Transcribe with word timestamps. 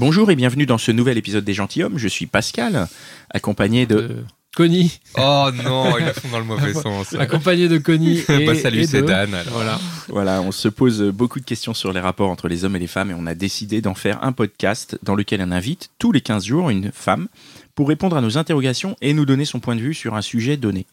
Bonjour 0.00 0.28
et 0.32 0.34
bienvenue 0.34 0.66
dans 0.66 0.76
ce 0.76 0.90
nouvel 0.90 1.18
épisode 1.18 1.44
des 1.44 1.54
Gentilhommes. 1.54 1.98
Je 1.98 2.08
suis 2.08 2.26
Pascal, 2.26 2.88
accompagné 3.30 3.86
de... 3.86 3.94
de 3.94 4.24
Connie, 4.56 4.98
Oh 5.16 5.50
non, 5.64 5.96
ils 5.98 6.04
le 6.06 6.12
font 6.12 6.28
dans 6.30 6.38
le 6.40 6.44
mauvais 6.44 6.74
sens. 6.82 7.12
accompagné 7.14 7.68
de 7.68 7.78
Connie. 7.78 8.18
Et, 8.28 8.44
Bah, 8.44 8.56
salut, 8.56 8.80
et 8.80 8.86
c'est 8.88 9.02
de- 9.02 9.06
Dan. 9.06 9.32
alors. 9.34 9.52
Voilà. 9.52 9.80
Voilà, 10.08 10.42
on 10.42 10.50
se 10.50 10.66
pose 10.68 11.00
beaucoup 11.02 11.38
de 11.38 11.44
questions 11.44 11.74
sur 11.74 11.92
les 11.92 12.00
rapports 12.00 12.28
entre 12.30 12.48
les 12.48 12.64
hommes 12.64 12.74
et 12.74 12.80
les 12.80 12.88
femmes 12.88 13.12
et 13.12 13.14
on 13.16 13.26
a 13.26 13.34
décidé 13.36 13.80
d'en 13.80 13.94
faire 13.94 14.22
un 14.24 14.32
podcast 14.32 14.98
dans 15.04 15.14
lequel 15.14 15.40
on 15.42 15.52
invite 15.52 15.90
tous 16.00 16.10
les 16.10 16.20
15 16.20 16.44
jours 16.44 16.70
une 16.70 16.90
femme 16.92 17.28
pour 17.76 17.86
répondre 17.88 18.16
à 18.16 18.20
nos 18.20 18.36
interrogations 18.36 18.96
et 19.00 19.12
nous 19.14 19.24
donner 19.26 19.44
son 19.44 19.60
point 19.60 19.76
de 19.76 19.80
vue 19.80 19.94
sur 19.94 20.14
un 20.16 20.22
sujet 20.22 20.56
donné. 20.56 20.86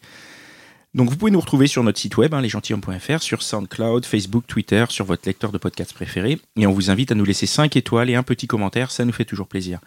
Donc 0.94 1.08
vous 1.08 1.16
pouvez 1.16 1.30
nous 1.30 1.40
retrouver 1.40 1.66
sur 1.66 1.82
notre 1.82 1.98
site 1.98 2.18
web, 2.18 2.34
hein, 2.34 2.42
lesgentilhommes.fr, 2.42 3.22
sur 3.22 3.42
SoundCloud, 3.42 4.04
Facebook, 4.04 4.44
Twitter, 4.46 4.84
sur 4.90 5.06
votre 5.06 5.26
lecteur 5.26 5.50
de 5.50 5.56
podcast 5.56 5.94
préféré. 5.94 6.38
Et 6.56 6.66
on 6.66 6.72
vous 6.72 6.90
invite 6.90 7.12
à 7.12 7.14
nous 7.14 7.24
laisser 7.24 7.46
5 7.46 7.76
étoiles 7.76 8.10
et 8.10 8.14
un 8.14 8.22
petit 8.22 8.46
commentaire, 8.46 8.90
ça 8.90 9.06
nous 9.06 9.12
fait 9.12 9.24
toujours 9.24 9.48
plaisir. 9.48 9.80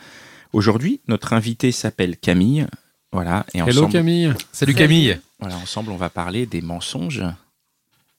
Aujourd'hui, 0.51 1.01
notre 1.07 1.34
invitée 1.34 1.71
s'appelle 1.71 2.17
Camille. 2.17 2.65
Voilà, 3.12 3.45
et 3.53 3.59
Hello 3.59 3.70
ensemble, 3.70 3.91
Camille. 3.91 4.34
Salut 4.51 4.73
Camille. 4.73 5.20
voilà, 5.39 5.57
ensemble, 5.57 5.91
on 5.91 5.95
va 5.95 6.09
parler 6.09 6.47
des 6.47 6.62
mensonges. 6.62 7.23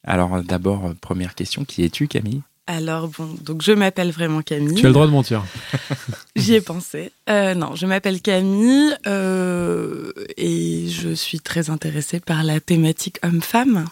Alors 0.05 0.43
d'abord, 0.45 0.95
première 1.01 1.35
question, 1.35 1.65
qui 1.65 1.83
es-tu 1.83 2.07
Camille? 2.07 2.43
Alors 2.67 3.09
bon, 3.09 3.29
donc 3.43 3.63
je 3.63 3.73
m'appelle 3.73 4.11
vraiment 4.11 4.43
Camille. 4.43 4.75
Tu 4.75 4.87
as 4.87 4.89
le 4.89 4.93
droit 4.93 5.07
de 5.07 5.13
mentir. 5.13 5.45
J'y 6.37 6.55
ai 6.55 6.61
pensé. 6.61 7.13
Euh, 7.29 7.55
non, 7.55 7.77
je 7.77 7.87
m'appelle 7.87 8.21
Camille 8.21 8.97
euh, 9.07 10.13
et 10.37 10.89
je 10.89 11.15
suis 11.15 11.39
très 11.39 11.71
intéressée 11.71 12.19
par 12.19 12.43
la 12.43 12.59
thématique 12.59 13.19
homme-femme. 13.23 13.85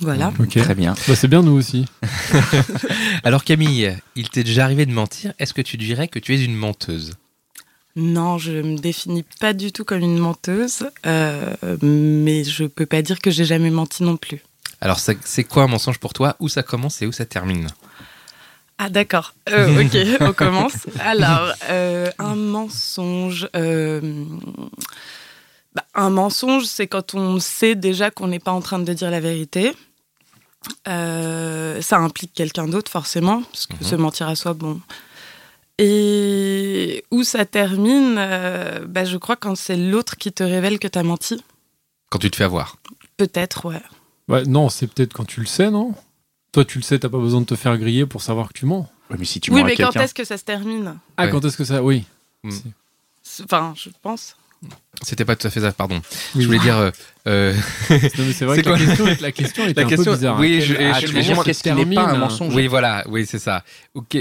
Voilà. 0.00 0.32
Ok. 0.38 0.58
Très 0.58 0.74
bien. 0.74 0.94
Bah, 1.08 1.16
c'est 1.16 1.28
bien 1.28 1.42
nous 1.42 1.52
aussi. 1.52 1.86
Alors 3.24 3.42
Camille, 3.42 3.96
il 4.16 4.28
t'est 4.28 4.44
déjà 4.44 4.64
arrivé 4.64 4.84
de 4.84 4.92
mentir. 4.92 5.32
Est-ce 5.38 5.54
que 5.54 5.62
tu 5.62 5.78
dirais 5.78 6.08
que 6.08 6.18
tu 6.18 6.34
es 6.34 6.44
une 6.44 6.54
menteuse? 6.54 7.14
Non, 7.96 8.38
je 8.38 8.52
me 8.52 8.78
définis 8.78 9.24
pas 9.40 9.54
du 9.54 9.72
tout 9.72 9.84
comme 9.84 10.00
une 10.00 10.18
menteuse, 10.18 10.88
euh, 11.06 11.56
mais 11.82 12.44
je 12.44 12.64
peux 12.64 12.86
pas 12.86 13.02
dire 13.02 13.18
que 13.18 13.30
j'ai 13.32 13.44
jamais 13.44 13.70
menti 13.70 14.04
non 14.04 14.16
plus. 14.16 14.42
Alors 14.80 14.98
c'est 15.00 15.44
quoi 15.44 15.64
un 15.64 15.66
mensonge 15.68 15.98
pour 15.98 16.12
toi? 16.12 16.36
Où 16.40 16.48
ça 16.48 16.62
commence 16.62 17.02
et 17.02 17.06
où 17.06 17.12
ça 17.12 17.24
termine? 17.26 17.68
Ah 18.78 18.88
d'accord. 18.90 19.34
Euh, 19.50 19.82
ok, 19.84 20.20
on 20.20 20.32
commence. 20.32 20.86
Alors, 21.00 21.52
euh, 21.68 22.10
un 22.20 22.36
mensonge. 22.36 23.48
euh, 23.56 24.00
bah, 25.74 25.84
un 25.94 26.10
mensonge, 26.10 26.64
c'est 26.64 26.86
quand 26.86 27.14
on 27.14 27.40
sait 27.40 27.74
déjà 27.74 28.10
qu'on 28.12 28.28
n'est 28.28 28.38
pas 28.38 28.52
en 28.52 28.60
train 28.60 28.78
de 28.78 28.92
dire 28.92 29.10
la 29.10 29.18
vérité. 29.20 29.72
Ça 30.86 31.96
implique 31.98 32.32
quelqu'un 32.34 32.68
d'autre 32.68 32.90
forcément, 32.90 33.42
parce 33.42 33.66
que 33.66 33.74
Mhm. 33.74 33.82
se 33.82 33.94
mentir 33.96 34.28
à 34.28 34.36
soi, 34.36 34.54
bon. 34.54 34.80
Et 35.78 37.04
où 37.10 37.22
ça 37.24 37.44
termine, 37.44 38.14
bah, 38.86 39.04
je 39.04 39.16
crois 39.16 39.36
quand 39.36 39.56
c'est 39.56 39.76
l'autre 39.76 40.16
qui 40.16 40.32
te 40.32 40.42
révèle 40.42 40.78
que 40.78 40.88
t'as 40.88 41.02
menti. 41.02 41.42
Quand 42.10 42.18
tu 42.18 42.30
te 42.30 42.36
fais 42.36 42.44
avoir. 42.44 42.76
Peut-être, 43.16 43.66
ouais. 43.66 43.82
Ouais, 44.28 44.44
non, 44.44 44.68
c'est 44.68 44.86
peut-être 44.86 45.12
quand 45.12 45.24
tu 45.24 45.40
le 45.40 45.46
sais, 45.46 45.70
non? 45.70 45.94
Toi, 46.52 46.64
tu 46.64 46.78
le 46.78 46.82
sais, 46.82 46.98
t'as 46.98 47.08
pas 47.08 47.18
besoin 47.18 47.40
de 47.40 47.46
te 47.46 47.54
faire 47.56 47.76
griller 47.78 48.06
pour 48.06 48.22
savoir 48.22 48.48
que 48.48 48.52
tu 48.58 48.66
mens. 48.66 48.88
Ouais, 49.10 49.16
mais 49.18 49.24
si 49.24 49.40
tu 49.40 49.50
oui, 49.50 49.60
mens 49.60 49.64
à 49.64 49.66
mais 49.68 49.76
quand 49.76 49.84
quelqu'un, 49.84 50.00
est-ce 50.02 50.14
que 50.14 50.24
ça 50.24 50.36
se 50.38 50.44
termine? 50.44 50.98
Ah, 51.16 51.24
Ouais. 51.24 51.30
quand 51.30 51.44
est-ce 51.44 51.56
que 51.56 51.64
ça 51.64 51.82
Oui. 51.82 52.04
C'est- 53.22 53.44
Enfin, 53.44 53.74
je 53.76 53.90
pense. 54.02 54.36
C'était 55.02 55.24
pas 55.24 55.36
tout 55.36 55.46
à 55.46 55.50
fait 55.50 55.60
ça, 55.60 55.70
pardon. 55.72 56.00
Oui. 56.34 56.42
Je 56.42 56.46
voulais 56.46 56.58
dire... 56.58 56.76
euh, 56.76 56.90
euh, 57.28 57.54
Non, 57.90 57.96
mais 58.26 58.32
c'est 58.32 58.44
vrai 58.44 58.60
que 58.62 58.68
la 58.68 58.76
quoi 58.76 58.84
question, 58.86 59.06
est- 59.06 59.20
la 59.20 59.32
question 59.32 59.66
était 59.68 59.80
La 59.82 59.86
un 59.86 59.90
peu 59.90 59.96
bizarre. 60.04 60.40
oui, 60.40 60.60
je- 60.60 60.74
à 60.74 60.98
je- 61.00 61.06
je- 61.06 61.42
qu'est-ce 61.44 61.62
qui 61.62 61.70
n'est 61.72 61.94
pas 61.94 62.02
un 62.08 62.16
mensonge 62.16 62.54
oui, 62.54 62.66
voilà, 62.66 63.04
oui, 63.08 63.24
c'est 63.26 63.38
ça. 63.38 63.62
Ok, 63.94 64.16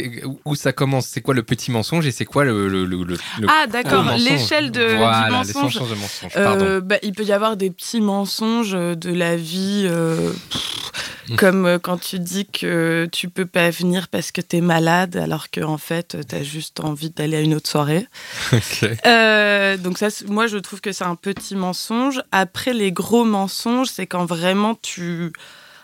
Où 0.45 0.55
ça 0.55 0.73
commence? 0.73 1.07
C'est 1.07 1.21
quoi 1.21 1.33
le 1.33 1.41
petit 1.43 1.71
mensonge 1.71 2.05
et 2.05 2.11
c'est 2.11 2.25
quoi 2.25 2.43
le... 2.45 2.67
le, 2.67 2.85
le- 2.85 3.03
le- 3.03 3.17
le 3.39 3.47
Ah, 3.49 3.65
d'accord, 3.67 4.05
l'échelle 4.17 4.71
de, 4.71 4.95
Voilà, 4.97 5.25
du 5.25 5.31
mensonge. 5.53 5.63
mensonges 5.79 5.89
de 5.89 5.95
mensonge, 5.95 6.33
pardon. 6.33 6.65
Euh, 6.65 6.81
bah, 6.81 6.97
il 7.01 7.13
peut 7.13 7.23
y 7.23 7.31
avoir 7.33 7.57
des 7.57 7.71
petits 7.71 8.01
mensonges 8.01 8.71
de 8.73 9.11
la 9.13 9.35
vie, 9.35 9.83
euh, 9.89 10.31
pff, 10.51 10.63
Mm. 11.29 11.35
comme 11.35 11.65
euh, 11.65 11.77
quand 11.77 11.97
tu 11.99 12.19
dis 12.19 12.45
que 12.45 13.05
tu 13.11 13.27
peux 13.27 13.45
pas 13.45 13.69
venir 13.69 14.07
parce 14.07 14.31
que 14.31 14.39
t'es 14.39 14.61
malade, 14.61 15.17
alors 15.17 15.49
que 15.49 15.59
en 15.59 15.77
fait 15.77 16.15
t'as 16.25 16.41
juste 16.41 16.79
envie 16.79 17.09
d'aller 17.09 17.35
à 17.35 17.41
une 17.41 17.53
autre 17.53 17.69
soirée. 17.69 18.07
Euh, 19.05 19.75
donc 19.77 19.97
ça, 19.97 20.07
moi 20.27 20.47
je 20.47 20.57
trouve 20.67 20.81
que 20.81 20.91
c'est 20.91 21.03
un 21.03 21.15
petit 21.15 21.55
mensonge. 21.55 22.21
Après, 22.31 22.73
les 22.73 22.91
gros 22.91 23.25
mensonges, 23.25 23.87
c'est 23.87 24.07
quand 24.07 24.25
vraiment 24.25 24.75
tu 24.75 25.31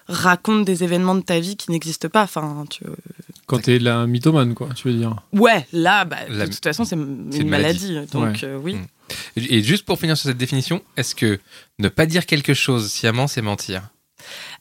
racontes 0.07 0.65
des 0.65 0.83
événements 0.83 1.15
de 1.15 1.21
ta 1.21 1.39
vie 1.39 1.55
qui 1.55 1.71
n'existent 1.71 2.09
pas. 2.09 2.23
Enfin, 2.23 2.65
tu... 2.69 2.83
Quand 3.47 3.59
t'es 3.59 3.79
la 3.79 4.05
mythomane, 4.07 4.53
quoi, 4.53 4.69
tu 4.75 4.89
veux 4.89 4.93
dire. 4.93 5.15
ouais, 5.33 5.65
là, 5.73 6.05
bah, 6.05 6.17
La- 6.29 6.47
de 6.47 6.53
toute 6.53 6.63
façon, 6.63 6.85
c'est 6.85 6.95
une, 6.95 7.49
maladie. 7.49 7.97
Donc 8.11 8.43
euh, 8.43 8.57
oui. 8.57 8.75
Mm. 8.75 8.85
Et 9.35 9.61
juste 9.61 9.85
pour 9.85 9.99
finir 9.99 10.17
sur 10.17 10.29
cette 10.29 10.37
définition, 10.37 10.81
est-ce 10.97 11.15
que 11.15 11.39
ne 11.79 11.89
pas 11.89 12.05
dire 12.05 12.25
quelque 12.25 12.53
chose 12.53 12.91
sciemment, 12.91 13.27
c'est 13.27 13.41
mentir? 13.41 13.89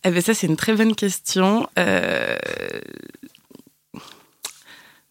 Eh 0.04 0.10
ben 0.10 0.20
ça, 0.20 0.34
c'est 0.34 0.46
une 0.46 0.56
très 0.56 0.74
bonne 0.74 0.94
question. 0.94 1.68
Euh, 1.78 2.36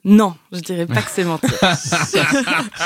Non, 0.03 0.35
je 0.51 0.59
dirais 0.62 0.88
pas 0.88 1.01
que 1.01 1.12
c'est 1.12 1.23
mentir. 1.23 1.51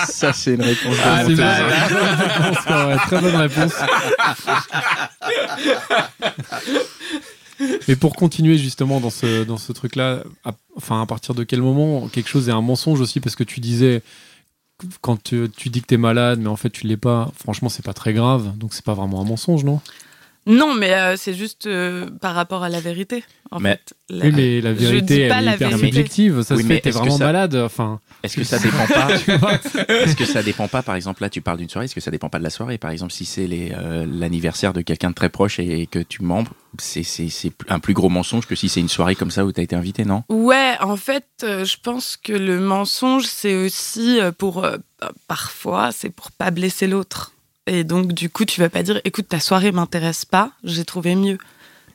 ça 0.09 0.33
c'est 0.33 0.55
une 0.55 0.61
réponse. 0.61 0.95
Ah, 1.03 1.23
de 1.23 1.35
c'est 1.35 2.97
très 3.05 3.21
bonne 3.21 3.35
réponse. 3.35 3.73
Mais 7.87 7.95
pour 7.95 8.15
continuer 8.15 8.57
justement 8.57 8.99
dans 8.99 9.09
ce, 9.09 9.45
dans 9.45 9.57
ce 9.57 9.71
truc-là, 9.71 10.23
à, 10.43 10.51
enfin 10.75 11.01
à 11.01 11.05
partir 11.05 11.33
de 11.35 11.45
quel 11.45 11.61
moment 11.61 12.09
quelque 12.09 12.27
chose 12.27 12.49
est 12.49 12.51
un 12.53 12.61
mensonge 12.61 12.99
aussi? 12.99 13.21
Parce 13.21 13.37
que 13.37 13.45
tu 13.45 13.61
disais, 13.61 14.01
quand 14.99 15.21
tu, 15.23 15.49
tu 15.55 15.69
dis 15.69 15.81
que 15.81 15.87
t'es 15.87 15.97
malade, 15.97 16.39
mais 16.41 16.49
en 16.49 16.57
fait 16.57 16.69
tu 16.69 16.85
l'es 16.85 16.97
pas, 16.97 17.31
franchement 17.39 17.69
c'est 17.69 17.85
pas 17.85 17.93
très 17.93 18.13
grave, 18.13 18.57
donc 18.57 18.73
c'est 18.73 18.83
pas 18.83 18.93
vraiment 18.93 19.21
un 19.21 19.25
mensonge, 19.25 19.63
non? 19.63 19.79
Non, 20.47 20.73
mais 20.75 20.93
euh, 20.93 21.15
c'est 21.17 21.33
juste 21.33 21.65
euh, 21.67 22.09
par 22.21 22.35
rapport 22.35 22.63
à 22.63 22.69
la 22.69 22.79
vérité. 22.79 23.23
En 23.51 23.59
Mais- 23.59 23.71
fait. 23.71 23.93
La- 24.09 24.25
Oui, 24.25 24.31
mais 24.35 24.61
la 24.61 24.73
vérité, 24.73 25.27
pas 25.27 25.39
elle 25.39 25.45
la 25.45 25.51
est 25.53 25.55
hyper 25.55 25.71
subjective. 25.77 26.41
Ça 26.43 26.55
Oui, 26.55 26.61
se 26.63 26.67
fait, 26.67 26.81
t'es 26.81 26.91
vraiment 26.91 27.17
ça- 27.17 27.25
malade. 27.25 27.55
Enfin, 27.55 27.99
Est-ce 28.23 28.35
que 28.35 28.43
ça 28.43 28.59
dépend 28.59 28.85
pas. 28.87 29.07
Est-ce 29.89 30.15
que 30.15 30.25
ça 30.25 30.43
dépend 30.43 30.67
pas, 30.67 30.83
par 30.83 30.95
exemple, 30.95 31.21
là 31.23 31.29
tu 31.29 31.41
parles 31.41 31.57
d'une 31.57 31.69
soirée, 31.69 31.85
est-ce 31.85 31.95
que 31.95 32.01
ça 32.01 32.11
dépend 32.11 32.29
pas 32.29 32.37
de 32.39 32.43
la 32.43 32.49
soirée? 32.51 32.77
Par 32.77 32.91
exemple, 32.91 33.11
si 33.13 33.25
c'est 33.25 33.47
les, 33.47 33.71
euh, 33.71 34.05
l'anniversaire 34.07 34.73
de 34.73 34.81
quelqu'un 34.81 35.09
de 35.09 35.15
très 35.15 35.29
proche 35.29 35.59
et, 35.59 35.87
que 35.87 35.99
tu 35.99 36.21
mens, 36.23 36.43
c'est, 36.79 37.03
c'est, 37.03 37.29
c'est 37.29 37.51
un 37.69 37.79
plus 37.79 37.93
gros 37.93 38.09
mensonge 38.09 38.45
que 38.45 38.55
si 38.55 38.69
c'est 38.69 38.79
une 38.81 38.89
soirée 38.89 39.15
comme 39.15 39.31
ça 39.31 39.45
où 39.45 39.51
tu 39.51 39.59
as 39.59 39.63
été 39.63 39.75
invité, 39.75 40.05
non? 40.05 40.23
Ouais, 40.29 40.73
en 40.81 40.97
fait, 40.97 41.25
euh, 41.43 41.65
je 41.65 41.77
pense 41.81 42.17
que 42.17 42.33
le 42.33 42.59
mensonge, 42.59 43.25
c'est 43.25 43.55
aussi 43.55 44.19
pour. 44.37 44.67
parfois, 45.27 45.91
c'est 45.91 46.09
pour 46.09 46.31
pas 46.31 46.51
blesser 46.51 46.87
l'autre. 46.87 47.31
Et 47.67 47.83
donc, 47.83 48.13
du 48.13 48.29
coup, 48.29 48.45
tu 48.45 48.59
vas 48.61 48.69
pas 48.69 48.83
dire 48.83 49.01
écoute, 49.05 49.27
ta 49.27 49.39
soirée 49.39 49.71
m'intéresse 49.71 50.25
pas, 50.25 50.51
j'ai 50.63 50.85
trouvé 50.85 51.15
mieux. 51.15 51.37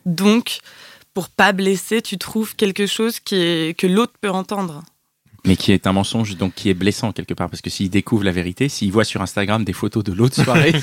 Donc, 0.06 0.58
pour 1.14 1.28
pas 1.28 1.52
blesser, 1.52 2.02
tu 2.02 2.18
trouves 2.18 2.56
quelque 2.56 2.86
chose 2.86 3.20
qui 3.20 3.36
est, 3.36 3.78
que 3.78 3.86
l'autre 3.86 4.12
peut 4.20 4.30
entendre. 4.30 4.82
Mais 5.46 5.56
qui 5.56 5.72
est 5.72 5.86
un 5.86 5.92
mensonge, 5.92 6.36
donc 6.36 6.54
qui 6.54 6.68
est 6.68 6.74
blessant 6.74 7.12
quelque 7.12 7.32
part, 7.34 7.48
parce 7.48 7.62
que 7.62 7.70
s'il 7.70 7.88
découvre 7.88 8.24
la 8.24 8.32
vérité, 8.32 8.68
s'il 8.68 8.92
voit 8.92 9.04
sur 9.04 9.22
Instagram 9.22 9.64
des 9.64 9.72
photos 9.72 10.04
de 10.04 10.12
l'autre 10.12 10.42
soirée, 10.42 10.72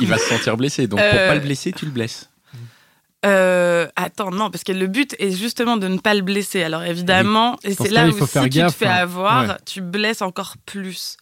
il 0.00 0.06
va 0.06 0.18
se 0.18 0.24
sentir 0.26 0.56
blessé. 0.56 0.86
Donc 0.86 1.00
pour 1.00 1.08
Euh, 1.08 1.28
pas 1.28 1.34
le 1.34 1.40
blesser, 1.40 1.72
tu 1.72 1.84
le 1.86 1.90
blesses. 1.90 2.28
Euh, 3.24 3.86
attends, 3.94 4.30
non, 4.32 4.50
parce 4.50 4.64
que 4.64 4.72
le 4.72 4.88
but 4.88 5.14
est 5.18 5.30
justement 5.30 5.76
de 5.76 5.86
ne 5.88 5.98
pas 5.98 6.14
le 6.14 6.22
blesser. 6.22 6.62
Alors 6.62 6.82
évidemment, 6.82 7.56
et 7.62 7.74
c'est 7.74 7.90
là 7.90 8.08
où 8.08 8.12
si 8.18 8.26
faire 8.26 8.42
tu 8.42 8.48
gaffe, 8.50 8.72
te 8.72 8.78
fais 8.78 8.86
hein. 8.86 8.90
avoir, 8.96 9.48
Ouais. 9.48 9.54
tu 9.64 9.80
blesses 9.80 10.22
encore 10.22 10.56
plus. 10.66 11.16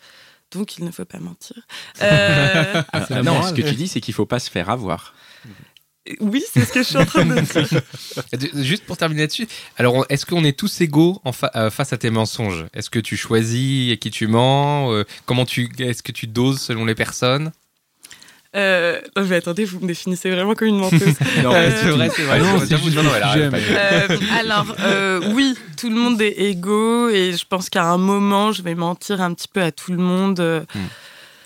Donc 0.53 0.79
il 0.79 0.85
ne 0.85 0.91
faut 0.91 1.05
pas 1.05 1.19
mentir. 1.19 1.57
Euh, 2.03 2.83
la 3.11 3.23
non, 3.23 3.43
ce 3.43 3.53
que 3.53 3.63
tu 3.63 3.75
dis, 3.75 3.89
c'est 3.89 4.01
qu'il 4.01 4.15
faut 4.15 4.27
pas 4.27 4.39
se 4.39 4.51
faire 4.51 4.71
avoir. 4.71 5.15
oui, 6.21 6.43
c'est 6.53 6.65
ce 6.65 6.73
que 6.73 6.83
je 6.83 6.89
suis 6.89 6.97
en 6.97 7.05
train 7.05 7.25
de 7.27 7.39
dire. 7.41 7.81
Juste 8.65 8.85
pour 8.85 8.97
terminer 8.97 9.23
là-dessus, 9.23 9.47
alors 9.77 10.07
est-ce 10.09 10.25
qu'on 10.27 10.45
est 10.45 10.59
tous 10.59 10.81
égaux 10.81 11.21
en 11.25 11.33
fa- 11.33 11.51
euh, 11.57 11.71
face 11.71 11.93
à 11.93 11.99
tes 11.99 12.11
mensonges? 12.11 12.67
Est-ce 12.75 12.89
que 12.91 12.99
tu 12.99 13.17
choisis 13.17 13.93
à 13.93 13.97
qui 13.97 14.11
tu 14.11 14.27
mens? 14.27 14.91
Euh, 14.93 15.05
Comment 15.27 15.45
tu 15.45 15.69
Est-ce 15.79 16.03
que 16.03 16.13
tu 16.13 16.27
doses 16.27 16.61
selon 16.61 16.85
les 16.87 16.95
personnes? 16.95 17.53
Euh, 18.57 19.01
non, 19.17 19.25
mais 19.27 19.37
attendez, 19.37 19.65
vous 19.65 19.79
me 19.79 19.87
définissez 19.87 20.29
vraiment 20.31 20.55
comme 20.55 20.69
une 20.69 20.79
menteuse. 20.79 21.01
Non, 21.45 21.53
Euh, 21.55 21.71
c'est 21.81 21.91
vrai, 21.91 22.11
c'est 22.15 22.23
vrai. 22.23 22.39
non, 22.41 22.59
c'est 22.59 22.67
c'est 22.67 23.49
vrai. 23.49 23.63
Euh, 23.71 24.09
alors, 24.39 24.75
euh, 24.81 25.21
oui, 25.35 25.57
tout 25.77 25.89
le 25.89 25.95
monde 25.95 26.21
est 26.21 26.33
égaux 26.41 27.09
et 27.09 27.33
je 27.33 27.45
pense 27.49 27.71
qu'à 27.71 27.85
un 27.85 27.99
moment, 27.99 28.51
je 28.51 28.63
vais 28.63 28.75
mentir 28.75 29.21
un 29.21 29.33
petit 29.35 29.47
peu 29.47 29.63
à 29.63 29.71
tout 29.71 29.93
le 29.93 29.99
monde. 29.99 30.41
Euh, 30.41 30.63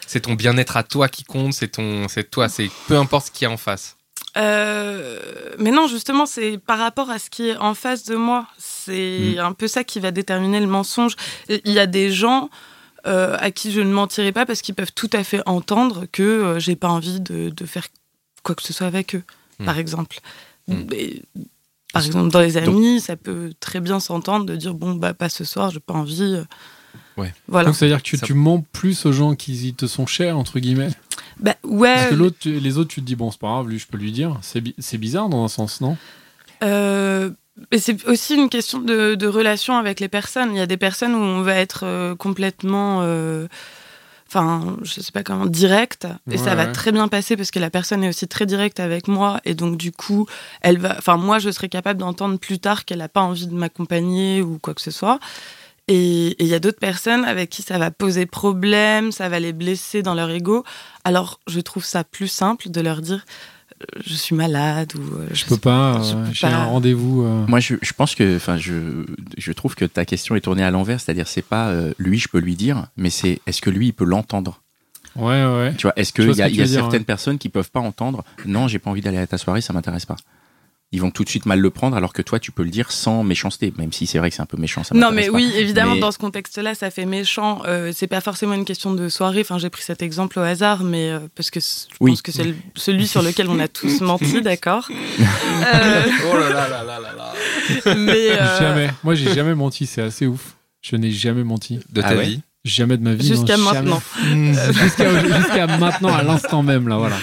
C'est 0.06 0.20
ton 0.20 0.32
bien-être 0.34 0.76
à 0.78 0.82
toi 0.82 1.08
qui 1.08 1.24
compte, 1.24 1.52
c'est 1.52 1.68
ton, 1.68 2.08
c'est 2.08 2.30
toi, 2.30 2.48
c'est 2.48 2.70
peu 2.88 2.96
importe 2.96 3.26
ce 3.26 3.30
qu'il 3.32 3.46
y 3.46 3.50
a 3.50 3.52
en 3.52 3.58
face. 3.58 3.96
Euh, 4.36 5.18
mais 5.58 5.70
non, 5.70 5.86
justement, 5.86 6.26
c'est 6.26 6.58
par 6.58 6.78
rapport 6.78 7.10
à 7.10 7.18
ce 7.18 7.30
qui 7.30 7.50
est 7.50 7.56
en 7.56 7.74
face 7.74 8.04
de 8.04 8.16
moi. 8.16 8.46
C'est 8.58 9.38
un 9.38 9.52
peu 9.52 9.68
ça 9.68 9.84
qui 9.84 10.00
va 10.00 10.10
déterminer 10.10 10.58
le 10.60 10.66
mensonge. 10.66 11.14
Il 11.48 11.70
y 11.72 11.78
a 11.78 11.86
des 11.86 12.10
gens 12.10 12.48
euh, 13.06 13.36
à 13.38 13.50
qui 13.50 13.70
je 13.72 13.80
ne 13.80 13.92
mentirai 13.92 14.32
pas 14.32 14.46
parce 14.46 14.62
qu'ils 14.62 14.74
peuvent 14.74 14.92
tout 14.94 15.10
à 15.12 15.22
fait 15.24 15.40
entendre 15.46 16.06
que 16.10 16.22
euh, 16.22 16.58
j'ai 16.58 16.76
pas 16.76 16.88
envie 16.88 17.20
de, 17.20 17.50
de 17.50 17.66
faire 17.66 17.86
quoi 18.42 18.54
que 18.54 18.62
ce 18.62 18.72
soit 18.72 18.86
avec 18.86 19.14
eux, 19.14 19.22
Mm. 19.60 19.64
par 19.66 19.78
exemple. 19.78 20.18
Mm. 20.68 20.74
Et, 20.92 21.22
par 21.92 22.04
exemple, 22.04 22.30
dans 22.30 22.40
les 22.40 22.56
amis, 22.56 23.00
ça 23.00 23.14
peut 23.16 23.52
très 23.60 23.78
bien 23.80 24.00
s'entendre 24.00 24.46
de 24.46 24.56
dire 24.56 24.74
bon, 24.74 24.94
bah, 24.94 25.14
pas 25.14 25.28
ce 25.28 25.44
soir, 25.44 25.70
j'ai 25.70 25.78
pas 25.80 25.94
envie. 25.94 26.22
euh. 26.22 26.44
Ouais. 27.16 27.32
Voilà. 27.46 27.66
Donc, 27.66 27.76
c'est-à-dire 27.76 27.98
que 27.98 28.02
tu, 28.08 28.16
Ça- 28.16 28.26
tu 28.26 28.34
mens 28.34 28.64
plus 28.72 29.06
aux 29.06 29.12
gens 29.12 29.36
qui 29.36 29.72
te 29.74 29.86
sont 29.86 30.06
chers, 30.06 30.36
entre 30.36 30.58
guillemets. 30.58 30.88
Bah, 31.38 31.54
ouais. 31.62 31.94
Parce 31.94 32.10
que 32.10 32.14
l'autre, 32.16 32.36
tu- 32.40 32.58
les 32.58 32.78
autres, 32.78 32.90
tu 32.90 33.00
te 33.00 33.06
dis, 33.06 33.14
bon, 33.14 33.30
c'est 33.30 33.38
pas 33.40 33.46
grave, 33.48 33.68
lui, 33.68 33.78
je 33.78 33.86
peux 33.86 33.96
lui 33.98 34.10
dire. 34.10 34.36
C'est 34.42 34.60
bi- 34.60 34.74
c'est 34.80 34.98
bizarre 34.98 35.28
dans 35.28 35.44
un 35.44 35.48
sens, 35.48 35.80
non? 35.80 35.96
Euh, 36.64 37.30
mais 37.70 37.78
c'est 37.78 38.04
aussi 38.06 38.34
une 38.34 38.48
question 38.48 38.78
de, 38.80 39.14
de 39.14 39.26
relation 39.26 39.76
avec 39.76 40.00
les 40.00 40.08
personnes. 40.08 40.50
Il 40.52 40.58
y 40.58 40.62
a 40.62 40.66
des 40.66 40.76
personnes 40.76 41.14
où 41.14 41.18
on 41.20 41.42
va 41.42 41.54
être 41.54 41.84
euh, 41.84 42.14
complètement, 42.16 43.00
euh, 43.02 43.46
enfin, 44.28 44.76
je 44.82 45.00
sais 45.00 45.12
pas 45.12 45.22
comment, 45.22 45.46
direct, 45.46 46.06
et 46.30 46.32
Ouais, 46.32 46.38
ça 46.38 46.54
va 46.56 46.66
ouais. 46.66 46.72
très 46.72 46.90
bien 46.90 47.06
passer 47.08 47.36
parce 47.36 47.50
que 47.52 47.60
la 47.60 47.70
personne 47.70 48.02
est 48.02 48.08
aussi 48.08 48.26
très 48.26 48.46
directe 48.46 48.80
avec 48.80 49.06
moi, 49.06 49.40
et 49.44 49.54
donc 49.54 49.76
du 49.76 49.92
coup, 49.92 50.26
elle 50.62 50.78
va, 50.78 50.96
enfin, 50.98 51.16
moi, 51.16 51.38
je 51.38 51.50
serais 51.50 51.68
capable 51.68 52.00
d'entendre 52.00 52.38
plus 52.38 52.58
tard 52.58 52.84
qu'elle 52.84 52.98
n'a 52.98 53.08
pas 53.08 53.20
envie 53.22 53.46
de 53.46 53.54
m'accompagner 53.54 54.42
ou 54.42 54.58
quoi 54.58 54.74
que 54.74 54.82
ce 54.82 54.90
soit. 54.90 55.20
Et 55.86 56.34
il 56.42 56.48
y 56.48 56.54
a 56.54 56.60
d'autres 56.60 56.78
personnes 56.78 57.26
avec 57.26 57.50
qui 57.50 57.60
ça 57.60 57.76
va 57.76 57.90
poser 57.90 58.24
problème, 58.24 59.12
ça 59.12 59.28
va 59.28 59.38
les 59.38 59.52
blesser 59.52 60.02
dans 60.02 60.14
leur 60.14 60.30
ego. 60.30 60.64
Alors, 61.04 61.40
je 61.46 61.60
trouve 61.60 61.84
ça 61.84 62.04
plus 62.04 62.26
simple 62.28 62.70
de 62.70 62.80
leur 62.80 63.02
dire 63.02 63.26
je 64.04 64.14
suis 64.14 64.34
malade 64.34 64.92
ou 64.96 65.16
euh, 65.16 65.28
Je 65.32 65.44
peux 65.44 65.56
pas, 65.56 65.98
euh, 66.00 66.26
j'ai 66.32 66.46
un 66.46 66.64
rendez-vous. 66.64 67.22
euh, 67.22 67.44
Moi, 67.46 67.60
je, 67.60 67.74
je 67.82 67.92
pense 67.92 68.14
que, 68.14 68.36
enfin, 68.36 68.56
je, 68.56 69.04
je 69.36 69.52
trouve 69.52 69.74
que 69.74 69.84
ta 69.84 70.04
question 70.04 70.34
est 70.36 70.40
tournée 70.40 70.62
à 70.64 70.70
l'envers, 70.70 71.00
c'est-à-dire 71.00 71.28
c'est 71.28 71.42
pas 71.42 71.68
euh, 71.68 71.92
lui, 71.98 72.18
je 72.18 72.28
peux 72.28 72.38
lui 72.38 72.56
dire, 72.56 72.86
mais 72.96 73.10
c'est 73.10 73.40
est-ce 73.46 73.60
que 73.60 73.70
lui, 73.70 73.88
il 73.88 73.92
peut 73.92 74.04
l'entendre? 74.04 74.60
Ouais, 75.16 75.44
ouais. 75.44 75.74
Tu 75.76 75.82
vois, 75.82 75.92
est-ce 75.96 76.12
qu'il 76.12 76.24
y 76.24 76.42
a, 76.42 76.46
que 76.46 76.50
tu 76.50 76.54
il 76.54 76.58
y 76.58 76.62
a 76.62 76.66
dire, 76.66 76.74
certaines 76.80 77.00
ouais. 77.00 77.04
personnes 77.04 77.38
qui 77.38 77.48
peuvent 77.48 77.70
pas 77.70 77.80
entendre 77.80 78.24
Non, 78.46 78.66
j'ai 78.68 78.78
pas 78.78 78.90
envie 78.90 79.00
d'aller 79.00 79.18
à 79.18 79.26
ta 79.26 79.38
soirée, 79.38 79.60
ça 79.60 79.72
m'intéresse 79.72 80.06
pas. 80.06 80.16
Ils 80.94 81.00
vont 81.00 81.10
tout 81.10 81.24
de 81.24 81.28
suite 81.28 81.44
mal 81.44 81.58
le 81.58 81.70
prendre, 81.70 81.96
alors 81.96 82.12
que 82.12 82.22
toi, 82.22 82.38
tu 82.38 82.52
peux 82.52 82.62
le 82.62 82.70
dire 82.70 82.92
sans 82.92 83.24
méchanceté, 83.24 83.74
même 83.78 83.92
si 83.92 84.06
c'est 84.06 84.18
vrai 84.18 84.30
que 84.30 84.36
c'est 84.36 84.42
un 84.42 84.46
peu 84.46 84.56
méchant. 84.56 84.84
Ça 84.84 84.94
Non, 84.94 85.10
mais 85.10 85.26
pas. 85.26 85.32
oui, 85.32 85.52
évidemment, 85.56 85.94
Mais- 85.94 86.00
dans 86.00 86.12
ce 86.12 86.18
contexte-là, 86.18 86.76
ça 86.76 86.90
fait 86.92 87.04
méchant. 87.04 87.62
Euh, 87.66 87.90
c'est 87.92 88.06
pas 88.06 88.20
forcément 88.20 88.54
une 88.54 88.64
question 88.64 88.94
de 88.94 89.08
soirée. 89.08 89.40
Enfin, 89.40 89.58
j'ai 89.58 89.70
pris 89.70 89.82
cet 89.82 90.02
exemple 90.02 90.38
au 90.38 90.42
hasard, 90.42 90.84
mais 90.84 91.10
euh, 91.10 91.18
parce 91.34 91.50
que 91.50 91.58
je 91.58 91.66
Oui. 91.98 92.12
pense 92.12 92.22
que 92.22 92.30
c'est 92.30 92.44
le- 92.44 92.54
celui 92.76 93.08
sur 93.08 93.22
lequel 93.22 93.48
on 93.50 93.58
a 93.58 93.66
tous 93.66 94.00
menti, 94.02 94.40
d'accord. 94.40 94.88
Euh, 95.74 96.02
Oh 96.32 96.36
là 96.38 96.48
là 96.50 96.68
là 96.68 96.84
là 96.84 97.00
là 97.00 97.12
là. 97.16 97.94
mais 97.96 98.30
euh, 98.32 98.58
Jamais. 98.60 98.90
Moi, 99.02 99.14
j'ai 99.14 99.32
jamais 99.34 99.54
menti, 99.54 99.86
c'est 99.86 100.02
assez 100.02 100.26
ouf. 100.26 100.56
Je 100.82 100.96
n'ai 100.96 101.10
jamais 101.10 101.44
menti. 101.44 101.80
De 101.90 102.02
Ah 102.04 102.10
ta 102.10 102.16
ouais 102.16 102.24
vie. 102.26 102.40
Jamais 102.64 102.96
de 102.96 103.02
ma 103.02 103.14
vie. 103.14 103.26
Jusqu'à 103.26 103.56
jamais. 103.56 103.64
maintenant. 103.64 104.02
Jusqu'à 104.72 105.38
jusqu'à 105.38 105.66
maintenant, 105.78 106.14
à 106.14 106.22
l'instant 106.22 106.62
même, 106.62 106.88
là, 106.88 106.96
voilà. 106.98 107.16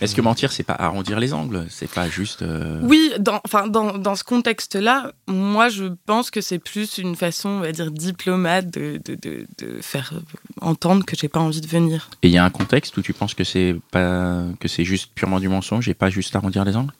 Est-ce 0.00 0.14
que 0.14 0.20
mentir, 0.20 0.52
c'est 0.52 0.62
pas 0.62 0.74
arrondir 0.74 1.18
les 1.18 1.32
angles? 1.34 1.66
C'est 1.70 1.90
pas 1.90 2.08
juste. 2.08 2.42
euh, 2.42 2.80
oui, 2.82 3.12
dans, 3.18 3.40
dans, 3.68 3.98
dans 3.98 4.14
ce 4.14 4.24
contexte-là, 4.24 5.12
moi, 5.26 5.68
je 5.68 5.84
pense 6.06 6.30
que 6.30 6.40
c'est 6.40 6.58
plus 6.58 6.98
une 6.98 7.16
façon, 7.16 7.48
on 7.48 7.60
va 7.60 7.72
dire, 7.72 7.90
diplomate 7.90 8.70
de, 8.70 9.00
de, 9.04 9.14
de, 9.14 9.46
de 9.58 9.80
faire 9.80 10.12
entendre 10.60 11.04
que 11.04 11.16
j'ai 11.16 11.28
pas 11.28 11.40
envie 11.40 11.60
de 11.60 11.66
venir. 11.66 12.10
Et 12.22 12.28
il 12.28 12.32
y 12.32 12.38
a 12.38 12.44
un 12.44 12.50
contexte 12.50 12.96
où 12.96 13.02
tu 13.02 13.12
penses 13.12 13.34
que 13.34 13.44
c'est 13.44 13.76
pas 13.90 14.44
que 14.60 14.68
c'est 14.68 14.84
juste 14.84 15.10
purement 15.14 15.40
du 15.40 15.48
mensonge 15.48 15.88
et 15.88 15.94
pas 15.94 16.10
juste 16.10 16.34
arrondir 16.36 16.64
les 16.64 16.76
angles? 16.76 16.92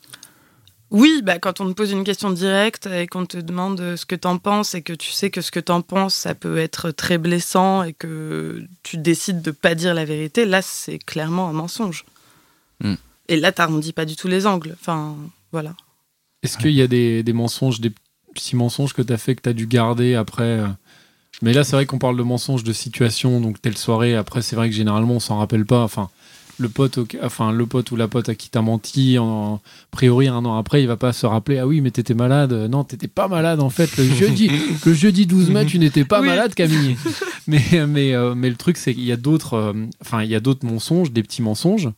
Oui, 0.90 1.20
bah, 1.22 1.38
quand 1.38 1.60
on 1.60 1.68
te 1.68 1.74
pose 1.74 1.92
une 1.92 2.02
question 2.02 2.30
directe 2.30 2.86
et 2.86 3.06
qu'on 3.06 3.26
te 3.26 3.36
demande 3.36 3.96
ce 3.96 4.06
que 4.06 4.14
t'en 4.14 4.38
penses 4.38 4.74
et 4.74 4.80
que 4.80 4.94
tu 4.94 5.10
sais 5.12 5.28
que 5.28 5.42
ce 5.42 5.50
que 5.50 5.60
t'en 5.60 5.82
penses, 5.82 6.14
ça 6.14 6.34
peut 6.34 6.56
être 6.56 6.90
très 6.90 7.18
blessant 7.18 7.82
et 7.82 7.92
que 7.92 8.64
tu 8.82 8.96
décides 8.96 9.42
de 9.42 9.50
pas 9.50 9.74
dire 9.74 9.92
la 9.92 10.06
vérité, 10.06 10.46
là, 10.46 10.62
c'est 10.62 10.98
clairement 10.98 11.48
un 11.50 11.52
mensonge. 11.52 12.06
Hmm. 12.82 12.94
Et 13.28 13.36
là, 13.38 13.52
t'arrondis 13.52 13.92
pas 13.92 14.04
du 14.04 14.16
tout 14.16 14.28
les 14.28 14.46
angles. 14.46 14.76
Enfin, 14.80 15.14
voilà. 15.52 15.74
Est-ce 16.42 16.56
qu'il 16.58 16.70
y 16.72 16.82
a 16.82 16.86
des, 16.86 17.22
des 17.22 17.32
mensonges, 17.32 17.80
des 17.80 17.92
petits 18.34 18.56
mensonges 18.56 18.92
que 18.94 19.02
tu 19.02 19.12
as 19.12 19.18
fait, 19.18 19.34
que 19.34 19.42
tu 19.42 19.48
as 19.48 19.52
dû 19.52 19.66
garder 19.66 20.14
après 20.14 20.42
euh, 20.44 20.66
Mais 21.42 21.52
là, 21.52 21.64
c'est 21.64 21.76
vrai 21.76 21.86
qu'on 21.86 21.98
parle 21.98 22.16
de 22.16 22.22
mensonges 22.22 22.64
de 22.64 22.72
situation, 22.72 23.40
donc 23.40 23.60
telle 23.60 23.76
soirée. 23.76 24.14
Après, 24.14 24.40
c'est 24.42 24.56
vrai 24.56 24.70
que 24.70 24.74
généralement, 24.74 25.14
on 25.14 25.20
s'en 25.20 25.38
rappelle 25.38 25.66
pas. 25.66 25.82
Enfin, 25.82 26.08
le 26.60 26.68
pote, 26.68 26.98
au- 26.98 27.06
enfin, 27.22 27.52
le 27.52 27.66
pote 27.66 27.90
ou 27.90 27.96
la 27.96 28.08
pote 28.08 28.28
à 28.28 28.34
qui 28.34 28.50
t'as 28.50 28.62
menti, 28.62 29.18
en, 29.18 29.56
a 29.56 29.60
priori, 29.90 30.28
un 30.28 30.44
an 30.44 30.56
après, 30.56 30.80
il 30.82 30.86
va 30.86 30.96
pas 30.96 31.12
se 31.12 31.26
rappeler 31.26 31.58
Ah 31.58 31.66
oui, 31.66 31.80
mais 31.80 31.90
t'étais 31.90 32.14
malade. 32.14 32.52
Non, 32.70 32.84
t'étais 32.84 33.08
pas 33.08 33.28
malade, 33.28 33.60
en 33.60 33.70
fait. 33.70 33.96
Le 33.98 34.04
jeudi, 34.14 34.50
le 34.86 34.94
jeudi 34.94 35.26
12 35.26 35.50
mai, 35.50 35.66
tu 35.66 35.78
n'étais 35.80 36.04
pas 36.04 36.20
Oui. 36.20 36.28
malade, 36.28 36.54
Camille. 36.54 36.96
mais, 37.48 37.62
mais, 37.88 38.14
euh, 38.14 38.34
mais 38.36 38.48
le 38.48 38.56
truc, 38.56 38.76
c'est 38.76 38.94
qu'il 38.94 39.04
y 39.04 39.12
a 39.12 39.16
d'autres 39.16 39.54
euh, 39.54 39.72
enfin, 40.00 40.22
il 40.22 40.30
y 40.30 40.34
a 40.36 40.40
d'autres 40.40 40.64
mensonges, 40.64 41.10
des 41.10 41.22
petits 41.24 41.42
mensonges. 41.42 41.90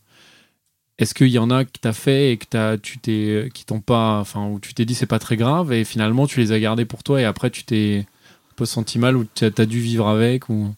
Est-ce 1.01 1.15
qu'il 1.15 1.29
y 1.29 1.39
en 1.39 1.51
a 1.51 1.65
que 1.65 1.71
t'as 1.81 1.95
fait 1.95 2.33
et 2.33 2.37
que 2.37 2.77
tu 2.77 2.99
t'es, 2.99 3.49
qui 3.55 3.65
t'ont 3.65 3.81
pas, 3.81 4.19
enfin, 4.21 4.47
où 4.47 4.61
tu 4.61 4.75
t'es 4.75 4.85
dit 4.85 4.95
c'est 4.95 5.07
pas 5.07 5.19
très 5.19 5.37
grave 5.37 5.73
et 5.73 5.85
finalement 5.85 6.27
tu 6.27 6.39
les 6.41 6.53
as 6.53 6.61
gardés 6.61 6.85
pour 6.85 7.03
toi 7.03 7.21
et 7.21 7.25
après 7.25 7.49
tu 7.51 7.65
t'es 7.65 8.05
un 8.07 8.55
peu 8.55 8.67
senti 8.67 8.99
mal 8.99 9.17
ou 9.17 9.27
tu 9.35 9.45
as 9.47 9.67
dû 9.67 9.81
vivre 9.81 10.07
avec 10.07 10.49
ou? 10.51 10.75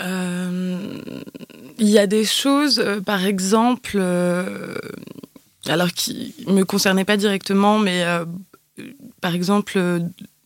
Euh, 0.00 1.00
Il 1.78 1.88
y 1.88 1.98
a 1.98 2.06
des 2.06 2.24
choses, 2.24 2.78
euh, 2.78 3.00
par 3.00 3.24
exemple, 3.24 3.92
euh, 3.96 4.74
alors 5.66 5.88
qui 5.92 6.34
me 6.46 6.62
concernaient 6.64 7.06
pas 7.06 7.16
directement, 7.16 7.78
mais 7.78 8.04
euh, 8.04 8.24
par 9.20 9.34
exemple, 9.34 9.80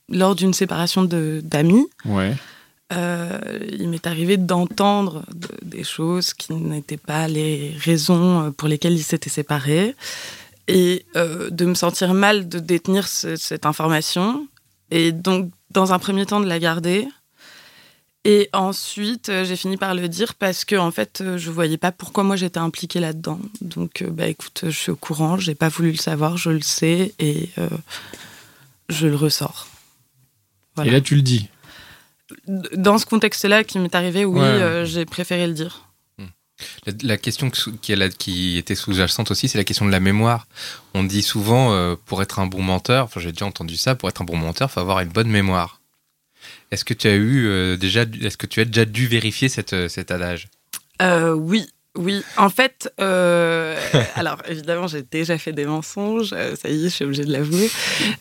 lors 0.09 0.35
d'une 0.35 0.55
séparation 0.55 1.03
d'amis, 1.05 1.87
Ouais. 2.05 2.35
Euh, 2.95 3.39
il 3.73 3.89
m'est 3.89 4.07
arrivé 4.07 4.37
d'entendre 4.37 5.25
de- 5.35 5.49
des 5.63 5.85
choses 5.85 6.33
qui 6.35 6.53
n'étaient 6.53 6.97
pas 6.97 7.27
les 7.29 7.75
raisons 7.79 8.43
euh, 8.43 8.51
pour 8.51 8.69
lesquelles 8.69 8.95
ils 8.95 9.03
s'étaient 9.03 9.31
séparés 9.31 9.95
et 10.69 11.05
euh, 11.17 11.51
de 11.51 11.65
me 11.67 11.75
sentir 11.75 12.15
mal 12.15 12.49
de 12.49 12.59
détenir 12.59 13.09
ce- 13.09 13.37
cette 13.37 13.67
information. 13.67 14.47
Et 14.91 15.13
donc 15.13 15.51
dans 15.71 15.93
un 15.93 15.99
premier 15.99 16.25
temps 16.27 16.41
de 16.41 16.47
la 16.47 16.59
garder. 16.59 17.09
Et 18.27 18.49
ensuite 18.53 19.31
j'ai 19.45 19.57
fini 19.57 19.77
par 19.77 19.95
le 19.95 20.09
dire 20.09 20.35
parce 20.35 20.65
que 20.65 20.77
en 20.77 20.91
fait 20.91 21.23
je 21.37 21.51
voyais 21.51 21.77
pas 21.77 21.93
pourquoi 21.93 22.23
moi 22.25 22.37
j'étais 22.37 22.59
impliquée 22.61 23.01
là-dedans. 23.01 23.41
Donc 23.61 24.03
bah 24.11 24.29
écoute 24.29 24.61
je 24.65 24.71
suis 24.79 24.91
au 24.93 24.97
courant 24.97 25.37
j'ai 25.37 25.55
pas 25.55 25.69
voulu 25.69 25.91
le 25.91 25.99
savoir 25.99 26.37
je 26.39 26.51
le 26.51 26.63
sais 26.63 27.13
et 27.19 27.51
je 28.89 29.07
le 29.07 29.17
ressors. 29.17 29.69
Et 30.87 30.91
là 30.91 31.01
tu 31.01 31.17
le 31.17 31.23
dis. 31.23 31.49
Dans 32.47 32.99
ce 32.99 33.07
contexte-là 33.07 33.65
qui 33.65 33.79
m'est 33.79 33.95
arrivé, 33.95 34.25
oui, 34.25 34.41
Ouais. 34.41 34.47
euh, 34.47 34.85
j'ai 34.85 35.05
préféré 35.05 35.47
le 35.47 35.53
dire. 35.55 35.89
La, 36.87 36.93
la 37.03 37.17
question 37.17 37.51
qui, 37.51 37.93
est 37.93 37.97
là- 37.97 38.09
qui 38.09 38.57
était 38.59 38.77
sous-jacente 38.77 39.31
aussi, 39.33 39.49
c'est 39.49 39.59
la 39.59 39.65
question 39.65 39.87
de 39.87 39.91
la 39.91 39.99
mémoire. 40.01 40.47
On 40.95 41.03
dit 41.03 41.23
souvent, 41.23 41.73
euh, 41.73 41.97
pour 42.07 42.23
être 42.23 42.39
un 42.39 42.47
bon 42.47 42.63
menteur, 42.63 43.05
enfin 43.07 43.21
j'ai 43.21 43.33
déjà 43.33 43.45
entendu 43.45 43.77
ça, 43.77 43.97
pour 43.97 44.09
être 44.09 44.23
un 44.23 44.25
bon 44.25 44.37
menteur, 44.37 44.69
il 44.71 44.73
faut 44.73 44.81
avoir 44.81 45.01
une 45.01 45.09
bonne 45.09 45.29
mémoire. 45.29 45.81
Est-ce 46.71 46.85
que 46.85 46.95
tu 46.95 47.09
as 47.09 47.15
eu 47.15 47.47
euh, 47.49 47.77
déjà, 47.77 48.03
est-ce 48.23 48.37
que 48.37 48.47
tu 48.47 48.61
as 48.61 48.65
déjà 48.67 48.85
dû 48.85 49.09
vérifier 49.09 49.49
cette, 49.49 49.89
cet 49.89 50.11
adage? 50.13 50.47
Oui, 51.03 51.69
oui. 51.97 52.23
En 52.37 52.51
fait, 52.51 52.93
euh, 53.01 53.77
alors 54.15 54.39
évidemment, 54.49 54.87
j'ai 54.87 55.03
déjà 55.03 55.37
fait 55.39 55.53
des 55.53 55.67
mensonges, 55.67 56.31
ça 56.31 56.69
y 56.69 56.81
est, 56.87 56.89
je 56.89 56.95
suis 56.95 57.05
obligée 57.05 57.25
de 57.25 57.33
l'avouer. 57.33 57.69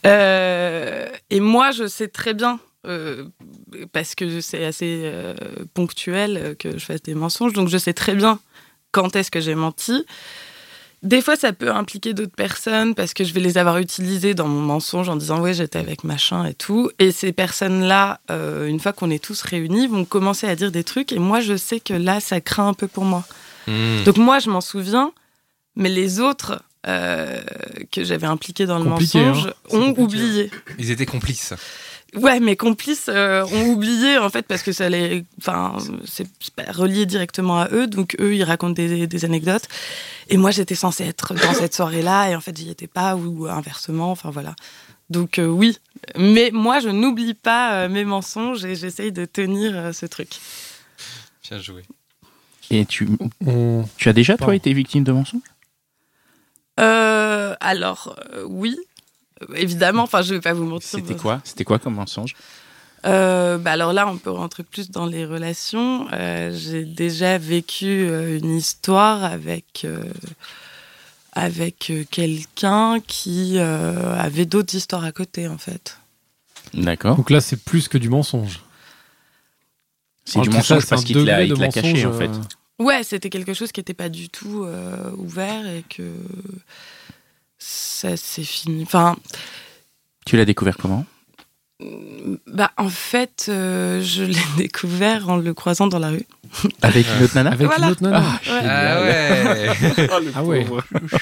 Euh, 0.08 1.08
et 1.30 1.40
moi, 1.40 1.72
je 1.72 1.88
sais 1.88 2.08
très 2.08 2.34
bien, 2.34 2.60
euh, 2.86 3.26
parce 3.92 4.16
que 4.16 4.42
c'est 4.42 4.66
assez 4.66 5.02
euh, 5.04 5.34
ponctuel 5.74 6.38
euh, 6.38 6.56
que 6.56 6.78
je 6.78 6.86
fasse 6.86 7.02
des 7.02 7.16
mensonges, 7.16 7.54
donc 7.54 7.70
je 7.70 7.78
sais 7.78 7.94
très 7.94 8.16
bien 8.16 8.40
quand 8.92 9.16
est-ce 9.16 9.32
que 9.32 9.42
j'ai 9.42 9.56
menti. 9.56 10.06
Des 11.04 11.22
fois, 11.22 11.36
ça 11.36 11.52
peut 11.52 11.70
impliquer 11.70 12.14
d'autres 12.14 12.36
personnes 12.36 12.96
parce 12.96 13.14
que 13.14 13.26
je 13.26 13.34
vais 13.34 13.42
les 13.42 13.58
avoir 13.58 13.78
utilisées 13.78 14.34
dans 14.34 14.48
mon 14.48 14.62
mensonge 14.62 15.10
en 15.10 15.18
disant 15.18 15.42
ouais 15.42 15.54
j'étais 15.54 15.78
avec 15.78 16.06
machin 16.06 16.46
et 16.46 16.54
tout. 16.54 16.90
Et 16.98 17.12
ces 17.12 17.34
personnes-là, 17.34 18.22
euh, 18.32 18.68
une 18.68 18.80
fois 18.80 18.94
qu'on 18.94 19.10
est 19.10 19.22
tous 19.22 19.42
réunis, 19.42 19.88
vont 19.88 20.06
commencer 20.06 20.48
à 20.48 20.56
dire 20.56 20.72
des 20.72 20.86
trucs 20.86 21.12
et 21.12 21.20
moi 21.20 21.42
je 21.42 21.58
sais 21.58 21.82
que 21.82 21.94
là 21.94 22.22
ça 22.22 22.40
craint 22.40 22.70
un 22.70 22.74
peu 22.74 22.88
pour 22.88 23.04
moi. 23.04 23.26
Hmm. 23.68 24.04
Donc 24.06 24.16
moi 24.16 24.40
je 24.40 24.50
m'en 24.50 24.62
souviens, 24.62 25.12
mais 25.76 25.90
les 25.90 26.22
autres 26.22 26.64
euh, 26.88 27.42
que 27.92 28.06
j'avais 28.06 28.28
impliqués 28.28 28.66
dans 28.66 28.80
le 28.80 28.86
Compliqué, 28.86 29.26
mensonge 29.26 29.48
hein. 29.48 29.54
C'est 29.70 29.76
ont 29.76 29.94
compliqué, 29.94 30.24
oublié. 30.24 30.52
Ils 30.80 30.92
étaient 30.92 31.06
complices. 31.06 31.54
Ouais, 32.16 32.40
mes 32.40 32.56
complices 32.56 33.10
euh, 33.10 33.44
ont 33.46 33.70
oublié 33.70 34.18
en 34.18 34.30
fait 34.30 34.46
parce 34.46 34.62
que 34.62 34.72
ça 34.72 34.88
les, 34.88 35.26
enfin, 35.40 35.78
c'est 36.06 36.28
pas 36.52 36.72
relié 36.72 37.06
directement 37.06 37.60
à 37.60 37.70
eux, 37.72 37.88
donc 37.88 38.16
eux 38.20 38.36
ils 38.36 38.44
racontent 38.44 38.74
des, 38.74 39.08
des 39.08 39.26
anecdotes. 39.26 39.68
Et 40.30 40.38
moi 40.38 40.52
j'étais 40.52 40.76
censée 40.76 41.06
être 41.06 41.34
dans 41.34 41.54
cette 41.54 41.74
soirée-là. 41.74 42.30
Et 42.30 42.36
en 42.36 42.42
fait 42.42 42.56
j'y 42.56 42.70
étais 42.70 42.88
pas 42.88 43.16
ou 43.16 43.48
inversement, 43.48 44.12
enfin 44.12 44.30
voilà. 44.30 44.56
Donc 45.10 45.40
euh, 45.40 45.48
oui, 45.48 45.78
mais 46.18 46.52
moi 46.54 46.80
je 46.80 46.90
n'oublie 46.90 47.34
pas 47.34 47.74
euh, 47.74 47.90
mes 47.90 48.06
mensonges 48.06 48.64
et 48.64 48.76
j'essaye 48.76 49.12
de 49.12 49.26
tenir 49.26 49.76
euh, 49.76 49.92
ce 49.92 50.06
truc. 50.06 50.30
Bien 51.50 51.60
joué. 51.60 51.84
Et 52.72 52.86
tu, 52.86 53.10
tu 53.98 54.10
as 54.10 54.14
déjà, 54.14 54.38
toi, 54.38 54.56
été 54.56 54.72
victime 54.74 55.04
de 55.04 55.12
mensonges? 55.12 55.42
Euh, 56.80 57.54
alors 57.60 58.18
euh, 58.34 58.46
oui, 58.48 58.78
évidemment, 59.56 60.04
enfin 60.04 60.22
je 60.22 60.36
vais 60.36 60.42
pas 60.42 60.54
vous 60.54 60.66
mentir. 60.66 60.90
C'était 60.90 61.16
quoi? 61.16 61.42
C'était 61.44 61.64
quoi 61.64 61.80
comme 61.80 61.96
mensonge? 61.96 62.36
Euh, 63.06 63.58
bah 63.58 63.72
alors 63.72 63.92
là, 63.92 64.08
on 64.08 64.18
peut 64.18 64.32
rentrer 64.32 64.64
plus 64.64 64.90
dans 64.90 65.06
les 65.06 65.26
relations. 65.26 66.08
Euh, 66.14 66.52
J'ai 66.58 66.86
déjà 66.86 67.38
vécu 67.38 67.86
euh, 67.86 68.38
une 68.38 68.56
histoire 68.56 69.26
avec 69.26 69.82
euh, 69.84 70.04
avec 71.34 71.92
quelqu'un 72.12 73.00
qui 73.06 73.56
euh, 73.58 74.16
avait 74.18 74.46
d'autres 74.46 74.76
histoires 74.76 75.04
à 75.04 75.12
côté, 75.12 75.48
en 75.48 75.58
fait. 75.58 75.98
D'accord. 76.74 77.18
Donc 77.18 77.30
là, 77.30 77.42
c'est 77.42 77.58
plus 77.58 77.88
que 77.88 77.98
du 77.98 78.08
mensonge. 78.08 78.62
C'est 80.26 80.40
du 80.40 80.50
mensonge 80.50 80.84
ça, 80.84 80.88
parce 80.88 81.04
qu'il 81.04 81.18
te 81.18 81.22
l'a 81.22 81.44
il 81.44 81.54
te 81.54 81.60
l'a 81.60 81.68
caché, 81.68 82.06
en 82.06 82.14
fait. 82.14 82.30
Ouais, 82.80 83.04
c'était 83.04 83.30
quelque 83.30 83.54
chose 83.54 83.72
qui 83.72 83.80
n'était 83.82 83.94
pas 83.94 84.10
du 84.10 84.30
tout 84.30 84.64
euh, 84.64 85.12
ouvert 85.18 85.68
et 85.68 85.84
que 85.90 86.04
ça 87.66 88.18
s'est 88.18 88.44
fini. 88.44 88.84
Enfin, 88.84 89.16
Tu 90.26 90.36
l'as 90.38 90.46
découvert 90.46 90.78
comment? 90.78 91.06
bah 92.48 92.72
en 92.78 92.88
fait, 92.88 93.48
euh, 93.50 94.02
je 94.02 94.24
l'ai 94.24 94.38
découvert 94.58 95.30
en 95.30 95.36
le 95.38 95.54
croisant 95.54 95.88
dans 95.88 96.00
la 96.00 96.10
rue. 96.10 96.26
Avec 96.82 97.06
une 97.18 97.24
autre 97.26 97.36
nana? 97.36 97.52
Avec 97.52 97.68
Voilà. 97.68 97.88
une 97.88 97.92
autre 97.92 98.04
nana. 98.04 98.20
Ouais. 98.22 98.62
Ah 98.66 99.02
ouais 99.02 100.32
Ah 100.36 100.44
ouais. 100.44 100.66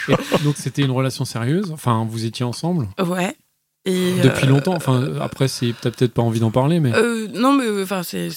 Et 0.10 0.44
donc 0.44 0.56
c'était 0.58 0.82
une 0.84 0.92
relation 0.92 1.26
sérieuse? 1.26 1.72
Enfin, 1.72 2.06
vous 2.08 2.26
étiez 2.26 2.46
ensemble? 2.46 2.88
Ouais. 3.00 3.36
Et, 3.86 4.14
depuis 4.22 4.46
euh, 4.46 4.52
longtemps. 4.52 4.76
Enfin, 4.76 5.10
après, 5.20 5.48
c'est 5.48 5.74
t'as 5.82 5.90
peut-être 5.90 6.14
pas 6.14 6.22
envie 6.22 6.40
d'en 6.40 6.52
parler, 6.52 6.80
mais 6.80 6.94
Euh, 6.94 7.28
non, 7.34 7.54
mais 7.54 7.66
euh, 7.66 7.84
enfin, 7.84 8.04
c'est 8.04 8.28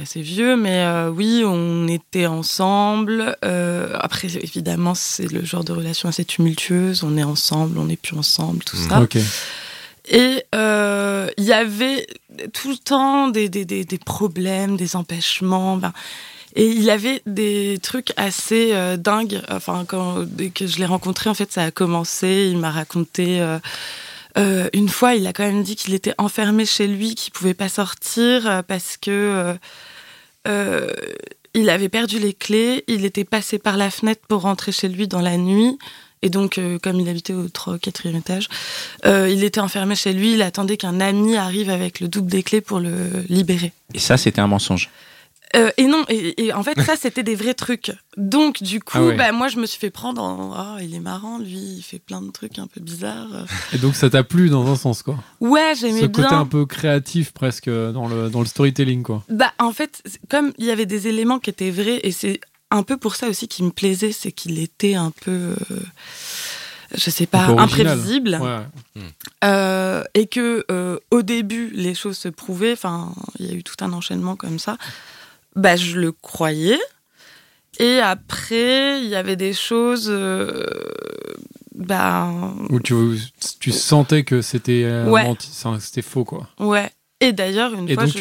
assez 0.00 0.22
vieux, 0.22 0.56
mais 0.56 0.86
oui, 1.14 1.42
on 1.44 1.86
était 1.88 2.26
ensemble. 2.26 3.36
Après, 3.42 4.28
évidemment, 4.36 4.94
c'est 4.94 5.30
le 5.30 5.44
genre 5.44 5.64
de 5.64 5.72
relation 5.72 6.08
assez 6.08 6.24
tumultueuse. 6.24 7.04
On 7.04 7.16
est 7.16 7.22
ensemble, 7.22 7.78
on 7.78 7.84
n'est 7.84 7.96
plus 7.96 8.16
ensemble, 8.16 8.64
tout 8.64 8.76
ça. 8.76 9.00
ok. 9.02 9.18
Et 10.10 10.42
euh, 10.54 11.28
il 11.36 11.44
y 11.44 11.52
avait 11.52 12.06
tout 12.54 12.70
le 12.70 12.76
temps 12.76 13.28
des, 13.28 13.48
des, 13.50 13.64
des, 13.66 13.84
des 13.84 13.98
problèmes, 13.98 14.76
des 14.76 14.96
empêchements. 14.96 15.76
ben, 15.76 15.92
et 16.56 16.66
il 16.66 16.88
avait 16.88 17.20
des 17.26 17.78
trucs 17.82 18.12
assez 18.16 18.70
euh, 18.72 18.96
dingues. 18.96 19.42
Enfin, 19.50 19.84
quand 19.86 20.20
dès 20.26 20.48
que 20.48 20.66
je 20.66 20.78
l'ai 20.78 20.86
rencontré, 20.86 21.28
en 21.28 21.34
fait, 21.34 21.52
ça 21.52 21.62
a 21.64 21.70
commencé. 21.70 22.48
Il 22.50 22.58
m'a 22.58 22.70
raconté. 22.70 23.40
euh, 23.40 23.58
euh, 24.36 24.68
une 24.72 24.88
fois, 24.88 25.14
il 25.14 25.26
a 25.26 25.32
quand 25.32 25.44
même 25.44 25.62
dit 25.62 25.76
qu'il 25.76 25.94
était 25.94 26.14
enfermé 26.18 26.66
chez 26.66 26.86
lui, 26.86 27.14
qu'il 27.14 27.32
pouvait 27.32 27.54
pas 27.54 27.68
sortir 27.68 28.46
euh, 28.46 28.62
parce 28.62 28.96
que 28.96 29.56
euh, 30.46 30.92
il 31.54 31.70
avait 31.70 31.88
perdu 31.88 32.18
les 32.18 32.34
clés. 32.34 32.84
Il 32.88 33.04
était 33.04 33.24
passé 33.24 33.58
par 33.58 33.76
la 33.76 33.90
fenêtre 33.90 34.22
pour 34.28 34.42
rentrer 34.42 34.72
chez 34.72 34.88
lui 34.88 35.08
dans 35.08 35.20
la 35.20 35.36
nuit. 35.36 35.78
Et 36.20 36.30
donc, 36.30 36.60
comme 36.82 36.98
il 36.98 37.08
habitait 37.08 37.32
au 37.32 37.48
3 37.48 37.76
4e 37.76 38.16
étage, 38.16 38.48
il 39.04 39.44
était 39.44 39.60
enfermé 39.60 39.94
chez 39.94 40.12
lui. 40.12 40.32
Il 40.32 40.42
attendait 40.42 40.76
qu'un 40.76 40.98
ami 40.98 41.36
arrive 41.36 41.70
avec 41.70 42.00
le 42.00 42.08
double 42.08 42.28
des 42.28 42.42
clés 42.42 42.60
pour 42.60 42.80
le 42.80 43.24
libérer. 43.28 43.72
Et 43.94 44.00
ça, 44.00 44.16
c'était 44.16 44.40
un 44.40 44.48
mensonge. 44.48 44.90
Euh, 45.56 45.70
et 45.78 45.86
non, 45.86 46.04
et, 46.08 46.44
et 46.46 46.52
en 46.52 46.62
fait, 46.62 46.80
ça, 46.82 46.94
c'était 47.00 47.22
des 47.22 47.34
vrais 47.34 47.54
trucs. 47.54 47.92
Donc, 48.16 48.62
du 48.62 48.80
coup, 48.80 48.98
Ah 48.98 49.02
ouais. 49.04 49.16
bah, 49.16 49.32
moi, 49.32 49.48
je 49.48 49.56
me 49.58 49.66
suis 49.66 49.78
fait 49.78 49.90
prendre 49.90 50.22
en. 50.22 50.52
Ah, 50.54 50.76
il 50.82 50.94
est 50.94 51.00
marrant, 51.00 51.38
lui, 51.38 51.56
il 51.78 51.82
fait 51.82 51.98
plein 51.98 52.20
de 52.20 52.30
trucs 52.30 52.58
un 52.58 52.66
peu 52.66 52.80
bizarres. 52.80 53.46
Et 53.72 53.78
donc 53.78 53.94
ça 53.96 54.10
t'a 54.10 54.22
plu 54.24 54.50
dans 54.50 54.66
un 54.70 54.76
sens, 54.76 55.02
quoi. 55.02 55.16
Ouais, 55.40 55.74
Ce 55.74 55.80
j'aimais 55.86 56.00
côté 56.02 56.28
bien. 56.28 56.40
un 56.40 56.46
peu 56.46 56.66
créatif 56.66 57.32
presque 57.32 57.68
dans 57.70 58.08
le 58.08 58.28
dans 58.28 58.40
le 58.40 58.46
storytelling, 58.46 59.02
quoi. 59.02 59.24
Bah, 59.30 59.52
en 59.58 59.72
fait, 59.72 60.02
comme 60.28 60.52
il 60.58 60.66
y 60.66 60.70
avait 60.70 60.86
des 60.86 61.08
éléments 61.08 61.38
qui 61.38 61.50
étaient 61.50 61.70
vrais, 61.70 62.00
et 62.02 62.12
c'est 62.12 62.40
un 62.70 62.82
peu 62.82 62.96
pour 62.98 63.14
ça 63.16 63.28
aussi 63.28 63.48
qui 63.48 63.62
me 63.62 63.70
plaisait, 63.70 64.12
c'est 64.12 64.32
qu'il 64.32 64.58
était 64.58 64.94
un 64.94 65.10
peu. 65.24 65.54
euh, 65.70 65.80
je 66.94 67.10
sais 67.10 67.26
pas, 67.26 67.46
imprévisible. 67.48 68.38
Ouais. 68.40 69.02
Euh, 69.44 70.02
et 70.14 70.26
que 70.26 70.64
au 71.10 71.22
début 71.22 71.70
les 71.74 71.94
choses 71.94 72.16
se 72.18 72.28
prouvaient, 72.28 72.72
enfin 72.72 73.12
il 73.38 73.46
y 73.46 73.50
a 73.50 73.54
eu 73.54 73.62
tout 73.62 73.76
un 73.82 73.92
enchaînement 73.92 74.36
comme 74.36 74.58
ça, 74.58 74.78
bah 75.56 75.76
je 75.76 75.98
le 75.98 76.12
croyais. 76.12 76.78
Et 77.80 77.98
après 77.98 79.00
il 79.02 79.08
y 79.08 79.14
avait 79.14 79.36
des 79.36 79.52
choses, 79.52 80.08
euh, 80.10 80.64
bah 81.74 82.30
Où 82.70 82.80
tu 82.80 82.94
tu 83.60 83.70
sentais 83.72 84.24
que 84.24 84.42
c'était 84.42 84.82
euh, 84.84 85.08
Ouais. 85.10 85.24
c'était 85.80 86.02
faux, 86.02 86.24
quoi. 86.24 86.48
ouais. 86.58 86.90
Et 87.20 87.32
d'ailleurs 87.32 87.74
une 87.74 87.88
Et 87.88 87.94
fois 87.94 88.04
donc 88.04 88.12
je 88.12 88.18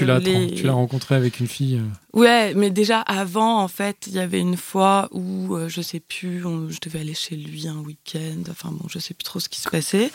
tu 0.56 0.64
l'as 0.66 0.74
rencontré 0.74 1.14
avec 1.14 1.40
une 1.40 1.46
fille. 1.48 1.76
euh, 1.76 2.20
Ouais, 2.20 2.56
mais 2.56 2.72
déjà 2.72 3.00
avant, 3.02 3.62
en 3.62 3.68
fait, 3.68 4.06
il 4.08 4.14
y 4.14 4.20
avait 4.20 4.40
une 4.40 4.58
fois 4.58 5.08
où, 5.12 5.56
euh, 5.56 5.70
je 5.70 5.82
sais 5.82 6.00
plus, 6.00 6.44
on- 6.48 6.68
je 6.70 6.80
devais 6.84 7.02
aller 7.02 7.14
chez 7.14 7.36
lui 7.36 7.68
un 7.68 7.78
week-end. 7.78 8.42
Enfin 8.50 8.70
bon, 8.72 8.88
je 8.90 8.98
sais 8.98 9.14
plus 9.14 9.24
trop 9.24 9.40
ce 9.40 9.50
qui 9.50 9.62
se 9.62 9.70
passait. 9.70 10.10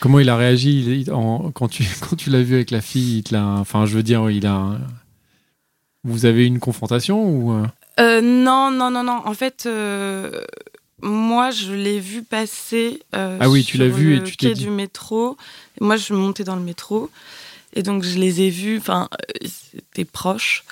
Comment 0.00 0.18
il 0.20 0.28
a 0.28 0.36
réagi? 0.36 1.00
Il- 1.00 1.12
en- 1.14 1.50
quand 1.50 1.68
tu 1.68 1.82
quand 2.02 2.14
tu 2.16 2.28
l'as 2.28 2.42
vu 2.42 2.56
avec 2.56 2.70
la 2.70 2.82
fille 2.82 3.18
il 3.18 3.22
te 3.22 3.34
Enfin, 3.34 3.86
je 3.86 3.96
veux 3.96 4.02
dire, 4.02 4.28
il 4.30 4.44
a. 4.46 4.78
Vous 6.06 6.24
avez 6.24 6.44
eu 6.44 6.46
une 6.46 6.60
confrontation 6.60 7.24
ou 7.28 7.52
euh, 7.52 7.66
Euh, 8.00 8.20
non, 8.20 8.70
non, 8.70 8.90
non, 8.90 9.02
non. 9.02 9.22
En 9.24 9.34
fait, 9.34 9.64
euh, 9.66 10.30
moi, 11.02 11.50
je 11.50 11.72
l'ai 11.72 11.98
vu 12.00 12.22
passer. 12.22 13.02
euh, 13.14 13.38
Ah 13.40 13.48
oui, 13.50 13.64
tu 13.64 13.76
l'as 13.78 13.88
vu 13.88 14.16
et 14.16 14.22
tu 14.22 14.36
t'es 14.36 14.54
dit- 14.54 14.64
du 14.64 14.70
métro. 14.70 15.36
Moi, 15.80 15.96
je 15.96 16.12
montais 16.14 16.44
dans 16.44 16.56
le 16.56 16.62
métro. 16.62 17.10
Et 17.74 17.82
donc, 17.82 18.04
je 18.04 18.18
les 18.18 18.40
ai 18.40 18.48
vus. 18.50 18.78
Enfin, 18.78 19.08
euh, 19.12 19.46
c'était 19.46 20.04
proche. 20.06 20.64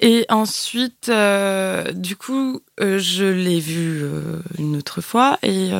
Et 0.00 0.24
ensuite, 0.28 1.08
euh, 1.08 1.92
du 1.92 2.16
coup, 2.16 2.60
euh, 2.80 2.98
je 2.98 3.24
l'ai 3.24 3.60
vu 3.60 4.00
euh, 4.02 4.40
une 4.58 4.76
autre 4.76 5.00
fois. 5.00 5.38
Et 5.44 5.70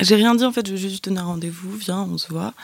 j'ai 0.00 0.14
rien 0.16 0.34
dit, 0.36 0.44
en 0.44 0.52
fait. 0.52 0.66
Je 0.66 0.72
lui 0.72 0.78
ai 0.86 0.88
juste 0.90 1.04
donné 1.06 1.18
un 1.20 1.24
rendez-vous. 1.24 1.74
Viens, 1.76 2.02
on 2.12 2.18
se 2.18 2.28
voit. 2.28 2.54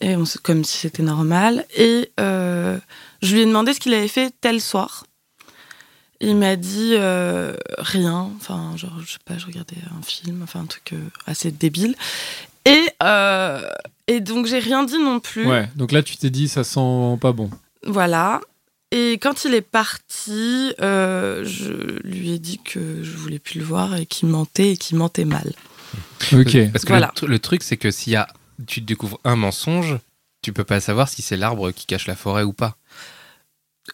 Et 0.00 0.16
on 0.16 0.24
comme 0.42 0.64
si 0.64 0.78
c'était 0.78 1.02
normal. 1.02 1.66
Et 1.76 2.10
euh, 2.20 2.78
je 3.22 3.34
lui 3.34 3.42
ai 3.42 3.46
demandé 3.46 3.74
ce 3.74 3.80
qu'il 3.80 3.92
avait 3.94 4.08
fait 4.08 4.32
tel 4.40 4.60
soir. 4.60 5.04
Il 6.22 6.36
m'a 6.36 6.56
dit 6.56 6.92
euh, 6.94 7.54
rien, 7.78 8.30
enfin, 8.36 8.72
genre, 8.76 8.92
je 9.04 9.12
sais 9.12 9.18
pas, 9.24 9.38
je 9.38 9.46
regardais 9.46 9.76
un 9.98 10.02
film, 10.02 10.40
enfin, 10.42 10.60
un 10.60 10.66
truc 10.66 10.92
euh, 10.92 10.98
assez 11.26 11.50
débile. 11.50 11.94
Et, 12.66 12.82
euh, 13.02 13.62
et 14.06 14.20
donc, 14.20 14.44
j'ai 14.46 14.58
rien 14.58 14.84
dit 14.84 14.98
non 14.98 15.18
plus. 15.20 15.46
Ouais. 15.46 15.68
Donc 15.76 15.92
là, 15.92 16.02
tu 16.02 16.16
t'es 16.18 16.28
dit, 16.28 16.46
ça 16.48 16.62
sent 16.62 17.16
pas 17.20 17.32
bon. 17.32 17.48
Voilà. 17.86 18.42
Et 18.90 19.12
quand 19.14 19.44
il 19.46 19.54
est 19.54 19.62
parti, 19.62 20.74
euh, 20.82 21.42
je 21.46 21.72
lui 22.06 22.32
ai 22.32 22.38
dit 22.38 22.58
que 22.62 23.02
je 23.02 23.16
voulais 23.16 23.38
plus 23.38 23.58
le 23.58 23.64
voir 23.64 23.96
et 23.96 24.04
qu'il 24.04 24.28
mentait 24.28 24.72
et 24.72 24.76
qu'il 24.76 24.98
mentait 24.98 25.24
mal. 25.24 25.52
Ok. 26.32 26.70
Parce 26.72 26.84
que 26.84 26.88
Voilà. 26.88 27.12
le, 27.14 27.26
tr- 27.26 27.30
le 27.30 27.38
truc, 27.38 27.62
c'est 27.62 27.76
que 27.78 27.90
s'il 27.90 28.12
y 28.12 28.16
a, 28.16 28.28
tu 28.66 28.80
découvres 28.80 29.18
un 29.24 29.36
mensonge, 29.36 29.98
tu 30.42 30.52
peux 30.52 30.64
pas 30.64 30.80
savoir 30.80 31.08
si 31.08 31.22
c'est 31.22 31.36
l'arbre 31.36 31.70
qui 31.70 31.86
cache 31.86 32.06
la 32.06 32.16
forêt 32.16 32.42
ou 32.44 32.52
pas. 32.52 32.76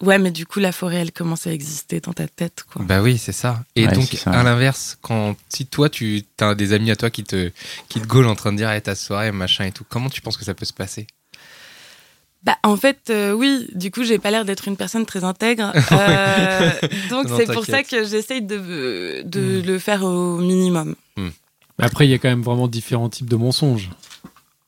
Ouais, 0.02 0.18
mais 0.18 0.30
du 0.30 0.44
coup, 0.44 0.58
la 0.60 0.72
forêt, 0.72 0.96
elle 0.96 1.12
commence 1.12 1.46
à 1.46 1.52
exister 1.52 2.00
dans 2.00 2.12
ta 2.12 2.28
tête, 2.28 2.64
quoi. 2.70 2.82
Bah 2.84 3.00
oui, 3.00 3.16
c'est 3.16 3.32
ça. 3.32 3.64
Et 3.76 3.86
Ouais, 3.86 3.92
donc, 3.94 4.04
ça. 4.08 4.30
à 4.30 4.42
l'inverse, 4.42 4.98
quand 5.00 5.36
si 5.48 5.64
toi, 5.66 5.88
tu 5.88 6.22
as 6.40 6.54
des 6.54 6.72
amis 6.74 6.90
à 6.90 6.96
toi 6.96 7.08
qui 7.08 7.24
te, 7.24 7.50
qui 7.88 8.00
te 8.00 8.06
gaulent 8.06 8.26
en 8.26 8.34
train 8.34 8.52
de 8.52 8.58
dire, 8.58 8.68
hey, 8.68 8.82
ta 8.82 8.94
soirée, 8.94 9.32
machin 9.32 9.64
et 9.64 9.72
tout, 9.72 9.84
comment 9.88 10.10
tu 10.10 10.20
penses 10.20 10.36
que 10.36 10.44
ça 10.44 10.52
peut 10.54 10.66
se 10.66 10.74
passer? 10.74 11.06
Bah, 12.42 12.58
en 12.62 12.76
fait, 12.76 13.08
euh, 13.10 13.32
oui, 13.32 13.68
du 13.74 13.90
coup, 13.90 14.04
j'ai 14.04 14.18
pas 14.18 14.30
l'air 14.30 14.44
d'être 14.44 14.68
une 14.68 14.76
personne 14.76 15.06
très 15.06 15.24
intègre. 15.24 15.72
Euh, 15.92 16.70
donc, 17.08 17.26
c'est 17.36 17.50
pour 17.52 17.64
ça 17.64 17.82
que 17.82 18.04
j'essaye 18.04 18.42
de, 18.42 19.22
de 19.24 19.62
le 19.64 19.78
faire 19.78 20.04
au 20.04 20.36
minimum. 20.38 20.94
Mais 21.16 21.84
après, 21.84 22.06
il 22.06 22.10
y 22.10 22.14
a 22.14 22.18
quand 22.18 22.28
même 22.28 22.42
vraiment 22.42 22.68
différents 22.68 23.08
types 23.08 23.28
de 23.28 23.36
mensonges. 23.36 23.90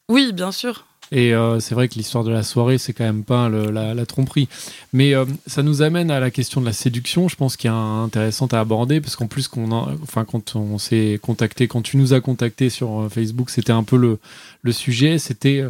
Oui, 0.08 0.32
bien 0.32 0.52
sûr. 0.52 0.84
Et 1.10 1.32
euh, 1.34 1.58
c'est 1.58 1.74
vrai 1.74 1.88
que 1.88 1.94
l'histoire 1.94 2.22
de 2.22 2.30
la 2.30 2.42
soirée, 2.42 2.76
c'est 2.76 2.92
quand 2.92 3.04
même 3.04 3.24
pas 3.24 3.48
le- 3.48 3.70
la, 3.70 3.94
la 3.94 4.04
tromperie. 4.04 4.46
Mais 4.92 5.14
euh, 5.14 5.24
ça 5.46 5.62
nous 5.62 5.80
amène 5.80 6.10
à 6.10 6.20
la 6.20 6.30
question 6.30 6.60
de 6.60 6.66
la 6.66 6.74
séduction, 6.74 7.28
je 7.28 7.36
pense 7.36 7.56
qu'il 7.56 7.68
y 7.68 7.72
a 7.72 7.74
un 7.76 8.04
intéressante 8.04 8.52
à 8.52 8.60
aborder, 8.60 9.00
parce 9.00 9.16
qu'en 9.16 9.26
plus, 9.26 9.48
qu'on 9.48 9.72
a- 9.72 9.88
enfin, 10.02 10.26
quand 10.26 10.54
on 10.54 10.76
s'est 10.76 11.18
contacté, 11.22 11.66
quand 11.66 11.80
tu 11.80 11.96
nous 11.96 12.12
as 12.12 12.20
contacté 12.20 12.68
sur 12.68 13.00
euh, 13.04 13.08
Facebook, 13.08 13.48
c'était 13.48 13.72
un 13.72 13.84
peu 13.84 13.96
le, 13.96 14.18
le 14.62 14.72
sujet. 14.72 15.18
C'était 15.18 15.64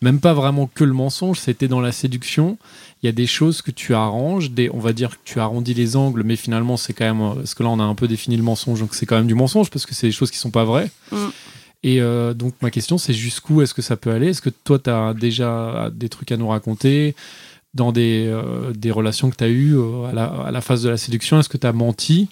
même 0.00 0.20
pas 0.20 0.32
vraiment 0.32 0.70
que 0.72 0.84
le 0.84 0.92
mensonge, 0.92 1.40
c'était 1.40 1.66
dans 1.66 1.80
la 1.80 1.90
séduction. 1.90 2.56
Il 3.02 3.06
y 3.06 3.08
a 3.08 3.12
des 3.12 3.26
choses 3.26 3.62
que 3.62 3.72
tu 3.72 3.94
arranges, 3.94 4.52
des, 4.52 4.70
on 4.72 4.78
va 4.78 4.92
dire 4.92 5.10
que 5.10 5.22
tu 5.24 5.40
arrondis 5.40 5.74
les 5.74 5.96
angles, 5.96 6.22
mais 6.24 6.36
finalement, 6.36 6.76
c'est 6.76 6.92
quand 6.92 7.04
même. 7.04 7.34
Parce 7.34 7.54
que 7.54 7.64
là, 7.64 7.68
on 7.70 7.80
a 7.80 7.84
un 7.84 7.96
peu 7.96 8.06
défini 8.06 8.36
le 8.36 8.44
mensonge, 8.44 8.78
donc 8.78 8.94
c'est 8.94 9.06
quand 9.06 9.16
même 9.16 9.26
du 9.26 9.34
mensonge, 9.34 9.70
parce 9.70 9.86
que 9.86 9.94
c'est 9.94 10.06
des 10.06 10.12
choses 10.12 10.30
qui 10.30 10.38
sont 10.38 10.52
pas 10.52 10.64
vraies. 10.64 10.90
Mm. 11.10 11.16
Et 11.86 12.00
euh, 12.00 12.32
donc 12.34 12.54
ma 12.62 12.70
question 12.70 12.96
c'est 12.98 13.12
jusqu'où 13.12 13.60
est-ce 13.60 13.74
que 13.74 13.82
ça 13.82 13.96
peut 13.96 14.10
aller? 14.10 14.28
Est-ce 14.30 14.40
que 14.42 14.50
toi 14.50 14.78
tu 14.78 14.88
as 14.90 15.12
déjà 15.14 15.90
des 15.92 16.08
trucs 16.08 16.32
à 16.32 16.36
nous 16.38 16.48
raconter 16.48 17.14
dans 17.74 17.92
des, 17.92 18.24
euh, 18.26 18.72
des 18.72 18.90
relations 18.90 19.28
que 19.30 19.36
tu 19.36 19.44
as 19.44 19.48
eues 19.48 19.76
euh, 19.76 20.06
à, 20.06 20.12
la, 20.12 20.24
à 20.24 20.50
la 20.50 20.60
phase 20.62 20.82
de 20.82 20.88
la 20.88 20.96
séduction? 20.96 21.38
Est-ce 21.38 21.48
que 21.50 21.58
tu 21.58 21.66
as 21.66 21.72
menti 21.74 22.28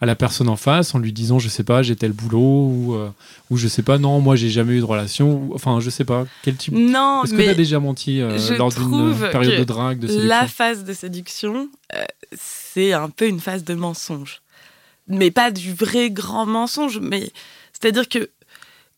à 0.00 0.06
la 0.06 0.14
personne 0.16 0.48
en 0.48 0.56
face 0.56 0.94
en 0.94 0.98
lui 0.98 1.12
disant 1.12 1.38
je 1.38 1.48
sais 1.50 1.64
pas 1.64 1.82
j'ai 1.82 1.96
tel 1.96 2.12
boulot 2.12 2.40
ou, 2.40 2.94
euh, 2.94 3.08
ou 3.50 3.56
je 3.58 3.68
sais 3.68 3.82
pas 3.82 3.96
non 3.98 4.20
moi 4.20 4.36
j'ai 4.36 4.48
jamais 4.50 4.74
eu 4.74 4.80
de 4.80 4.84
relation 4.84 5.34
ou- 5.34 5.52
enfin 5.54 5.78
je 5.80 5.88
sais 5.90 6.04
pas 6.04 6.24
quel 6.42 6.56
type 6.56 6.74
Non, 6.74 7.22
est-ce 7.24 7.32
que 7.34 7.42
tu 7.42 7.48
as 7.48 7.54
déjà 7.54 7.78
menti 7.80 8.20
lors 8.58 8.70
d'une 8.72 9.14
période 9.30 9.58
de 9.60 9.64
drague 9.64 9.98
de 10.00 10.06
séduction 10.08 10.28
la 10.28 10.46
phase 10.48 10.82
de 10.84 10.92
séduction, 10.94 11.68
c'est 12.36 12.92
un 12.92 13.08
peu 13.10 13.28
une 13.28 13.40
phase 13.40 13.64
de 13.64 13.74
mensonge. 13.74 14.40
Mais 15.08 15.30
pas 15.30 15.50
du 15.50 15.72
vrai 15.74 16.10
grand 16.10 16.46
mensonge, 16.46 16.98
mais 17.00 17.30
c'est-à-dire 17.72 18.08
que 18.08 18.30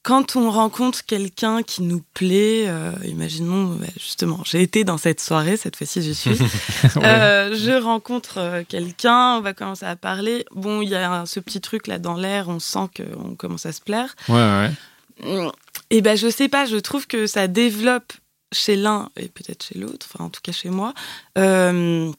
quand 0.07 0.37
on 0.37 0.53
rencontre 0.53 1.05
quelqu'un 1.05 1.65
qui 1.65 1.83
nous 1.83 2.01
plaît, 2.15 2.67
euh, 2.69 2.93
imaginons, 3.05 3.73
ouais, 3.73 3.91
justement, 3.99 4.41
j'ai 4.45 4.63
été 4.63 4.85
dans 4.85 4.99
cette 4.99 5.21
soirée, 5.21 5.57
cette 5.57 5.75
fois-ci 5.75 6.01
j'y 6.01 6.15
suis, 6.15 6.31
Ouais. 6.95 7.05
Euh, 7.05 7.57
je 7.57 7.73
rencontre 7.73 8.39
euh, 8.39 8.63
quelqu'un, 8.67 9.39
on 9.39 9.41
va 9.41 9.53
commencer 9.53 9.85
à 9.85 9.97
parler. 9.97 10.47
Bon, 10.55 10.81
il 10.81 10.91
y 10.91 10.95
a 10.95 11.27
ce 11.27 11.41
petit 11.41 11.61
truc 11.61 11.89
là 11.89 11.99
dans 11.99 12.15
l'air, 12.15 12.49
on 12.49 12.61
sent 12.61 12.89
qu'on 12.97 13.35
commence 13.35 13.67
à 13.67 13.73
se 13.73 13.81
plaire. 13.81 14.15
ouais 14.29 14.71
ouais 15.25 15.51
Et 15.91 16.03
ben, 16.03 16.17
je 16.17 16.29
sais 16.29 16.49
pas, 16.49 16.67
je 16.67 16.77
trouve 16.77 17.09
que 17.09 17.27
ça 17.27 17.49
développe 17.49 18.13
chez 18.53 18.77
l'un 18.77 19.09
et 19.17 19.27
peut-être 19.27 19.65
chez 19.65 19.77
l'autre, 19.77 20.07
enfin 20.09 20.27
en 20.27 20.31
tout 20.31 20.41
cas 20.41 20.53
chez 20.53 20.71
moi, 20.71 20.95
euh, 21.37 22.13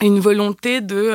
une 0.00 0.20
volonté 0.20 0.80
de 0.80 1.12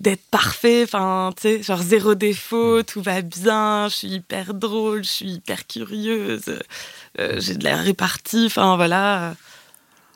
d'être 0.00 0.22
parfait, 0.30 0.82
enfin 0.84 1.30
tu 1.36 1.42
sais, 1.42 1.62
genre 1.62 1.82
zéro 1.82 2.14
défaut, 2.14 2.82
tout 2.82 3.02
va 3.02 3.20
bien, 3.22 3.86
je 3.88 3.94
suis 3.94 4.08
hyper 4.08 4.54
drôle, 4.54 5.04
je 5.04 5.10
suis 5.10 5.30
hyper 5.32 5.66
curieuse, 5.66 6.58
euh, 7.18 7.36
j'ai 7.38 7.54
de 7.54 7.64
la 7.64 7.76
répartie, 7.76 8.44
enfin 8.46 8.76
voilà. 8.76 9.34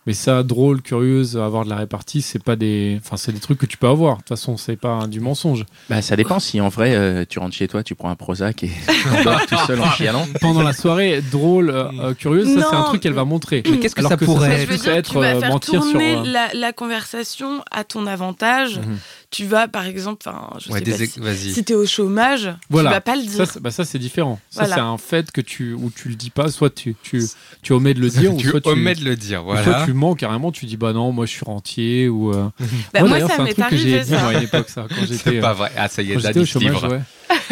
mais 0.07 0.13
ça 0.15 0.43
drôle 0.43 0.83
curieuse 0.83 1.37
avoir 1.39 1.65
de 1.65 1.71
la 1.71 1.77
répartie 1.77 2.21
c'est 2.21 2.43
pas 2.43 2.57
des 2.57 3.01
enfin 3.03 3.17
c'est 3.17 3.33
des 3.33 3.41
trucs 3.41 3.57
que 3.59 3.65
tu 3.67 3.79
peux 3.79 3.87
avoir 3.89 4.17
de 4.17 4.21
toute 4.21 4.29
façon 4.29 4.59
c'est 4.59 4.77
pas 4.77 5.07
du 5.07 5.19
mensonge 5.21 5.65
Bah, 5.89 6.03
ça 6.03 6.15
dépend 6.15 6.39
si 6.41 6.61
en 6.61 6.69
vrai 6.69 6.95
euh, 6.95 7.25
tu 7.27 7.39
rentres 7.39 7.55
chez 7.57 7.69
toi, 7.69 7.83
tu 7.83 7.95
prends 7.95 8.11
un 8.11 8.15
Prozac 8.15 8.65
et 8.65 8.69
tout 9.49 9.57
seul 9.67 9.81
en 9.81 9.91
chialant. 9.93 10.27
pendant 10.43 10.63
la 10.63 10.75
soirée 10.75 11.23
drôle 11.33 11.71
euh, 11.71 11.89
euh, 12.01 12.15
curieuse 12.15 12.55
ça 12.55 12.67
c'est 12.69 12.77
un 12.77 12.83
truc 12.85 13.01
qu'elle 13.03 13.15
va 13.15 13.25
montrer 13.25 13.63
Mais 13.67 13.79
qu'est-ce 13.79 13.95
que 13.95 14.01
Alors 14.01 14.11
ça 14.13 14.17
que 14.19 14.25
pourrait 14.27 14.51
ça, 14.67 14.67
Mais 14.71 14.77
ça 14.77 14.85
dire, 14.85 14.95
être 14.97 15.13
tu 15.13 15.19
vas 15.19 15.37
euh, 15.37 15.41
faire 15.41 15.49
mentir 15.51 15.83
sur 15.83 15.93
tourner 15.93 16.17
euh, 16.17 16.23
la, 16.27 16.49
la 16.53 16.73
conversation 16.75 17.63
à 17.71 17.85
ton 17.85 18.07
avantage. 18.07 18.79
Mhm. 18.79 18.99
Tu 19.35 19.47
vas, 19.47 19.67
par 19.67 19.85
exemple, 19.85 20.23
enfin, 20.25 20.49
je 20.65 20.71
Ouais, 20.71 20.79
sais 20.79 21.21
pas 21.21 21.35
si, 21.35 21.53
si 21.55 21.65
t'es 21.65 21.75
au 21.75 21.87
chômage, 21.87 22.55
Voilà. 22.71 22.91
tu 22.91 22.95
vas 22.95 23.01
pas 23.01 23.17
le 23.17 23.23
Ça, 23.23 23.29
dire. 23.29 23.47
c'est- 23.53 23.59
bah, 23.61 23.73
ça 23.73 23.85
c'est 23.85 23.99
différent. 23.99 24.39
Ça 24.49 24.61
Voilà. 24.61 24.75
c'est 24.77 24.81
un 24.81 24.97
fait 24.97 25.33
que 25.33 25.41
tu 25.41 25.73
où 25.73 25.91
tu 25.91 26.09
le 26.09 26.15
dis 26.15 26.31
pas, 26.31 26.49
soit 26.53 26.71
tu 26.73 26.95
tu, 27.03 27.21
tu 27.61 27.73
omets 27.73 27.95
de 27.95 28.01
le 28.01 28.11
dire, 28.11 28.33
ou 28.35 28.37
tu 28.37 28.49
soit 28.49 28.61
tu 28.61 28.69
omets 28.69 28.95
de 28.95 29.05
le 29.05 29.17
dire, 29.17 29.45
ou 29.45 29.51
soit 29.55 29.63
voilà. 29.63 29.85
tu 29.85 29.93
mens 29.93 30.15
carrément. 30.15 30.53
Tu 30.53 30.67
dis 30.67 30.77
bah 30.77 30.93
non, 30.93 31.11
moi 31.11 31.27
je 31.27 31.33
suis 31.33 31.45
rentier 31.45 32.09
ou. 32.09 32.33
euh, 32.33 32.49
Bah, 32.93 33.01
moi, 33.01 33.09
moi, 33.09 33.21
ça 33.23 33.27
c'est 33.35 33.41
un 33.41 33.45
m'est 33.45 33.55
truc 33.55 33.69
que 33.71 33.77
j'ai 33.77 33.95
arrivé, 33.99 34.05
dit 34.05 34.11
moi, 34.13 34.21
à 34.21 34.33
ça. 34.33 34.39
une 34.39 34.45
époque 34.45 34.69
ça 34.69 34.87
quand 34.89 34.95
j'étais 35.01 35.17
C'est 35.17 35.39
euh, 35.39 35.41
pas 35.41 35.53
vrai. 35.53 35.73
Ah, 35.77 35.89
ça 35.89 36.03
y 36.03 36.13
est, 36.13 36.21
se 36.21 36.45
chômage. 36.45 36.71
livre. 36.73 36.89
Ouais. 36.93 37.01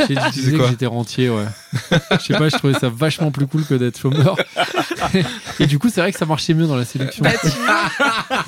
J'ai 0.08 0.14
disais 0.32 0.52
que 0.56 0.66
j'étais 0.68 0.86
rentier, 0.86 1.30
ouais. 1.30 1.44
Je 2.12 2.18
sais 2.18 2.34
pas, 2.38 2.48
je 2.48 2.56
trouvais 2.56 2.74
ça 2.78 2.88
vachement 2.88 3.30
plus 3.30 3.46
cool 3.46 3.64
que 3.64 3.74
d'être 3.74 3.98
chômeur. 3.98 4.36
Et 5.60 5.66
du 5.66 5.78
coup, 5.78 5.88
c'est 5.88 6.00
vrai 6.00 6.12
que 6.12 6.18
ça 6.18 6.26
marchait 6.26 6.54
mieux 6.54 6.66
dans 6.66 6.76
la 6.76 6.84
séduction. 6.84 7.22
Bah, 7.24 7.30
tu 7.40 7.48
vois. 7.48 8.42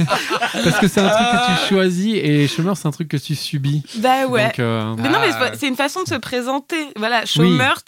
Parce 0.64 0.78
que 0.78 0.88
c'est 0.88 1.00
un 1.00 1.08
truc 1.08 1.26
que 1.26 1.62
tu 1.62 1.68
choisis 1.74 2.14
et 2.16 2.48
chômeur, 2.48 2.76
c'est 2.76 2.88
un 2.88 2.90
truc 2.90 3.08
que 3.08 3.16
tu 3.16 3.34
subis. 3.34 3.82
Bah 3.98 4.26
ouais. 4.26 4.44
Donc, 4.46 4.58
euh, 4.58 4.94
Mais 4.98 5.08
non, 5.08 5.18
mais 5.20 5.30
Ah. 5.34 5.50
c'est- 5.58 5.68
une 5.68 5.76
façon 5.76 6.02
de 6.02 6.08
se 6.08 6.14
présenter. 6.14 6.76
Voilà, 6.96 7.24
chômeur, 7.26 7.82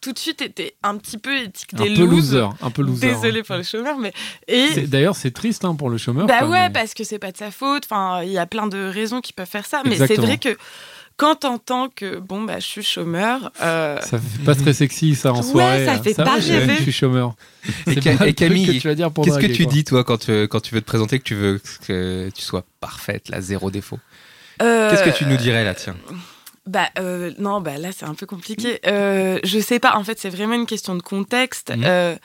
tout 0.00 0.12
de 0.12 0.18
suite, 0.18 0.38
t'étais 0.38 0.74
un 0.82 0.96
petit 0.96 1.18
peu 1.18 1.36
étiqueté 1.38 1.82
un 1.92 1.94
peu 1.96 2.04
loose. 2.04 2.32
loser. 2.34 2.48
Un 2.62 2.70
peu 2.70 2.82
loser. 2.82 3.08
Désolé 3.08 3.38
ouais. 3.38 3.42
pour 3.42 3.56
les 3.56 3.64
chômeurs, 3.64 3.98
mais. 3.98 4.12
Et. 4.48 4.86
D'ailleurs, 4.86 5.16
c'est 5.16 5.30
triste 5.32 5.64
hein, 5.64 5.74
pour 5.74 5.90
le 5.90 5.98
chômeur. 5.98 6.26
Bah 6.26 6.38
quoi, 6.40 6.48
ouais, 6.48 6.68
mais- 6.68 6.72
parce 6.72 6.94
que 6.94 7.04
c'est 7.04 7.18
pas 7.18 7.32
de 7.32 7.36
sa 7.36 7.50
faute. 7.50 7.84
Enfin, 7.90 8.22
il 8.22 8.30
y 8.30 8.38
a 8.38 8.46
plein 8.46 8.66
de 8.66 8.88
raisons 8.88 9.20
qui 9.20 9.32
peuvent 9.32 9.46
faire 9.48 9.66
ça. 9.66 9.82
Mais 9.84 9.96
c'est 9.96 10.16
vrai 10.16 10.38
que 10.38 10.56
quand 11.16 11.36
t'entends 11.36 11.88
que, 11.88 12.18
bon, 12.18 12.42
bah, 12.42 12.58
je 12.58 12.66
suis 12.66 12.82
chômeur. 12.82 13.50
euh, 13.62 14.00
Ça 14.02 14.18
fait 14.18 14.44
pas 14.44 14.54
très 14.54 14.72
sexy 14.74 15.14
ça 15.14 15.32
en 15.32 15.36
Ouais, 15.38 15.42
soirée. 15.42 15.86
ça 15.86 16.02
fait 16.02 16.12
va, 16.12 16.24
pas 16.24 16.40
je- 16.40 16.52
rêver. 16.52 16.76
Je 16.76 16.82
suis 16.82 16.92
chômeur. 16.92 17.34
Et, 17.86 17.94
C'est 17.94 18.02
Ca- 18.02 18.16
pas 18.16 18.28
et 18.28 18.34
Camille, 18.34 18.66
que 18.66 18.72
tu 18.80 18.86
vas 18.88 18.94
dire 18.94 19.10
pour 19.10 19.24
qu'est-ce 19.24 19.38
que 19.38 19.46
tu 19.46 19.64
quoi. 19.64 19.72
dis, 19.72 19.84
toi, 19.84 20.04
quand 20.04 20.18
tu, 20.18 20.46
quand 20.48 20.60
tu 20.60 20.74
veux 20.74 20.80
te 20.80 20.86
présenter, 20.86 21.18
que 21.18 21.24
tu 21.24 21.34
veux 21.34 21.60
que 21.86 22.30
tu 22.34 22.42
sois 22.42 22.64
parfaite, 22.80 23.28
là, 23.30 23.40
zéro 23.40 23.70
défaut? 23.70 23.98
Euh, 24.62 24.90
Qu'est-ce 24.90 25.04
que 25.04 25.16
tu 25.16 25.26
nous 25.26 25.36
dirais, 25.36 25.64
là, 25.64 25.74
tiens? 25.74 25.96
Bah 26.66 26.88
euh, 26.98 27.32
non, 27.38 27.60
bah 27.60 27.78
là 27.78 27.92
c'est 27.92 28.06
un 28.06 28.14
peu 28.14 28.26
compliqué. 28.26 28.80
Euh, 28.88 29.38
je 29.44 29.60
sais 29.60 29.78
pas. 29.78 29.94
En 29.96 30.02
fait, 30.02 30.18
c'est 30.18 30.30
vraiment 30.30 30.54
une 30.54 30.66
question 30.66 30.96
de 30.96 31.02
contexte. 31.02 31.70
Mhm. 31.76 31.84
Euh, 31.86 32.16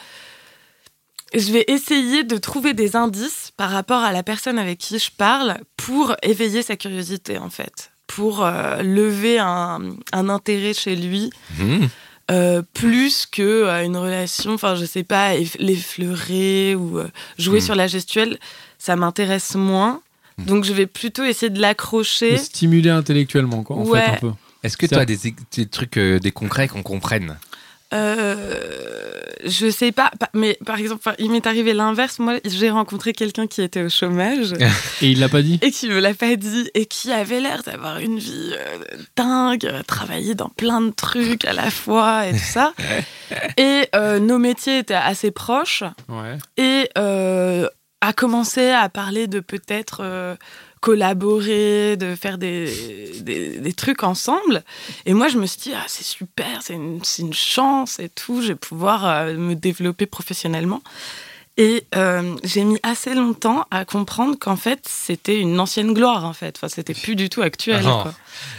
je 1.34 1.52
vais 1.54 1.64
essayer 1.68 2.24
de 2.24 2.38
trouver 2.38 2.74
des 2.74 2.96
indices 2.96 3.52
par 3.56 3.70
rapport 3.70 4.02
à 4.04 4.12
la 4.12 4.24
personne 4.24 4.58
avec 4.60 4.80
qui 4.80 4.98
je 5.00 5.12
parle 5.16 5.58
pour 5.78 6.16
éveiller 6.24 6.62
sa 6.64 6.76
curiosité 6.76 7.38
en 7.38 7.50
fait, 7.50 7.91
pour 8.16 8.44
euh, 8.46 8.82
lever 8.84 9.40
un, 9.40 9.80
un 10.12 10.30
intérêt 10.30 10.74
chez 10.74 10.96
lui. 10.96 11.30
Mmh. 11.60 11.86
euh, 12.30 12.62
plus 12.74 13.26
que 13.26 13.42
euh, 13.42 13.84
une 13.84 13.98
relation, 13.98 14.54
enfin 14.54 14.76
je 14.76 14.86
sais 14.86 15.04
pas, 15.04 15.36
eff- 15.36 15.58
l'effleurer 15.60 16.76
ou 16.76 17.00
euh, 17.00 17.08
jouer 17.38 17.60
Mhm. 17.60 17.66
sur 17.66 17.76
la 17.76 17.88
gestuelle, 17.88 18.38
ça 18.78 18.96
m'intéresse 18.96 19.56
moins. 19.56 20.02
Mhm. 20.38 20.46
Donc 20.46 20.64
je 20.64 20.74
vais 20.74 20.88
plutôt 20.88 21.24
essayer 21.26 21.50
de 21.50 21.60
l'accrocher. 21.60 22.32
Le 22.32 22.38
stimuler 22.38 22.90
intellectuellement, 22.90 23.64
quoi, 23.64 23.76
en 23.78 23.86
Ouais. 23.86 24.02
fait, 24.02 24.12
un 24.12 24.16
peu. 24.18 24.32
Est-ce 24.64 24.78
que 24.78 24.86
tu 24.86 24.96
as 24.96 25.06
des, 25.06 25.18
des 25.58 25.66
trucs, 25.66 25.98
euh, 25.98 26.20
des 26.20 26.32
concrets 26.32 26.68
qu'on 26.68 26.84
comprenne? 26.84 27.38
Euh, 27.94 29.22
je 29.46 29.70
sais 29.70 29.92
pas, 29.92 30.12
pa- 30.20 30.30
mais 30.34 30.58
par 30.66 30.78
exemple, 30.80 31.02
il 31.20 31.32
m'est 31.32 31.46
arrivé 31.48 31.74
l'inverse. 31.74 32.20
Moi, 32.20 32.36
j'ai 32.46 32.70
rencontré 32.70 33.12
quelqu'un 33.14 33.48
qui 33.48 33.62
était 33.62 33.82
au 33.84 33.90
chômage 33.90 34.54
Et 35.02 35.10
il 35.12 35.20
l'a 35.20 35.30
pas 35.30 35.42
dit 35.42 35.60
et 35.62 35.72
qui 35.72 35.90
me 35.90 36.00
l'a 36.00 36.14
pas 36.14 36.36
dit 36.36 36.70
et 36.74 36.86
qui 36.86 37.12
avait 37.12 37.40
l'air 37.40 37.64
d'avoir 37.64 38.00
une 38.00 38.20
vie 38.20 38.54
euh, 38.54 38.78
dingue, 39.18 39.70
travailler 39.88 40.36
dans 40.36 40.50
plein 40.50 40.82
de 40.82 40.92
trucs 40.92 41.46
à 41.46 41.54
la 41.54 41.70
fois 41.72 42.28
et 42.28 42.32
tout 42.34 42.38
ça. 42.38 42.74
Et 43.58 43.88
euh, 43.96 44.20
nos 44.20 44.38
métiers 44.38 44.80
étaient 44.80 44.94
assez 44.94 45.32
proches 45.32 45.84
Ouais. 46.10 46.38
et 46.58 46.90
a 46.96 48.14
commencé 48.14 48.70
à 48.72 48.90
parler 48.90 49.28
de 49.28 49.40
peut-être 49.40 50.02
collaborer, 50.82 51.96
de 51.98 52.16
faire 52.16 52.38
des, 52.38 53.12
des, 53.22 53.60
des 53.60 53.74
trucs 53.74 54.04
ensemble. 54.04 54.64
Et 55.06 55.14
moi, 55.14 55.28
je 55.30 55.38
me 55.38 55.46
suis 55.46 55.62
dit, 55.62 55.72
ah, 55.76 55.84
c'est 55.88 56.04
super, 56.04 56.62
c'est 56.62 56.74
une, 56.74 57.00
c'est 57.04 57.22
une 57.22 57.34
chance 57.34 58.00
et 58.00 58.10
tout, 58.10 58.42
je 58.42 58.50
vais 58.50 58.56
pouvoir 58.56 59.06
euh, 59.06 59.34
me 59.36 59.56
développer 59.56 60.06
professionnellement. 60.08 60.82
Et 61.58 61.84
euh, 61.96 62.36
j'ai 62.44 62.64
mis 62.64 62.80
assez 62.82 63.14
longtemps 63.14 63.66
à 63.72 63.86
comprendre 63.86 64.36
qu'en 64.40 64.56
fait, 64.56 64.80
c'était 64.88 65.40
une 65.40 65.60
ancienne 65.60 65.94
gloire, 65.94 66.26
en 66.26 66.34
fait. 66.34 66.56
Enfin, 66.58 66.70
c'était 66.70 66.94
plus 66.94 67.16
du 67.16 67.30
tout 67.30 67.42
actuel. 67.42 67.82
Ah 67.86 68.00
quoi. 68.04 68.14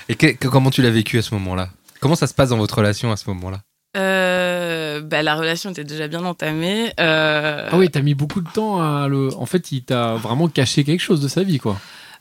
Et 0.09 0.15
que- 0.15 0.27
que- 0.33 0.49
comment 0.49 0.71
tu 0.71 0.83
l'as 0.83 0.91
vécu 0.91 1.19
à 1.19 1.23
ce 1.23 1.35
moment-là? 1.35 1.71
Comment 2.01 2.15
ça 2.17 2.27
se 2.27 2.35
passe 2.35 2.51
dans 2.51 2.59
votre 2.59 2.77
relation 2.77 3.11
à 3.11 3.17
ce 3.17 3.29
moment-là? 3.31 3.61
Euh, 3.97 5.01
bah, 5.01 5.23
la 5.23 5.35
relation 5.35 5.71
était 5.71 5.85
déjà 5.85 6.07
bien 6.09 6.25
entamée. 6.25 6.93
Euh, 7.01 7.69
Ah 7.71 7.77
oui, 7.79 7.91
t'as 7.91 8.01
mis 8.03 8.15
beaucoup 8.15 8.41
de 8.41 8.49
temps 8.51 8.81
à 8.81 9.09
le. 9.09 9.31
En 9.37 9.47
fait, 9.47 9.73
il 9.73 9.83
t'a 9.85 10.15
vraiment 10.15 10.49
caché 10.49 10.85
quelque 10.85 11.01
chose 11.01 11.21
de 11.21 11.29
sa 11.29 11.43
vie, 11.43 11.59
quoi. 11.59 11.79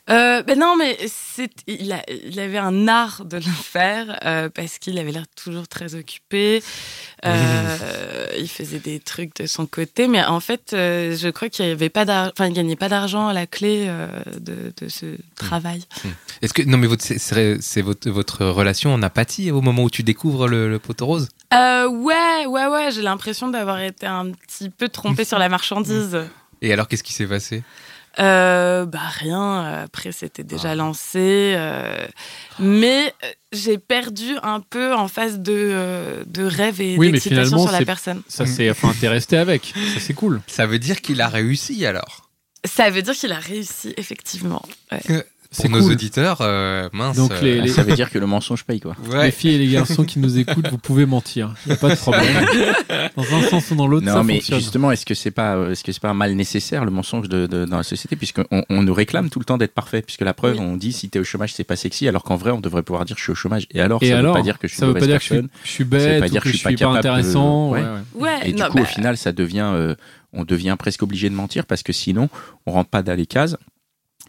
Euh, 0.10 0.42
ben 0.44 0.58
non, 0.60 0.76
mais 0.78 0.98
il, 1.68 1.92
a, 1.94 2.02
il 2.10 2.40
avait 2.40 2.58
un 2.58 2.88
art 2.88 3.24
de 3.24 3.38
le 3.38 3.42
faire 3.44 4.20
euh, 4.26 4.50
parce 4.50 4.78
qu'il 4.80 4.98
avait 4.98 5.12
l'air 5.12 5.26
toujours 5.42 5.68
très 5.68 5.96
occupé. 5.96 6.62
Euh, 7.26 8.28
il 8.38 8.50
faisait 8.50 8.80
des 8.80 9.00
trucs 9.00 9.36
de 9.36 9.46
son 9.46 9.66
côté, 9.66 10.08
mais 10.08 10.24
en 10.24 10.40
fait, 10.40 10.70
je 10.72 11.30
crois 11.30 11.50
qu'il 11.50 11.66
avait 11.66 11.90
pas 11.90 12.04
enfin, 12.32 12.48
il 12.48 12.54
gagnait 12.54 12.76
pas 12.76 12.90
d'argent 12.90 13.28
à 13.28 13.34
la 13.34 13.46
clé 13.46 13.88
de, 14.40 14.74
de 14.76 14.90
ce 14.90 15.06
travail. 15.36 15.84
Est-ce 16.42 16.54
que 16.54 16.64
non 16.64 16.78
mais 16.78 16.88
votre 16.88 17.04
c'est- 17.04 17.82
votre 17.82 18.10
votre 18.10 18.46
relation 18.46 18.94
en 18.94 19.02
apathie 19.04 19.52
au 19.52 19.62
moment 19.62 19.84
où 19.84 19.90
tu 19.90 20.04
découvres 20.04 20.48
le, 20.48 20.70
le 20.70 20.80
poteau 20.80 21.06
rose 21.06 21.30
Euh, 21.54 21.88
ouais, 21.88 22.46
ouais, 22.48 22.66
ouais, 22.68 22.92
j'ai 22.92 23.02
l'impression 23.04 23.48
d'avoir 23.50 23.80
été 23.82 24.08
un 24.08 24.32
petit 24.32 24.70
peu 24.70 24.90
trompée 24.90 25.26
sur 25.26 25.38
la 25.40 25.48
marchandise. 25.50 26.20
Et 26.64 26.74
alors 26.74 26.88
qu'est-ce 26.88 27.04
qui 27.04 27.14
s'est 27.14 27.28
passé? 27.28 27.64
Euh, 28.20 28.86
bah 28.86 29.00
rien, 29.20 29.84
après 29.84 30.12
c'était 30.12 30.44
déjà 30.44 30.76
lancé. 30.76 31.54
euh, 31.56 32.06
mais 32.60 33.14
euh, 33.24 33.28
j'ai 33.54 33.78
perdu 33.78 34.36
un 34.44 34.60
peu 34.60 34.94
en 34.94 35.08
phase 35.08 35.40
de, 35.40 36.24
de 36.26 36.44
rêve 36.44 36.82
et 36.82 36.98
Oui, 36.98 37.08
mais 37.08 37.14
d'excitation 37.14 37.46
finalement, 37.46 37.68
sur 37.68 37.72
la 37.80 37.86
personne. 37.86 38.22
Ça, 38.28 38.46
c'est. 38.46 38.70
Enfin, 38.70 38.94
t'es 39.00 39.08
resté 39.08 39.38
avec. 39.38 39.74
Ça, 39.94 40.00
c'est 40.00 40.14
cool. 40.14 40.42
Ça 40.48 40.66
veut 40.66 40.80
dire 40.80 41.02
qu'il 41.02 41.22
a 41.22 41.30
réussi 41.30 41.86
alors? 41.86 42.30
Ça 42.66 42.90
veut 42.90 43.02
dire 43.02 43.14
qu'il 43.16 43.32
a 43.32 43.40
réussi, 43.40 43.94
effectivement. 43.98 44.62
Ouais. 44.92 45.26
C'est 45.54 45.64
Pour 45.68 45.72
nos 45.78 45.84
cool. 45.84 45.92
auditeurs, 45.92 46.38
euh, 46.40 46.88
mince. 46.94 47.18
Donc, 47.18 47.34
euh, 47.34 47.42
les- 47.42 47.60
les- 47.60 47.68
Ça 47.68 47.84
veut 47.84 47.94
dire 47.94 48.10
que 48.10 48.18
le 48.18 48.26
mensonge 48.26 48.64
paye, 48.64 48.80
quoi. 48.80 48.96
ouais. 49.10 49.26
Les 49.26 49.32
filles 49.32 49.56
et 49.56 49.58
les 49.58 49.68
garçons 49.68 50.06
qui 50.06 50.18
nous 50.20 50.38
écoutent, 50.40 50.70
vous 50.70 50.78
pouvez 50.78 51.06
mentir. 51.06 51.54
Il 51.66 51.70
n'y 51.70 51.74
a 51.74 51.78
pas 51.78 51.90
de 51.90 51.96
problème. 51.96 52.24
Dans 53.18 53.36
un 53.36 53.42
sens 53.50 53.70
ou 53.72 53.76
dans 53.76 53.86
l'autre, 53.88 54.06
Non, 54.06 54.14
ça 54.14 54.24
mais 54.24 54.36
fonctionne. 54.36 54.60
justement, 54.60 54.92
est-ce 54.92 55.06
que 55.06 55.14
c'est 55.14 55.30
pas, 55.32 55.56
euh, 55.58 55.72
est-ce 55.72 55.84
que 55.84 55.92
c'est 55.92 56.02
pas 56.02 56.10
un 56.10 56.14
mal 56.14 56.34
nécessaire 56.36 56.86
le 56.86 56.92
mensonge 56.92 57.28
de, 57.28 57.48
de- 57.48 57.66
dans 57.66 57.76
la 57.76 57.84
société, 57.84 58.16
puisqu'on 58.16 58.46
on 58.70 58.82
nous 58.82 58.94
réclame 58.94 59.30
tout 59.30 59.40
le 59.40 59.46
temps 59.46 59.58
d'être 59.58 59.74
parfait, 59.74 60.02
puisque 60.02 60.22
la 60.22 60.34
preuve, 60.34 60.56
Oui. 60.58 60.64
on 60.66 60.78
dit 60.78 60.94
si 60.94 61.10
t'es 61.10 61.20
au 61.20 61.26
chômage, 61.26 61.54
c'est 61.54 61.66
pas 61.66 61.76
sexy, 61.76 62.08
alors 62.08 62.24
qu'en 62.24 62.38
vrai, 62.38 62.52
on 62.52 62.62
devrait 62.62 62.84
pouvoir 62.84 63.04
dire 63.04 63.18
je 63.18 63.24
suis 63.24 63.32
au 63.34 63.36
chômage. 63.36 63.68
Et 63.72 63.82
alors, 63.82 64.02
Et 64.02 64.08
ça 64.12 64.20
alors, 64.20 64.34
veut 64.36 64.40
pas 64.40 64.44
dire 64.46 64.58
que 64.58 64.70
je 64.70 64.74
suis 64.74 64.80
ça 64.80 64.86
une 64.86 64.94
veut 64.94 65.00
pas 65.00 65.06
mauvaise 65.06 65.10
dire 65.10 65.20
que 65.20 65.24
je 65.24 65.28
suis, 65.28 65.36
personne. 65.36 65.50
je 65.66 65.70
suis 65.70 65.84
Ça 65.84 65.84
veut 65.84 65.90
bête 65.90 66.20
pas 66.22 66.26
ou 66.26 66.30
dire 66.30 66.42
que 66.44 66.48
que 66.48 66.52
je 66.54 66.58
suis 66.58 66.64
pas 66.64 66.70
pas 66.70 66.76
capable 66.78 66.94
de- 66.94 67.00
intéressant. 67.10 67.70
Ouais. 67.72 67.82
ouais, 67.82 67.88
ouais. 68.16 68.22
Ouais, 68.24 68.40
Et 68.50 68.54
du 68.54 68.62
non, 68.62 68.68
coup, 68.70 68.78
bah, 68.78 68.82
au 68.84 68.86
final, 68.86 69.18
ça 69.18 69.34
devient, 69.34 69.70
euh, 69.74 69.96
on 70.32 70.46
devient 70.46 70.78
presque 70.80 71.04
obligé 71.04 71.30
de 71.30 71.36
mentir 71.36 71.66
parce 71.66 71.84
que 71.84 71.92
sinon, 71.92 72.30
on 72.66 72.72
rentre 72.72 72.90
pas 72.90 73.04
dans 73.04 73.18
les 73.18 73.26
cases. 73.26 73.58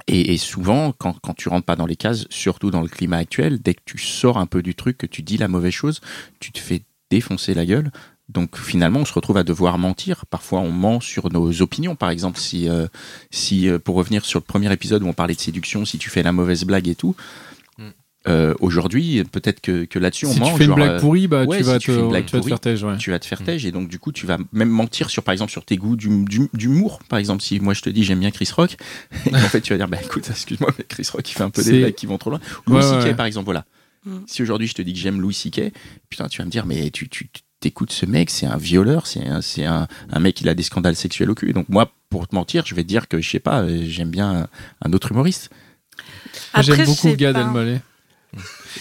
Et, 0.07 0.35
et 0.35 0.39
souvent, 0.39 0.93
quand, 0.93 1.19
quand 1.21 1.35
tu 1.35 1.49
rentres 1.49 1.67
pas 1.67 1.77
dans 1.77 1.87
les 1.87 1.97
cases, 1.97 2.27
surtout 2.31 2.71
dans 2.71 2.81
le 2.81 2.89
climat 2.89 3.19
actuel, 3.19 3.61
dès 3.61 3.75
que 3.75 3.83
tu 3.85 3.99
sors 3.99 4.39
un 4.39 4.47
peu 4.47 4.63
du 4.63 4.75
truc, 4.75 4.99
que 4.99 5.07
tu 5.07 5.23
dis 5.23 5.37
la 5.37 5.49
mauvaise 5.49 5.73
chose, 5.73 6.01
tu 6.41 6.53
te 6.53 6.59
fais 6.59 6.83
défoncer 7.11 7.55
la 7.55 7.67
gueule. 7.67 7.91
Donc 8.29 8.57
finalement, 8.57 9.01
on 9.01 9.05
se 9.05 9.13
retrouve 9.13 9.37
à 9.37 9.45
devoir 9.45 9.77
mentir. 9.79 10.25
Parfois, 10.27 10.61
on 10.61 10.71
ment 10.71 11.01
sur 11.01 11.31
nos 11.31 11.61
opinions. 11.61 11.97
Par 11.97 12.11
exemple, 12.11 12.39
si, 12.39 12.69
euh, 12.69 12.87
si 13.31 13.69
euh, 13.69 13.79
pour 13.79 13.97
revenir 13.97 14.25
sur 14.25 14.39
le 14.39 14.45
premier 14.45 14.73
épisode 14.73 15.03
où 15.03 15.07
on 15.07 15.13
parlait 15.13 15.35
de 15.35 15.41
séduction, 15.41 15.85
si 15.85 15.99
tu 15.99 16.09
fais 16.09 16.23
la 16.23 16.33
mauvaise 16.33 16.65
blague 16.65 16.89
et 16.89 16.95
tout. 16.95 17.15
Euh, 18.29 18.55
aujourd'hui, 18.61 19.25
peut-être 19.25 19.61
que, 19.61 19.85
que 19.85 19.99
là-dessus, 19.99 20.27
on 20.27 20.33
Si 20.33 20.39
ment. 20.41 20.51
tu 20.53 20.59
fais 20.59 20.65
une 20.67 20.75
blague 20.75 20.91
euh, 20.91 21.01
pourrie, 21.01 21.27
bah, 21.27 21.45
ouais, 21.45 21.59
tu, 21.59 21.65
si 21.65 21.71
vas 21.71 21.79
tu 21.79 21.91
fais 21.93 21.99
une 21.99 22.05
te, 22.05 22.11
blague 22.11 22.25
tu 22.27 22.37
vas 22.37 22.41
te 22.43 22.49
faire 22.49 22.61
têche. 22.61 22.83
Ouais. 22.83 22.97
tu 22.97 23.11
vas 23.11 23.19
te 23.19 23.27
faire 23.27 23.43
têche 23.43 23.65
et 23.65 23.73
donc 23.73 23.89
du 23.89 23.99
coup 23.99 24.13
tu 24.13 24.27
vas 24.27 24.39
même 24.53 24.69
mentir 24.69 25.11
sur 25.11 25.23
par 25.25 25.33
exemple 25.33 25.51
sur 25.51 25.65
tes 25.65 25.77
goûts 25.77 25.97
d'hum- 25.97 26.25
d'hum- 26.29 26.49
d'humour 26.55 27.01
par 27.09 27.19
exemple 27.19 27.43
si 27.43 27.59
moi 27.59 27.75
je 27.75 27.83
te 27.83 27.91
dis 27.91 28.05
j'aime 28.05 28.21
bien 28.21 28.31
Chris 28.31 28.49
Rock 28.57 28.77
et 29.27 29.35
en 29.35 29.39
fait 29.39 29.61
tu 29.61 29.73
vas 29.73 29.77
dire 29.77 29.89
bah 29.89 29.99
écoute 30.03 30.29
excuse-moi 30.31 30.71
mais 30.79 30.85
Chris 30.89 31.07
Rock 31.13 31.29
il 31.29 31.35
fait 31.35 31.43
un 31.43 31.51
peu 31.51 31.65
des 31.65 31.81
blagues 31.81 31.95
qui 31.95 32.07
vont 32.07 32.19
trop 32.19 32.31
loin 32.31 32.41
Louis 32.67 32.77
Ouais, 32.77 32.83
C.K. 32.83 33.03
ouais. 33.05 33.15
par 33.15 33.27
exemple 33.27 33.47
voilà 33.47 33.65
Mm. 34.05 34.17
si 34.27 34.43
aujourd'hui 34.43 34.67
je 34.67 34.75
te 34.75 34.83
dis 34.83 34.93
que 34.95 34.99
j'aime 34.99 35.21
Louis 35.21 35.33
C.K. 35.35 35.73
putain 36.09 36.27
tu 36.27 36.39
vas 36.39 36.45
me 36.45 36.51
dire 36.51 36.67
mais 36.67 36.91
tu 36.91 37.09
tu 37.09 37.29
tu 37.33 37.43
t'écoutes 37.61 37.93
ce 37.93 38.05
mec 38.05 38.31
c'est 38.31 38.47
un 38.47 38.57
violeur 38.57 39.07
c'est 39.07 39.25
un 39.29 39.41
c'est 39.41 39.65
un, 39.65 39.87
un 40.11 40.19
mec 40.19 40.41
il 40.41 40.49
a 40.49 40.55
des 40.55 40.65
scandales 40.65 40.97
sexuels 40.97 41.31
au 41.31 41.37
cul 41.37 41.53
donc 41.53 41.69
moi 41.69 41.93
pour 42.11 42.27
te 42.27 42.35
mentir 42.35 42.65
je 42.67 42.75
vais 42.75 42.83
te 42.83 42.89
dire 42.89 43.07
que 43.07 43.21
je 43.21 43.31
sais 43.31 43.39
pas 43.39 43.61
euh, 43.63 43.85
j'aime 43.87 44.11
bien 44.11 44.29
un, 44.43 44.49
un 44.85 44.93
autre 44.93 45.13
humoriste 45.13 45.51
J'aime 46.61 46.85
beaucoup 46.85 47.15
Gad. 47.15 47.37
Elmaleh. 47.37 47.81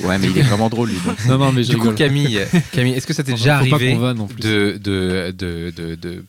Ouais 0.02 0.18
mais 0.18 0.28
il 0.28 0.38
est 0.38 0.42
vraiment 0.44 0.70
drôle 0.70 0.90
lui 0.90 1.00
donc. 1.06 1.26
Non, 1.26 1.38
non, 1.38 1.52
mais 1.52 1.64
je 1.64 1.72
Du 1.72 1.78
coup. 1.78 1.92
Camille, 1.92 2.40
Camille, 2.72 2.94
est-ce 2.94 3.08
que 3.08 3.14
ça 3.14 3.24
t'est 3.24 3.34
déjà 3.34 3.58
arrivé 3.58 3.94
de, 4.40 4.78
de, 4.82 5.32
de, 5.32 5.72
de, 5.72 6.24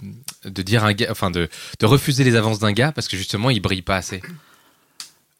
de, 0.45 0.63
dire 0.63 0.85
un 0.85 0.93
gars, 0.93 1.09
enfin 1.11 1.31
de, 1.31 1.49
de 1.79 1.87
refuser 1.87 2.25
les 2.25 2.35
avances 2.37 2.59
d'un 2.59 2.73
gars 2.73 2.93
parce 2.93 3.09
que 3.09 3.17
justement 3.17 3.51
il 3.51 3.61
brille 3.61 3.83
pas 3.83 3.97
assez? 3.97 4.21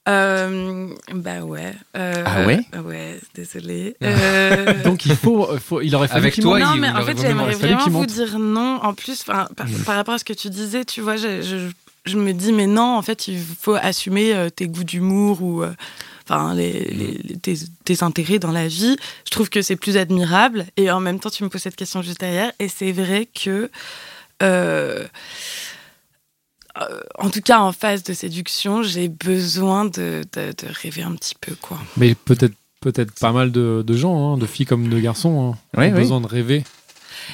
Euh, 0.09 0.89
bah 1.15 1.43
ouais. 1.43 1.73
Euh, 1.97 2.25
Ah 2.27 2.45
ouais? 2.45 2.61
Ouais, 2.85 3.21
désolé. 3.35 3.97
Euh, 4.03 4.83
Donc 4.83 5.07
il 5.07 5.15
faut, 5.15 5.49
faut- 5.59 5.81
il 5.81 5.95
aurait 5.95 6.09
fallu 6.09 6.19
Avec 6.27 6.41
toi, 6.41 6.59
non, 6.59 6.75
mais 6.77 6.89
il 6.89 6.97
en 6.97 7.03
fait, 7.05 7.21
j'aimerais 7.21 7.55
vraiment 7.55 7.89
vous 7.89 8.07
dire 8.07 8.39
non. 8.39 8.81
En 8.83 8.95
plus, 8.95 9.23
enfin, 9.23 9.47
par, 9.57 9.67
par 9.87 9.95
rapport 9.97 10.15
à 10.15 10.19
ce 10.19 10.25
que 10.25 10.33
tu 10.33 10.51
disais, 10.51 10.85
tu 10.85 11.01
vois, 11.03 11.17
je, 11.17 11.41
je, 11.43 11.57
je 12.05 12.17
me 12.19 12.33
dis, 12.33 12.53
mais 12.53 12.67
non, 12.67 12.97
en 12.97 13.03
fait, 13.03 13.29
il 13.29 13.39
faut 13.39 13.75
assumer 13.75 14.35
euh, 14.35 14.51
tes 14.51 14.67
goûts 14.67 14.83
d'humour 14.85 15.41
ou 15.43 15.63
euh, 15.63 15.73
enfin, 16.29 16.55
les, 16.55 16.73
les- 16.73 17.19
les- 17.25 17.37
tes, 17.39 17.55
tes 17.85 18.03
intérêts 18.03 18.39
dans 18.39 18.53
la 18.53 18.69
vie. 18.69 18.97
Je 19.25 19.31
trouve 19.31 19.49
que 19.51 19.63
c'est 19.63 19.77
plus 19.77 19.97
admirable. 19.97 20.67
Et 20.77 20.91
en 20.91 21.01
même 21.01 21.19
temps, 21.21 21.31
tu 21.31 21.43
me 21.45 21.49
poses 21.49 21.63
cette 21.63 21.77
question 21.77 22.03
juste 22.03 22.21
derrière. 22.21 22.53
Et 22.59 22.69
c'est 22.69 22.93
vrai 22.93 23.27
que. 23.27 23.71
euh, 24.43 25.07
euh, 26.81 27.01
en 27.19 27.29
tout 27.29 27.43
cas, 27.43 27.59
en 27.61 27.73
phase 27.73 28.03
de 28.03 28.15
séduction, 28.15 28.83
j'ai 28.83 29.09
besoin 29.09 29.85
de, 29.85 30.23
de, 30.33 30.53
de 30.53 30.67
rêver 30.83 31.03
un 31.03 31.15
petit 31.15 31.35
peu, 31.39 31.55
quoi. 31.61 31.79
Mais 31.99 32.15
peut-être 32.15 32.55
peut-être 32.81 33.13
pas 33.21 33.31
mal 33.31 33.53
de, 33.53 33.85
de 33.87 33.95
gens, 33.97 34.33
hein, 34.35 34.39
de 34.39 34.47
filles 34.47 34.67
comme 34.67 34.89
de 34.89 34.99
garçons, 34.99 35.55
hein, 35.55 35.79
Ouais, 35.79 35.93
ont 35.93 35.97
besoin 35.97 36.21
de 36.21 36.27
rêver. 36.27 36.65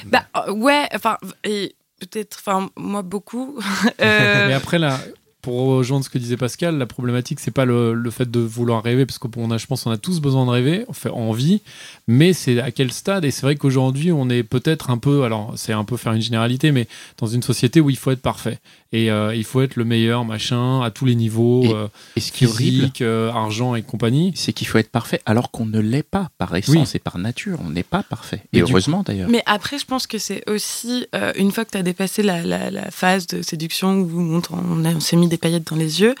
Bah 0.05 0.25
euh, 0.35 0.51
ouais, 0.51 0.87
enfin 0.93 1.17
peut-être, 1.41 2.37
enfin 2.45 2.69
moi 2.75 3.01
beaucoup. 3.01 3.57
Euh, 4.01 4.47
Mais 4.47 4.53
après, 4.53 4.77
là, 4.77 4.99
pour 5.41 5.55
rejoindre 5.77 6.03
ce 6.03 6.09
que 6.09 6.17
disait 6.17 6.35
Pascal, 6.37 6.77
la 6.77 6.85
problématique, 6.85 7.39
c'est 7.39 7.51
pas 7.51 7.65
le, 7.65 7.93
le 7.93 8.11
fait 8.11 8.29
de 8.29 8.39
vouloir 8.39 8.83
rêver, 8.83 9.05
parce 9.05 9.17
qu'on 9.19 9.51
a, 9.51 9.57
je 9.57 9.65
pense, 9.67 9.85
on 9.85 9.91
a 9.91 9.97
tous 9.97 10.19
besoin 10.19 10.45
de 10.45 10.51
rêver, 10.51 10.83
on 10.89 10.93
fait 10.93 11.09
envie, 11.09 11.61
mais 12.07 12.33
c'est 12.33 12.59
à 12.59 12.71
quel 12.71 12.91
stade? 12.91 13.23
Et 13.23 13.31
c'est 13.31 13.43
vrai 13.43 13.55
qu'aujourd'hui, 13.55 14.11
on 14.11 14.29
est 14.29 14.43
peut-être 14.43 14.89
un 14.89 14.97
peu, 14.97 15.23
alors 15.23 15.53
c'est 15.55 15.71
un 15.73 15.83
peu 15.85 15.95
faire 15.97 16.11
une 16.13 16.21
généralité, 16.21 16.71
mais 16.73 16.87
dans 17.17 17.27
une 17.27 17.41
société 17.43 17.79
où 17.79 17.89
il 17.89 17.95
faut 17.97 18.11
être 18.11 18.21
parfait 18.21 18.59
et 18.91 19.11
euh, 19.11 19.35
il 19.35 19.43
faut 19.43 19.61
être 19.61 19.75
le 19.75 19.85
meilleur, 19.85 20.25
machin, 20.25 20.81
à 20.81 20.89
tous 20.91 21.05
les 21.05 21.15
niveaux, 21.15 21.63
Et- 21.63 21.73
euh, 21.73 21.87
et 22.15 22.19
ce 22.19 22.31
qui 22.31 22.43
est 22.43 22.47
horrible? 22.47 22.77
physique, 22.77 23.01
euh, 23.01 23.29
argent 23.31 23.75
et 23.75 23.81
compagnie. 23.83 24.33
c'est 24.35 24.51
qu'il 24.51 24.67
faut 24.67 24.79
être 24.79 24.89
parfait 24.91 25.21
alors 25.27 25.51
qu'on 25.51 25.65
ne 25.67 25.79
l'est 25.79 26.01
pas 26.03 26.29
par 26.37 26.55
essence 26.55 26.95
et 26.95 26.99
par 26.99 27.17
nature. 27.19 27.59
On 27.63 27.69
n'est 27.69 27.83
pas 27.83 28.01
parfait. 28.03 28.41
Et 28.51 28.61
heureusement 28.61 29.03
d'ailleurs. 29.05 29.29
Mais 29.29 29.43
après, 29.45 29.77
je 29.77 29.85
pense 29.85 30.07
que 30.07 30.17
c'est 30.17 30.43
aussi, 30.49 31.05
euh, 31.15 31.31
une 31.37 31.51
fois 31.51 31.63
que 31.65 31.71
tu 31.71 31.77
as 31.77 31.83
dépassé 31.83 32.23
la, 32.23 32.43
la- 32.43 32.71
la 32.71 32.89
phase 32.91 33.27
de 33.27 33.41
séduction 33.43 33.93
où 33.99 34.19
on, 34.19 34.41
on 34.51 34.85
on 34.85 34.99
s'est 34.99 35.15
mis 35.17 35.28
des 35.29 35.37
paillettes 35.37 35.67
dans 35.69 35.75
les 35.77 36.01
yeux, 36.01 36.15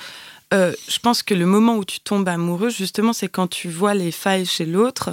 euh, 0.53 0.73
je 0.89 0.97
pense 0.97 1.21
que 1.21 1.35
le 1.35 1.45
moment 1.45 1.75
où 1.75 1.85
tu 1.85 1.99
tombes 1.99 2.27
amoureux, 2.27 2.69
justement, 2.71 3.13
c'est 3.13 3.27
quand 3.27 3.47
tu 3.47 3.69
vois 3.69 3.93
les 3.93 4.11
failles 4.11 4.47
chez 4.47 4.65
l'autre 4.65 5.11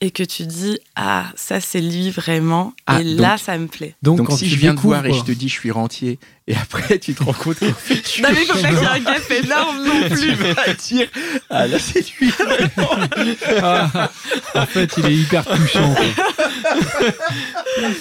et 0.00 0.12
que 0.12 0.22
tu 0.22 0.44
dis 0.46 0.78
Ah, 0.94 1.24
ça 1.34 1.60
c'est 1.60 1.80
lui 1.80 2.10
vraiment. 2.10 2.72
Ah, 2.86 3.00
et 3.00 3.04
là, 3.04 3.36
ça 3.36 3.58
me 3.58 3.66
plaît. 3.66 3.94
Donc, 4.02 4.18
Donc 4.18 4.26
quand 4.28 4.36
si 4.36 4.44
tu 4.44 4.50
je 4.50 4.56
viens 4.56 4.76
te 4.76 4.80
voir 4.80 5.04
et 5.04 5.12
je 5.12 5.24
te 5.24 5.32
dis 5.32 5.48
je 5.48 5.54
suis 5.54 5.72
rentier 5.72 6.20
et 6.46 6.54
après 6.54 7.00
tu 7.00 7.14
te 7.14 7.24
rends 7.24 7.32
compte 7.32 7.58
qu'en 7.58 7.72
fait 7.72 7.96
je 8.04 8.08
suis 8.08 8.22
Non, 8.22 8.28
mais 8.32 8.42
il 8.42 8.46
faut 8.46 8.60
pas 8.60 8.68
qu'il 8.68 8.78
y 8.78 8.84
ait 8.84 8.86
un 8.86 8.98
gap 9.00 9.30
énorme 9.32 9.84
non 9.84 10.08
plus. 10.08 10.36
tu 10.36 10.52
vas 10.52 10.74
dire 10.74 11.08
ah 11.50 11.66
là 11.66 11.78
c'est 11.80 12.06
lui 12.20 12.30
Ah, 13.62 14.10
en 14.54 14.66
fait, 14.66 14.90
il 14.98 15.06
est 15.06 15.14
hyper 15.14 15.44
touchant. 15.46 15.94
quoi. 15.94 16.04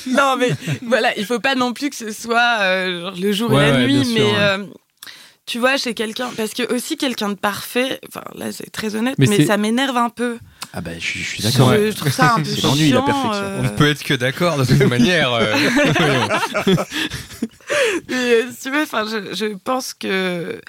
non, 0.08 0.36
mais 0.38 0.52
voilà, 0.86 1.18
il 1.18 1.26
faut 1.26 1.40
pas 1.40 1.56
non 1.56 1.74
plus 1.74 1.90
que 1.90 1.96
ce 1.96 2.12
soit 2.12 2.60
euh, 2.62 3.02
genre 3.02 3.14
le 3.20 3.32
jour 3.32 3.52
Ouais, 3.52 3.70
et 3.70 3.72
la 3.72 3.78
ouais, 3.80 3.88
nuit, 3.88 4.06
sûr, 4.06 4.14
mais 4.14 4.22
ouais. 4.60 4.70
Tu 5.46 5.60
vois, 5.60 5.78
chez 5.78 5.94
quelqu'un, 5.94 6.30
parce 6.36 6.54
que 6.54 6.74
aussi 6.74 6.98
quelqu'un 6.98 7.30
de 7.30 7.36
parfait, 7.36 8.00
enfin 8.08 8.24
là 8.36 8.52
c'est 8.52 8.72
très 8.72 8.96
honnête, 8.96 9.16
Mais 9.20 9.28
mais, 9.28 9.46
ça 9.46 9.58
m'énerve 9.58 9.96
un 9.98 10.10
peu. 10.10 10.38
ah 10.74 10.82
bah 10.82 10.92
je, 10.98 11.20
je 11.20 11.24
suis 11.24 11.44
d'accord 11.44 11.72
je 11.74 11.92
trouve 11.96 12.12
ça 12.12 12.34
un 12.34 12.38
peu 12.42 12.46
C'est 12.50 12.62
l'ennui, 12.64 12.90
la 12.90 13.02
perfection. 13.02 13.32
euh, 13.34 13.60
On 13.60 13.64
ne 13.64 13.70
peut 13.70 13.88
être 13.90 14.04
que 14.04 14.14
d'accord 14.16 14.58
de 14.58 14.66
toute 14.66 14.82
manière. 14.90 15.32
euh. 15.34 15.54
et, 18.10 18.14
euh, 18.14 18.44
si 18.52 18.64
tu 18.64 18.72
veux, 18.72 18.84
enfin, 18.84 19.06
je, 19.06 19.36
je 19.36 19.46
pense 19.64 19.94
que 19.94 20.60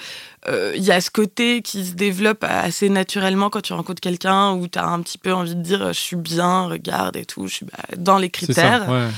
euh, 0.48 0.72
il 0.76 0.82
y 0.84 0.92
a 0.92 1.00
ce 1.00 1.10
côté 1.10 1.62
qui 1.62 1.84
se 1.86 1.94
développe 1.94 2.44
assez 2.46 2.88
naturellement 2.88 3.50
quand 3.50 3.62
tu 3.62 3.72
rencontres 3.72 4.00
quelqu'un 4.00 4.52
où 4.52 4.68
tu 4.68 4.78
as 4.78 4.86
un 4.86 5.00
petit 5.02 5.18
peu 5.18 5.32
envie 5.32 5.54
de 5.56 5.62
dire 5.62 5.88
je 5.92 5.98
suis 5.98 6.16
bien, 6.16 6.66
regarde 6.66 7.16
et 7.16 7.24
tout, 7.24 7.46
je 7.48 7.54
suis 7.54 7.66
bah, 7.66 7.82
dans 7.96 8.18
les 8.18 8.30
critères. 8.30 8.84
ça. 8.86 8.92
Ouais. 8.92 9.08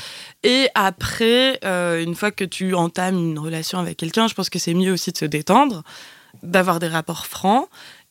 Et 0.45 0.69
après, 0.75 1.59
euh, 1.65 2.03
une 2.03 2.15
fois 2.15 2.31
que 2.31 2.45
tu 2.45 2.75
entames 2.75 3.19
une 3.19 3.39
relation 3.39 3.79
avec 3.79 3.97
quelqu'un, 3.97 4.29
je 4.29 4.35
pense 4.35 4.51
que 4.51 4.59
c'est 4.59 4.75
mieux 4.75 4.93
aussi 4.93 5.11
de 5.11 5.19
se 5.19 5.25
détendre, 5.25 5.83
d'avoir 6.43 6.79
des 6.79 6.89
rapports 6.89 7.27
francs. 7.27 7.69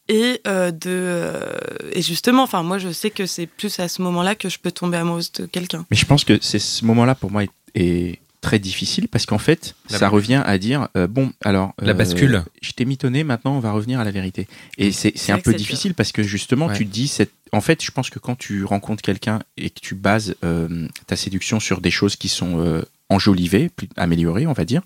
Et, 0.09 0.41
euh, 0.47 0.71
de, 0.71 0.79
euh, 0.87 1.57
et 1.91 2.01
justement, 2.01 2.47
moi, 2.63 2.77
je 2.77 2.91
sais 2.91 3.09
que 3.09 3.25
c'est 3.25 3.45
plus 3.45 3.79
à 3.79 3.87
ce 3.87 4.01
moment-là 4.01 4.35
que 4.35 4.49
je 4.49 4.57
peux 4.59 4.71
tomber 4.71 4.97
amoureuse 4.97 5.31
de 5.33 5.45
quelqu'un. 5.45 5.85
mais 5.91 5.97
je 5.97 6.05
pense 6.05 6.23
que 6.23 6.37
c'est 6.41 6.59
ce 6.59 6.85
moment 6.85 7.03
là 7.03 7.13
pour 7.13 7.29
moi 7.29 7.43
est, 7.43 7.49
est 7.75 8.19
très 8.47 8.59
difficile 8.59 9.07
parce 9.09 9.25
qu'en 9.25 9.37
fait 9.37 9.75
La- 9.89 9.97
ça 9.99 10.07
revient 10.09 10.41
à 10.45 10.57
dire 10.57 10.87
euh, 10.95 11.05
bon 11.07 11.31
alors 11.43 11.73
La 11.81 11.91
euh, 11.91 11.93
bascule. 11.93 12.43
je 12.61 12.71
t'ai 12.71 12.85
mitonné 12.85 13.23
maintenant 13.23 13.55
on 13.55 13.59
va 13.59 13.71
revenir 13.71 13.99
à 13.99 14.03
la 14.05 14.11
vérité 14.11 14.47
et 14.77 14.91
c'est 14.91 15.11
c'est 15.17 15.31
un 15.33 15.39
peu 15.39 15.53
difficile 15.53 15.93
parce 15.93 16.11
que 16.13 16.23
justement 16.23 16.67
Ouais. 16.67 16.77
tu 16.77 16.85
te 16.87 16.91
dis 16.93 17.07
cette 17.09 17.31
en 17.51 17.61
fait 17.61 17.83
je 17.83 17.91
pense 17.91 18.09
que 18.09 18.19
quand 18.19 18.37
tu 18.37 18.63
rencontres 18.63 19.01
quelqu'un 19.01 19.39
et 19.57 19.69
que 19.69 19.79
tu 19.81 19.95
bases 19.95 20.35
euh, 20.45 20.87
ta 21.07 21.15
séduction 21.15 21.59
sur 21.59 21.81
des 21.81 21.91
choses 21.91 22.15
qui 22.15 22.29
sont 22.29 22.59
euh, 22.59 22.81
enjolivées 23.09 23.69
améliorées 23.97 24.47
on 24.47 24.53
va 24.53 24.65
dire 24.65 24.81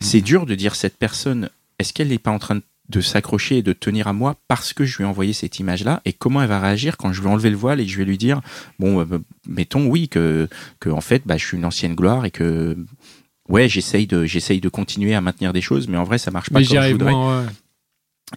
c'est 0.00 0.20
dur 0.22 0.46
de 0.46 0.54
dire 0.54 0.74
cette 0.74 0.96
personne 0.96 1.50
est-ce 1.78 1.92
qu'elle 1.92 2.08
n'est 2.08 2.18
pas 2.18 2.30
en 2.30 2.38
train 2.38 2.54
de 2.56 2.62
de 2.88 3.00
s'accrocher 3.00 3.58
et 3.58 3.62
de 3.62 3.72
tenir 3.72 4.06
à 4.08 4.12
moi 4.12 4.36
parce 4.48 4.72
que 4.72 4.84
je 4.84 4.96
lui 4.98 5.04
ai 5.04 5.06
envoyé 5.06 5.32
cette 5.32 5.58
image-là 5.58 6.02
et 6.04 6.12
comment 6.12 6.40
elle 6.42 6.48
va 6.48 6.60
réagir 6.60 6.96
quand 6.96 7.12
je 7.12 7.20
vais 7.20 7.28
enlever 7.28 7.50
le 7.50 7.56
voile 7.56 7.80
et 7.80 7.84
que 7.84 7.90
je 7.90 7.96
vais 7.98 8.04
lui 8.04 8.18
dire 8.18 8.40
bon 8.78 9.00
euh, 9.00 9.18
mettons 9.46 9.86
oui 9.86 10.08
que, 10.08 10.48
que 10.78 10.88
en 10.90 11.00
fait 11.00 11.22
bah, 11.26 11.36
je 11.36 11.44
suis 11.44 11.56
une 11.56 11.64
ancienne 11.64 11.94
gloire 11.96 12.24
et 12.24 12.30
que 12.30 12.76
ouais 13.48 13.68
j'essaye 13.68 14.06
de 14.06 14.24
j'essaye 14.24 14.60
de 14.60 14.68
continuer 14.68 15.14
à 15.14 15.20
maintenir 15.20 15.52
des 15.52 15.60
choses 15.62 15.88
mais 15.88 15.96
en 15.96 16.04
vrai 16.04 16.18
ça 16.18 16.30
marche 16.30 16.50
pas 16.50 16.60
Mais 16.60 16.66
comme 16.66 16.82
je 16.82 16.92
voudrais 16.92 17.10
moins. 17.12 17.42
ouais. 17.44 17.48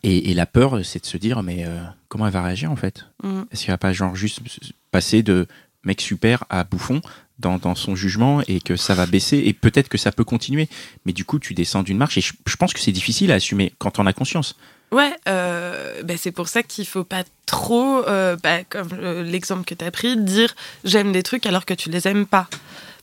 et, 0.03 0.31
et 0.31 0.33
la 0.33 0.45
peur 0.45 0.83
c'est 0.83 1.01
de 1.01 1.05
se 1.05 1.17
dire 1.17 1.43
mais 1.43 1.65
euh, 1.65 1.79
comment 2.07 2.25
elle 2.25 2.33
va 2.33 2.43
réagir 2.43 2.71
en 2.71 2.75
fait? 2.75 3.05
Mm. 3.23 3.41
est-ce 3.51 3.65
qu'elle 3.65 3.73
va 3.73 3.77
pas 3.77 3.93
genre 3.93 4.15
juste 4.15 4.39
passer 4.91 5.21
de 5.23 5.45
mec 5.83 6.01
super 6.01 6.43
à 6.49 6.63
bouffon 6.63 7.01
dans, 7.39 7.57
dans 7.57 7.75
son 7.75 7.95
jugement 7.95 8.41
et 8.47 8.59
que 8.61 8.75
ça 8.75 8.93
va 8.93 9.05
baisser 9.05 9.37
et 9.37 9.53
peut-être 9.53 9.89
que 9.89 9.97
ça 9.97 10.11
peut 10.11 10.23
continuer 10.23 10.67
mais 11.05 11.13
du 11.13 11.25
coup 11.25 11.39
tu 11.39 11.53
descends 11.53 11.83
d'une 11.83 11.97
marche 11.97 12.17
et 12.17 12.21
je, 12.21 12.33
je 12.45 12.55
pense 12.55 12.73
que 12.73 12.79
c'est 12.79 12.91
difficile 12.91 13.31
à 13.31 13.35
assumer 13.35 13.73
quand 13.79 13.99
on 13.99 14.05
a 14.05 14.13
conscience 14.13 14.55
Ouais, 14.91 15.13
euh, 15.27 16.01
bah, 16.01 16.15
c'est 16.17 16.31
pour 16.31 16.47
ça 16.47 16.63
qu'il 16.63 16.87
faut 16.87 17.03
pas 17.03 17.23
trop, 17.45 18.03
euh, 18.07 18.35
bah, 18.41 18.63
comme 18.67 18.87
euh, 18.93 19.21
l'exemple 19.23 19.63
que 19.63 19.75
tu 19.75 19.85
as 19.85 19.91
pris, 19.91 20.17
dire 20.17 20.55
j'aime 20.83 21.11
des 21.11 21.21
trucs 21.21 21.45
alors 21.45 21.65
que 21.65 21.75
tu 21.75 21.91
les 21.91 22.07
aimes 22.07 22.25
pas. 22.25 22.47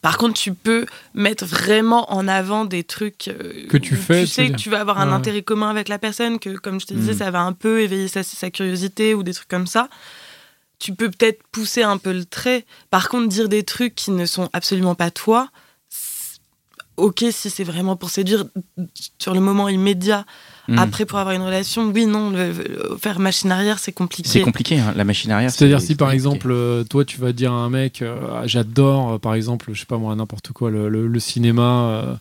Par 0.03 0.19
contre, 0.19 0.35
tu 0.35 0.53
peux 0.53 0.87
mettre 1.15 1.45
vraiment 1.47 2.13
en 2.13 2.27
avant 2.27 2.65
des 2.65 2.83
trucs 2.83 3.29
euh, 3.29 3.69
Que 3.69 3.77
tu 3.77 3.95
où 3.95 3.97
fais, 3.97 4.23
Tu 4.23 4.27
sais 4.27 4.51
que 4.51 4.57
tu 4.57 4.69
vas 4.69 4.81
avoir 4.81 4.99
un 4.99 5.13
intérêt 5.13 5.43
commun 5.43 5.71
avec 5.71 5.89
la 5.89 5.99
personne, 6.01 6.41
que 6.41 6.51
comme 6.59 6.81
je 6.81 6.87
te 6.87 6.95
disais, 6.95 7.13
Mm. 7.15 7.19
ça 7.19 7.31
va 7.31 7.43
un 7.43 7.53
peu 7.53 7.81
éveiller 7.81 8.09
sa, 8.09 8.25
sa 8.25 8.51
curiosité 8.51 9.15
ou 9.15 9.23
des 9.23 9.33
trucs 9.33 9.49
comme 9.49 9.69
ça. 9.69 9.89
Tu 10.79 10.95
peux 10.95 11.11
peut-être 11.11 11.43
pousser 11.53 11.83
un 11.83 11.99
peu 11.99 12.13
le 12.13 12.25
trait. 12.25 12.67
Par 12.91 13.09
contre, 13.09 13.29
dire 13.29 13.49
des 13.49 13.65
trucs 13.65 13.95
qui 13.95 14.11
ne 14.11 14.27
sont 14.27 14.51
absolument 14.53 14.95
pas 14.95 15.11
toi, 15.11 15.51
ok 16.97 17.25
si 17.31 17.51
c'est 17.51 17.65
vraiment 17.65 17.97
pour 17.97 18.11
séduire 18.11 18.45
sur 19.19 19.35
le 19.35 19.41
moment 19.41 19.69
immédiat. 19.69 20.27
Mm. 20.69 20.79
Après, 20.79 21.05
pour 21.07 21.19
avoir 21.19 21.35
une 21.35 21.43
relation, 21.43 21.91
oui, 21.95 22.07
non, 22.07 22.31
le- 22.31 22.51
le- 22.53 22.97
faire 23.01 23.21
machine 23.21 23.53
arrière, 23.53 23.79
c'est 23.79 23.93
compliqué. 23.93 24.29
C'est 24.29 24.41
compliqué, 24.41 24.79
hein, 24.81 24.93
la 24.97 25.05
machine 25.05 25.31
arrière. 25.31 25.51
C'est-à-dire 25.51 25.81
c'est- 25.81 25.87
si 25.89 25.95
par 25.95 26.11
exemple 26.11 26.49
euh, 26.51 26.83
toi 26.85 27.05
tu 27.05 27.19
vas 27.21 27.33
dire 27.33 27.53
à 27.53 27.57
un 27.57 27.71
mec 27.71 28.03
euh, 28.03 28.17
Ah, 28.35 28.43
j'adore 28.47 29.13
euh, 29.13 29.19
par 29.19 29.35
exemple 29.35 29.71
je 29.73 29.79
sais 29.81 29.87
pas 29.87 29.99
moi 29.99 30.15
n'importe 30.17 30.51
quoi 30.53 30.71
le, 30.71 30.89
le- 30.89 31.07
le 31.07 31.21
cinéma 31.21 32.19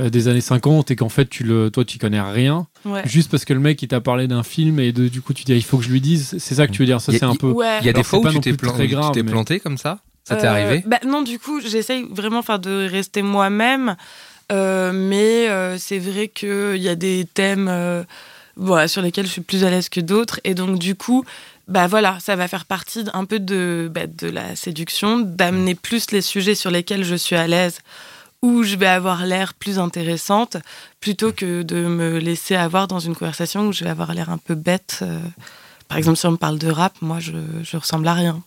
euh, 0.00 0.10
des 0.10 0.28
années 0.28 0.40
50 0.40 0.90
et 0.90 0.96
qu'en 0.96 1.08
fait 1.08 1.28
tu 1.28 1.44
le 1.44 1.70
toi 1.70 1.84
tu 1.84 1.98
connais 1.98 2.20
rien 2.20 2.66
Ouais. 2.84 3.02
juste 3.06 3.30
parce 3.30 3.44
que 3.44 3.52
le 3.52 3.60
mec 3.60 3.82
il 3.82 3.88
t'a 3.88 4.00
parlé 4.00 4.28
d'un 4.28 4.42
film 4.42 4.78
et 4.80 4.92
de- 4.92 5.08
du 5.08 5.20
coup 5.20 5.32
tu 5.34 5.44
dis 5.44 5.52
Ah, 5.52 5.56
il 5.56 5.64
faut 5.64 5.78
que 5.78 5.84
je 5.84 5.90
lui 5.90 6.00
dise 6.00 6.36
c'est 6.38 6.54
ça 6.54 6.66
que 6.66 6.72
tu 6.72 6.82
veux 6.82 6.86
dire 6.86 7.00
ça 7.00 7.12
c'est 7.12 7.24
un 7.24 7.34
peu 7.34 7.48
Ouais. 7.50 7.78
Il 7.80 7.86
y 7.86 7.88
a 7.88 7.92
des 7.92 7.98
Alors, 8.00 8.06
fois 8.06 8.18
où 8.20 8.28
tu 8.28 8.40
t'es 8.40 8.52
plan- 8.52 8.74
mais- 8.78 9.22
planté 9.24 9.60
comme 9.60 9.78
ça? 9.78 9.98
Ça 10.24 10.36
t'est 10.36 10.46
Euh, 10.46 10.50
arrivé? 10.50 10.84
bah, 10.86 10.98
Non, 11.06 11.22
du 11.22 11.38
coup, 11.38 11.58
j'essaye 11.60 12.04
vraiment 12.10 12.42
de 12.42 12.86
rester 12.90 13.22
moi-même. 13.22 13.96
Euh, 14.50 14.92
mais 14.92 15.48
euh, 15.48 15.76
c'est 15.78 15.98
vrai 15.98 16.28
qu'il 16.28 16.76
y 16.76 16.88
a 16.88 16.94
des 16.94 17.26
thèmes 17.32 17.68
euh, 17.68 18.02
voilà, 18.56 18.88
sur 18.88 19.02
lesquels 19.02 19.26
je 19.26 19.32
suis 19.32 19.40
plus 19.40 19.64
à 19.64 19.70
l'aise 19.70 19.88
que 19.88 20.00
d'autres. 20.00 20.40
Et 20.44 20.54
donc, 20.54 20.78
du 20.78 20.94
coup, 20.94 21.24
bah 21.68 21.86
voilà, 21.86 22.18
ça 22.20 22.36
va 22.36 22.48
faire 22.48 22.64
partie 22.64 23.04
un 23.12 23.24
peu 23.24 23.38
de, 23.40 23.90
bah, 23.92 24.06
de 24.06 24.28
la 24.28 24.56
séduction, 24.56 25.18
d'amener 25.18 25.74
plus 25.74 26.10
les 26.10 26.22
sujets 26.22 26.54
sur 26.54 26.70
lesquels 26.70 27.04
je 27.04 27.14
suis 27.14 27.36
à 27.36 27.46
l'aise, 27.46 27.80
où 28.40 28.62
je 28.62 28.76
vais 28.76 28.86
avoir 28.86 29.26
l'air 29.26 29.54
plus 29.54 29.78
intéressante, 29.78 30.56
plutôt 31.00 31.32
que 31.32 31.62
de 31.62 31.86
me 31.86 32.18
laisser 32.18 32.54
avoir 32.54 32.88
dans 32.88 33.00
une 33.00 33.14
conversation 33.14 33.66
où 33.66 33.72
je 33.72 33.84
vais 33.84 33.90
avoir 33.90 34.14
l'air 34.14 34.30
un 34.30 34.38
peu 34.38 34.54
bête. 34.54 35.04
Par 35.88 35.98
exemple, 35.98 36.18
si 36.18 36.26
on 36.26 36.32
me 36.32 36.36
parle 36.36 36.58
de 36.58 36.70
rap, 36.70 36.94
moi, 37.00 37.18
je, 37.18 37.32
je 37.62 37.76
ressemble 37.76 38.06
à 38.08 38.14
rien. 38.14 38.42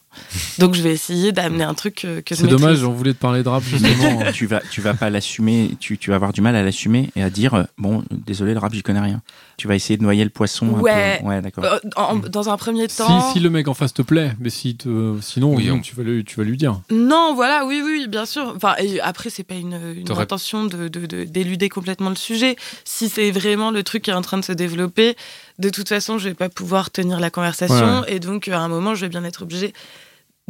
Donc, 0.60 0.76
je 0.76 0.82
vais 0.82 0.91
essayer 0.91 1.32
d'amener 1.32 1.63
un 1.63 1.74
truc 1.74 2.06
euh, 2.06 2.21
que 2.21 2.36
c'est 2.36 2.47
dommage 2.47 2.62
maîtrise. 2.71 2.84
on 2.86 2.91
voulait 2.91 3.13
te 3.13 3.19
parler 3.19 3.43
de 3.43 3.50
rap 3.50 3.63
justement 3.63 4.24
tu 4.34 4.45
vas 4.45 4.62
tu 4.69 4.82
vas 4.82 4.93
pas 4.93 5.10
l'assumer 5.10 5.71
tu, 5.80 5.97
tu 5.97 6.10
vas 6.10 6.17
avoir 6.17 6.34
du 6.34 6.41
mal 6.41 6.56
à 6.56 6.63
l'assumer 6.63 7.10
et 7.15 7.24
à 7.24 7.30
dire 7.30 7.54
euh, 7.54 7.63
bon 7.78 8.04
désolé 8.12 8.54
le 8.54 8.60
rap 8.60 8.74
j'y 8.74 8.84
connais 8.84 9.00
rien 9.00 9.21
tu 9.58 9.67
vas 9.67 9.76
essayer 9.76 9.97
de 9.97 10.04
noyer 10.04 10.24
le 10.24 10.30
poisson 10.30 10.76
un 10.78 10.80
Ouais. 10.82 11.19
peu. 11.21 11.28
ouais 11.28 11.41
d'accord 11.41 11.63
Euh, 11.65 11.80
en- 11.95 12.15
dans 12.17 12.50
un 12.50 12.58
premier 12.58 12.89
si, 12.89 12.97
temps. 12.97 13.32
si 13.32 13.39
le 13.39 13.50
mec 13.50 13.67
en 13.67 13.74
face 13.74 13.93
te 13.93 14.02
plaît 14.02 14.34
mais 14.39 14.50
si 14.50 14.76
te, 14.76 15.17
sinon 15.21 15.56
Oui, 15.56 15.67
non, 15.67 15.76
on- 15.76 15.80
tu, 15.80 15.95
vas 15.95 16.04
lui, 16.04 16.24
tu 16.26 16.36
vas 16.38 16.43
lui 16.43 16.58
dire 16.58 16.82
Non, 16.91 17.34
voilà, 17.36 17.65
oui, 17.65 17.82
oui, 17.84 18.08
bien 18.08 18.26
sûr. 18.26 18.54
Enfin, 18.56 18.76
et 18.80 19.00
après, 19.02 19.30
c'est 19.30 19.43
pas 19.43 19.56
une, 19.56 19.80
intention 20.17 20.65
de, 20.65 20.88
de- 20.88 21.06
de- 21.06 21.24
d'éluder 21.24 21.69
complètement 21.69 22.10
le 22.10 22.15
sujet. 22.15 22.56
Si 22.86 23.08
c'est 23.10 23.32
vraiment 23.32 23.71
le 23.71 23.84
truc 23.84 24.04
qui 24.04 24.10
est 24.12 24.13
en 24.13 24.21
train 24.21 24.38
de 24.38 24.43
se 24.45 24.52
développer, 24.52 25.15
de 25.60 25.69
toute 25.69 25.89
façon, 25.89 26.17
je 26.17 26.30
vais 26.30 26.34
pas 26.36 26.50
pouvoir 26.50 26.89
tenir 26.91 27.19
la 27.19 27.30
conversation. 27.30 28.04
Et 28.08 28.19
donc, 28.19 28.47
à 28.47 28.60
un 28.60 28.67
moment, 28.67 28.95
je 28.95 29.02
vais 29.02 29.10
bien 29.10 29.24
être 29.24 29.43
obligée 29.43 29.74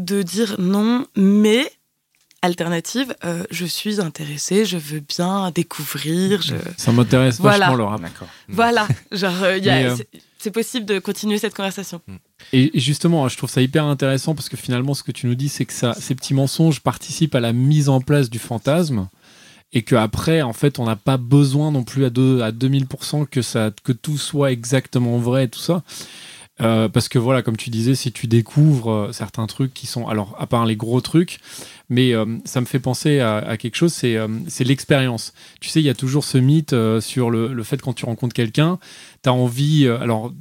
de 0.06 0.22
dire 0.24 0.56
non, 0.60 1.06
mais. 1.16 1.72
Alternative, 2.44 3.16
euh, 3.24 3.44
je 3.52 3.68
suis 3.68 4.02
intéressée, 4.02 4.66
je 4.66 4.76
veux 4.76 5.00
bien 5.02 5.52
découvrir. 5.52 6.42
Je... 6.42 6.56
ça 6.76 6.92
m'intéresse 6.92 7.40
Voilà. 7.40 7.68
vachement 7.68 7.76
le 7.78 7.84
rap 7.84 8.02
d'accord 8.02 8.28
Voilà, 8.50 8.88
genre, 9.12 9.44
euh, 9.44 9.58
il 9.60 9.64
y 9.64 9.70
a- 9.70 9.76
Mais, 9.76 9.86
euh, 9.86 9.96
c'est, 10.40 10.50
possible 10.50 10.88
de 10.88 10.98
continuer 10.98 11.38
cette 11.38 11.54
conversation. 11.54 12.02
Et 12.52 12.76
et 12.76 12.80
justement, 12.80 13.30
je 13.30 13.38
trouve 13.38 13.48
ça 13.52 13.62
hyper 13.62 13.86
intéressant 13.86 14.34
parce 14.34 14.50
que 14.50 14.58
finalement, 14.58 14.96
ce 14.96 15.04
que 15.04 15.12
tu 15.12 15.28
nous 15.28 15.36
dis, 15.36 15.50
c'est 15.50 15.66
que 15.66 15.74
ça, 15.74 15.94
ces 15.94 16.16
petits 16.16 16.34
mensonges 16.34 16.80
participent 16.80 17.36
à 17.36 17.42
la 17.42 17.54
mise 17.54 17.90
en 17.90 18.02
place 18.02 18.32
du 18.32 18.40
fantasme 18.40 19.08
et 19.72 19.84
qu'après, 19.84 20.42
en 20.42 20.54
fait, 20.54 20.80
on 20.80 20.86
n'a 20.86 20.96
pas 20.96 21.18
besoin 21.18 21.70
non 21.72 21.84
plus 21.84 22.06
à, 22.06 22.10
deux, 22.10 22.42
à 22.42 22.52
2000% 22.52 23.28
que, 23.28 23.44
ça, 23.44 23.70
que 23.84 23.92
tout 23.92 24.18
soit 24.18 24.52
exactement 24.52 25.20
vrai 25.20 25.44
et 25.44 25.48
tout 25.48 25.60
ça. 25.60 25.84
Euh, 26.60 26.90
parce 26.90 27.08
que 27.08 27.18
voilà, 27.18 27.42
comme 27.42 27.58
tu 27.58 27.70
disais, 27.70 27.96
si 27.96 28.12
tu 28.12 28.28
découvres 28.28 28.92
euh, 28.92 29.12
certains 29.12 29.48
trucs 29.48 29.74
qui 29.74 29.88
sont, 29.88 30.08
alors 30.08 30.36
à 30.38 30.48
part 30.48 30.66
les 30.66 30.76
gros 30.76 31.02
trucs, 31.02 31.40
mais 31.90 32.14
euh, 32.14 32.26
ça 32.46 32.62
me 32.62 32.66
fait 32.66 32.80
penser 32.80 33.20
à, 33.20 33.58
quelque 33.58 33.76
chose, 33.76 33.94
c'est 33.94 34.64
l'expérience. 34.64 35.34
Tu 35.60 35.70
sais, 35.70 35.82
il 35.82 35.86
y 35.86 35.90
a 35.90 35.94
toujours 35.94 36.24
ce 36.24 36.38
mythe 36.38 36.76
sur 37.00 37.30
le, 37.30 37.54
le 37.54 37.64
fait 37.64 37.82
quand 37.82 37.94
tu 37.94 38.06
rencontres 38.06 38.34
quelqu'un, 38.34 38.80
tu 39.24 39.30
as 39.30 39.34
envie, 39.34 39.88
alors 39.88 40.34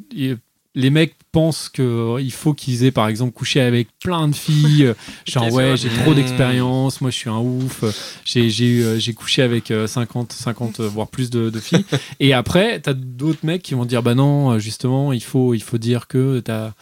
les 0.74 0.90
mecs 0.90 1.16
pensent 1.32 1.68
qu'il 1.68 2.32
faut 2.32 2.54
qu'ils 2.54 2.84
aient 2.84 2.90
par 2.90 3.08
exemple 3.08 3.32
couché 3.32 3.60
avec 3.60 3.88
plein 4.02 4.28
de 4.28 4.34
filles, 4.34 4.86
euh, 4.86 4.94
genre 5.26 5.52
ouais 5.52 5.76
j'ai 5.76 5.88
trop 5.88 6.14
d'expérience, 6.14 7.00
moi 7.00 7.10
je 7.10 7.16
suis 7.16 7.30
un 7.30 7.38
ouf, 7.38 7.84
euh, 7.84 7.92
j'ai 8.24 8.82
euh, 8.82 8.98
couché 9.16 9.42
avec 9.42 9.70
euh, 9.70 9.86
50, 9.86 10.32
50 10.32 10.80
euh, 10.80 10.88
voire 10.88 11.08
plus 11.08 11.30
de, 11.30 11.50
de 11.50 11.60
filles. 11.60 11.84
Et 12.20 12.32
après, 12.32 12.80
t'as 12.80 12.94
d'autres 12.94 13.44
mecs 13.44 13.62
qui 13.62 13.74
vont 13.74 13.84
dire 13.84 14.02
bah 14.02 14.14
non, 14.14 14.52
euh, 14.52 14.58
justement, 14.58 15.12
il 15.12 15.22
faut, 15.22 15.54
il 15.54 15.62
faut 15.62 15.78
dire 15.78 16.06
que 16.08 16.40
t'as 16.40 16.72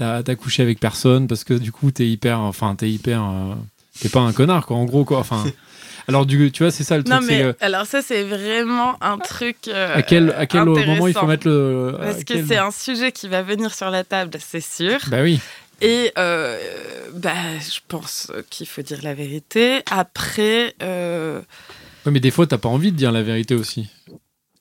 as, 0.00 0.22
as 0.26 0.34
couché 0.36 0.62
avec 0.62 0.80
personne 0.80 1.26
parce 1.26 1.44
que 1.44 1.54
du 1.54 1.72
coup 1.72 1.90
t'es 1.90 2.08
hyper, 2.08 2.40
enfin 2.40 2.74
t'es 2.74 2.90
hyper, 2.90 3.22
euh, 3.22 3.54
t'es 4.00 4.08
pas 4.08 4.20
un 4.20 4.32
connard 4.32 4.66
quoi, 4.66 4.76
en 4.76 4.84
gros 4.84 5.04
quoi. 5.04 5.18
Enfin, 5.18 5.44
alors 6.08 6.26
du, 6.26 6.50
tu 6.52 6.62
vois 6.62 6.70
c'est 6.70 6.84
ça 6.84 6.96
le 6.96 7.04
truc. 7.04 7.14
Non, 7.14 7.26
mais 7.26 7.42
euh, 7.42 7.52
alors, 7.60 7.86
ça, 7.86 8.02
c'est 8.02 8.22
vraiment 8.24 8.96
un 9.02 9.18
truc. 9.18 9.56
euh, 9.68 9.96
à 9.96 10.02
quel, 10.02 10.30
à 10.36 10.46
quel 10.46 10.64
moment 10.64 11.06
il 11.08 11.14
faut 11.14 11.26
mettre 11.26 11.46
le. 11.48 11.96
Parce 12.00 12.24
que 12.24 12.46
c'est 12.46 12.58
un 12.58 12.70
sujet 12.70 13.12
qui 13.12 13.28
va 13.28 13.42
venir 13.42 13.74
sur 13.74 13.90
la 13.90 14.04
table, 14.04 14.38
c'est 14.40 14.60
sûr. 14.60 14.98
Bah 15.08 15.22
oui. 15.22 15.40
Et 15.80 16.12
euh, 16.18 16.56
bah, 17.14 17.32
je 17.60 17.80
pense 17.88 18.30
qu'il 18.50 18.66
faut 18.66 18.82
dire 18.82 19.00
la 19.02 19.12
vérité. 19.14 19.82
Après, 19.90 20.74
euh, 20.82 21.40
Ouais, 22.06 22.12
mais 22.12 22.20
des 22.20 22.30
fois 22.30 22.46
t'as 22.46 22.58
pas 22.58 22.68
envie 22.68 22.92
de 22.92 22.96
dire 22.96 23.10
la 23.12 23.22
vérité 23.22 23.54
aussi. 23.54 23.88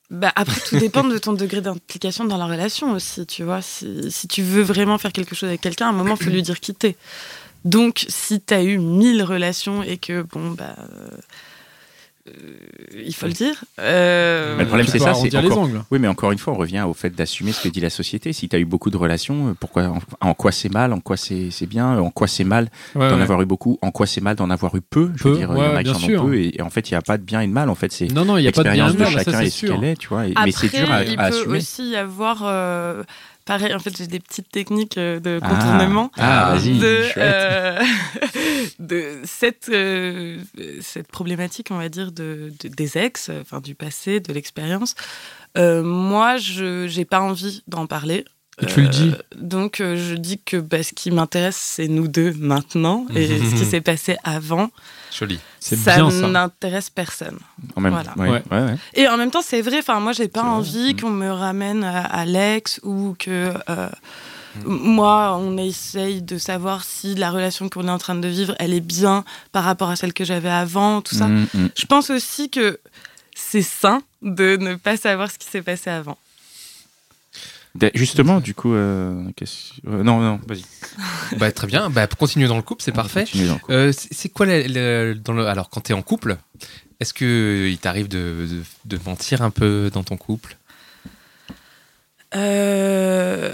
bah, 0.09 0.31
après 0.35 0.59
tout 0.67 0.77
dépend 0.79 1.03
de 1.03 1.17
ton 1.17 1.33
degré 1.33 1.59
d'implication 1.61 2.23
dans 2.25 2.37
la 2.37 2.45
relation 2.45 2.93
aussi, 2.93 3.25
tu 3.25 3.43
vois. 3.43 3.61
Si, 3.61 4.11
si 4.11 4.27
tu 4.27 4.41
veux 4.41 4.61
vraiment 4.63 4.97
faire 4.97 5.11
quelque 5.11 5.35
chose 5.35 5.49
avec 5.49 5.61
quelqu'un, 5.61 5.87
à 5.87 5.89
un 5.89 5.93
moment, 5.93 6.15
il 6.19 6.23
faut 6.23 6.29
lui 6.31 6.41
dire 6.41 6.59
quitter. 6.59 6.95
Donc, 7.65 8.05
si 8.09 8.41
tu 8.41 8.53
as 8.53 8.63
eu 8.63 8.77
mille 8.77 9.23
relations 9.23 9.83
et 9.83 9.97
que, 9.97 10.21
bon, 10.23 10.51
bah. 10.51 10.75
euh, 10.79 12.31
il 13.05 13.13
faut 13.13 13.25
le 13.27 13.33
dire. 13.33 13.65
Euh, 13.79 14.55
Mais 14.55 14.63
le 14.63 14.67
problème, 14.67 14.87
c'est 14.87 14.97
ça, 14.99 15.13
c'est 15.13 15.27
les 15.29 15.35
encore- 15.37 15.57
angles. 15.59 15.83
Oui, 15.91 15.99
mais 15.99 16.07
encore 16.07 16.31
une 16.31 16.37
fois, 16.37 16.53
on 16.53 16.57
revient 16.57 16.85
au 16.87 16.93
fait 16.93 17.09
d'assumer 17.09 17.51
ce 17.51 17.61
que 17.61 17.67
dit 17.67 17.81
la 17.81 17.89
société. 17.89 18.31
Si 18.31 18.47
tu 18.47 18.55
as 18.55 18.59
eu 18.59 18.65
beaucoup 18.65 18.89
de 18.89 18.95
relations, 18.95 19.55
pourquoi, 19.59 19.87
en, 19.87 19.99
en 20.21 20.33
quoi 20.33 20.53
c'est 20.53 20.71
mal, 20.71 20.93
en 20.93 21.01
quoi 21.01 21.17
c'est 21.17 21.49
c'est 21.51 21.65
bien, 21.65 21.97
en 21.99 22.11
quoi 22.11 22.27
c'est 22.27 22.45
mal 22.45 22.69
Ouais, 22.95 23.09
d'en 23.09 23.17
ouais. 23.17 23.21
avoir 23.23 23.41
eu 23.41 23.45
beaucoup, 23.45 23.77
en 23.81 23.91
quoi 23.91 24.07
c'est 24.07 24.21
mal 24.21 24.37
d'en 24.37 24.49
avoir 24.49 24.73
eu 24.75 24.81
peu? 24.81 25.11
Je 25.17 25.23
Peu, 25.23 25.29
veux 25.31 25.35
dire, 25.37 25.49
il 25.51 25.57
y 25.57 25.61
en 25.61 25.69
ouais, 25.71 25.75
a 25.75 25.77
qui 25.79 25.83
bien 25.83 25.93
en 25.93 25.99
sûr. 25.99 26.23
ont 26.23 26.27
peu, 26.27 26.35
et, 26.37 26.55
et 26.57 26.61
en 26.61 26.69
fait, 26.69 26.89
il 26.89 26.93
n'y 26.93 26.97
a 26.97 27.01
pas 27.01 27.17
de 27.17 27.23
bien 27.23 27.41
et 27.41 27.47
de 27.47 27.51
mal. 27.51 27.69
En 27.69 27.75
fait, 27.75 27.91
c'est 27.91 28.07
Non, 28.07 28.23
non, 28.23 28.37
il 28.37 28.43
n'y 28.43 28.47
a 28.47 28.51
pas 28.53 28.63
de 28.63 28.69
bien 28.71 28.85
l'expérience 28.87 28.93
et 28.93 28.93
de, 28.93 28.99
de 28.99 29.03
mal, 29.03 29.11
ça 29.11 29.23
chacun 29.31 29.37
c'est 29.39 29.45
et 29.47 29.49
ce 29.49 29.57
sûr. 29.57 29.75
qu'elle 29.75 29.83
est, 29.89 29.95
tu 29.97 30.07
vois. 30.07 30.25
et- 30.27 30.31
Après, 30.31 30.45
mais 30.45 30.51
c'est 30.53 30.69
dur 30.77 30.91
à, 30.91 31.03
il 31.03 31.19
à 31.19 31.29
peut 31.29 31.35
assumer. 31.35 31.57
aussi 31.57 31.89
y 31.89 31.95
avoir. 31.97 32.41
euh, 32.45 33.03
pareil, 33.45 33.73
en 33.73 33.79
fait, 33.79 33.95
j'ai 33.97 34.07
des 34.07 34.19
petites 34.19 34.49
techniques 34.49 34.97
euh, 34.97 35.19
de 35.19 35.39
Ah. 35.41 35.49
contournement. 35.49 36.11
Ah, 36.17 36.53
vas-y, 36.55 36.77
de, 36.79 37.05
euh, 37.17 37.79
de 38.79 39.19
cette, 39.25 39.69
euh, 39.69 40.39
cette 40.81 41.07
problématique, 41.07 41.67
on 41.71 41.77
va 41.77 41.89
dire, 41.89 42.11
de, 42.11 42.53
de- 42.61 42.69
des 42.69 42.97
ex, 42.97 43.29
enfin 43.41 43.59
du 43.61 43.75
passé, 43.75 44.19
de 44.19 44.33
l'expérience. 44.33 44.95
Euh, 45.57 45.83
moi, 45.83 46.37
je 46.37 46.87
j'ai 46.87 47.05
pas 47.05 47.19
envie 47.21 47.63
d'en 47.67 47.85
parler. 47.87 48.25
Et 48.61 48.65
tu 48.67 48.81
le 48.81 48.87
dis. 48.87 49.11
Donc, 49.35 49.81
euh, 49.81 49.97
je 49.97 50.13
dis 50.15 50.39
que 50.39 50.57
bah, 50.57 50.83
ce 50.83 50.93
qui 50.93 51.09
m'intéresse, 51.09 51.57
c'est 51.57 51.87
nous 51.87 52.07
deux 52.07 52.33
maintenant. 52.33 53.05
Et 53.15 53.27
ce 53.27 53.55
qui 53.55 53.65
s'est 53.65 53.81
passé 53.81 54.15
avant, 54.23 54.69
Joli. 55.17 55.39
C'est 55.59 55.75
ça 55.75 55.95
bien 55.95 56.09
ça. 56.11 56.27
n'intéresse 56.27 56.89
personne. 56.91 57.39
En 57.75 57.81
même 57.81 57.93
Voilà. 57.93 58.13
ouais, 58.17 58.29
Ouais. 58.29 58.43
ouais, 58.51 58.65
ouais. 58.71 58.77
Et 58.93 59.07
en 59.07 59.17
même 59.17 59.31
temps, 59.31 59.41
c'est 59.43 59.61
vrai. 59.61 59.79
Enfin, 59.79 59.99
moi, 59.99 60.11
j'ai 60.11 60.27
pas 60.27 60.43
envie 60.43 60.93
Mm. 60.93 60.99
qu'on 61.01 61.09
me 61.09 61.31
ramène 61.31 61.83
à, 61.83 62.01
à 62.05 62.25
l'ex 62.25 62.79
ou 62.83 63.15
que 63.17 63.53
euh, 63.69 63.89
moi, 64.65 65.35
on 65.41 65.57
essaye 65.57 66.21
de 66.21 66.37
savoir 66.37 66.83
si 66.83 67.15
la 67.15 67.31
relation 67.31 67.69
qu'on 67.69 67.87
est 67.87 67.91
en 67.91 67.97
train 67.97 68.15
de 68.15 68.27
vivre, 68.27 68.53
elle 68.59 68.73
est 68.73 68.81
bien 68.81 69.23
par 69.51 69.63
rapport 69.63 69.89
à 69.89 69.95
celle 69.95 70.13
que 70.13 70.25
j'avais 70.25 70.49
avant, 70.51 71.01
tout 71.01 71.15
ça. 71.15 71.27
Mm. 71.27 71.47
Je 71.75 71.85
pense 71.87 72.11
aussi 72.11 72.49
que 72.51 72.79
c'est 73.35 73.63
sain 73.63 74.03
de 74.21 74.57
ne 74.57 74.75
pas 74.75 74.95
savoir 74.95 75.31
ce 75.31 75.39
qui 75.39 75.47
s'est 75.47 75.63
passé 75.63 75.89
avant. 75.89 76.17
Justement, 77.95 78.39
du 78.39 78.53
coup, 78.53 78.73
euh, 78.73 79.23
euh, 79.87 80.03
non, 80.03 80.19
non, 80.19 80.39
vas-y. 80.47 80.63
Bah, 81.39 81.51
très 81.51 81.65
bien. 81.67 81.89
Bah, 81.89 82.07
pour 82.07 82.19
continuer 82.19 82.47
dans 82.47 82.55
le 82.57 82.61
couple, 82.61 82.83
c'est 82.83 82.91
parfait. 82.91 83.25
Euh, 83.71 83.91
c'est 83.93 84.29
quoi 84.29 84.45
la- 84.45 84.67
la- 84.67 85.13
dans 85.15 85.33
le 85.33 85.47
alors 85.47 85.69
quand 85.71 85.81
t'es 85.81 85.93
en 85.93 86.03
couple 86.03 86.37
Est-ce 86.99 87.13
que 87.15 87.67
il 87.69 87.77
t'arrive 87.79 88.07
de, 88.07 88.47
de, 88.85 88.95
de 88.97 89.03
mentir 89.03 89.41
un 89.41 89.49
peu 89.49 89.89
dans 89.91 90.03
ton 90.03 90.17
couple? 90.17 90.57
Euh, 92.35 93.53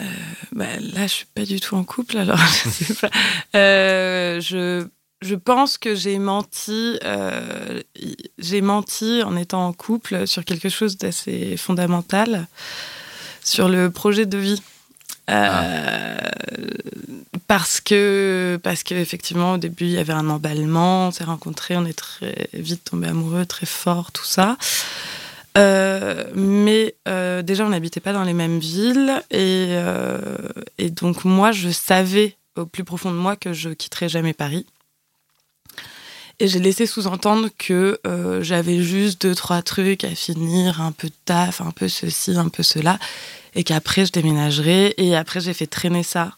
euh, 0.00 0.04
bah, 0.52 0.66
là, 0.80 1.02
je 1.06 1.12
suis 1.12 1.26
pas 1.26 1.44
du 1.44 1.60
tout 1.60 1.74
en 1.76 1.84
couple, 1.84 2.16
alors 2.18 2.38
je 2.64 2.70
sais 2.70 2.94
pas. 2.94 3.10
Euh, 3.56 4.40
je, 4.40 4.86
je 5.20 5.34
pense 5.34 5.78
que 5.78 5.94
j'ai 5.94 6.18
menti, 6.18 6.98
euh, 7.04 7.80
j'ai 8.38 8.60
menti 8.60 9.22
en 9.24 9.36
étant 9.36 9.66
en 9.66 9.72
couple 9.72 10.26
sur 10.26 10.44
quelque 10.44 10.68
chose 10.68 10.96
d'assez 10.96 11.56
fondamental, 11.56 12.46
sur 13.42 13.68
le 13.68 13.90
projet 13.90 14.26
de 14.26 14.38
vie. 14.38 14.62
Euh, 15.30 16.16
Parce 17.48 17.80
que, 17.80 18.58
parce 18.62 18.82
que 18.82 18.94
effectivement, 18.94 19.54
au 19.54 19.58
début, 19.58 19.84
il 19.86 19.92
y 19.92 19.98
avait 19.98 20.12
un 20.12 20.28
emballement, 20.28 21.08
on 21.08 21.10
s'est 21.10 21.24
rencontrés, 21.24 21.76
on 21.76 21.84
est 21.86 21.98
très 21.98 22.48
vite 22.52 22.84
tombés 22.84 23.08
amoureux, 23.08 23.46
très 23.46 23.66
fort, 23.66 24.12
tout 24.12 24.24
ça. 24.24 24.56
Euh, 25.56 26.24
mais 26.34 26.94
déjà, 27.42 27.64
on 27.64 27.70
n'habitait 27.70 28.00
pas 28.00 28.12
dans 28.12 28.24
les 28.24 28.34
mêmes 28.34 28.58
villes. 28.58 29.22
Et, 29.30 29.76
et, 30.78 30.90
donc, 30.90 31.24
moi, 31.24 31.52
je 31.52 31.70
savais 31.70 32.36
au 32.56 32.66
plus 32.66 32.84
profond 32.84 33.10
de 33.10 33.16
moi 33.16 33.34
que 33.34 33.52
je 33.52 33.70
quitterais 33.70 34.08
jamais 34.08 34.34
Paris. 34.34 34.66
Et 36.40 36.46
j'ai 36.46 36.60
laissé 36.60 36.86
sous-entendre 36.86 37.48
que 37.58 37.98
euh, 38.06 38.42
j'avais 38.42 38.80
juste 38.82 39.22
deux, 39.22 39.34
trois 39.34 39.60
trucs 39.62 40.04
à 40.04 40.14
finir, 40.14 40.80
un 40.80 40.92
peu 40.92 41.08
de 41.08 41.14
taf, 41.24 41.60
un 41.60 41.72
peu 41.72 41.88
ceci, 41.88 42.36
un 42.36 42.48
peu 42.48 42.62
cela. 42.62 42.98
Et 43.54 43.64
qu'après, 43.64 44.06
je 44.06 44.12
déménagerais. 44.12 44.94
Et 44.98 45.16
après, 45.16 45.40
j'ai 45.40 45.52
fait 45.52 45.66
traîner 45.66 46.04
ça. 46.04 46.36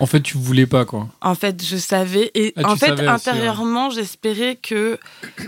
En 0.00 0.06
fait, 0.06 0.22
tu 0.22 0.38
voulais 0.38 0.66
pas, 0.66 0.84
quoi. 0.84 1.08
En 1.20 1.34
fait, 1.36 1.64
je 1.64 1.76
savais. 1.76 2.30
Et 2.34 2.52
Ah, 2.56 2.72
en 2.72 2.76
fait, 2.76 2.88
savais 2.88 3.06
intérieurement, 3.06 3.90
j'espérais 3.90 4.56
que 4.56 4.98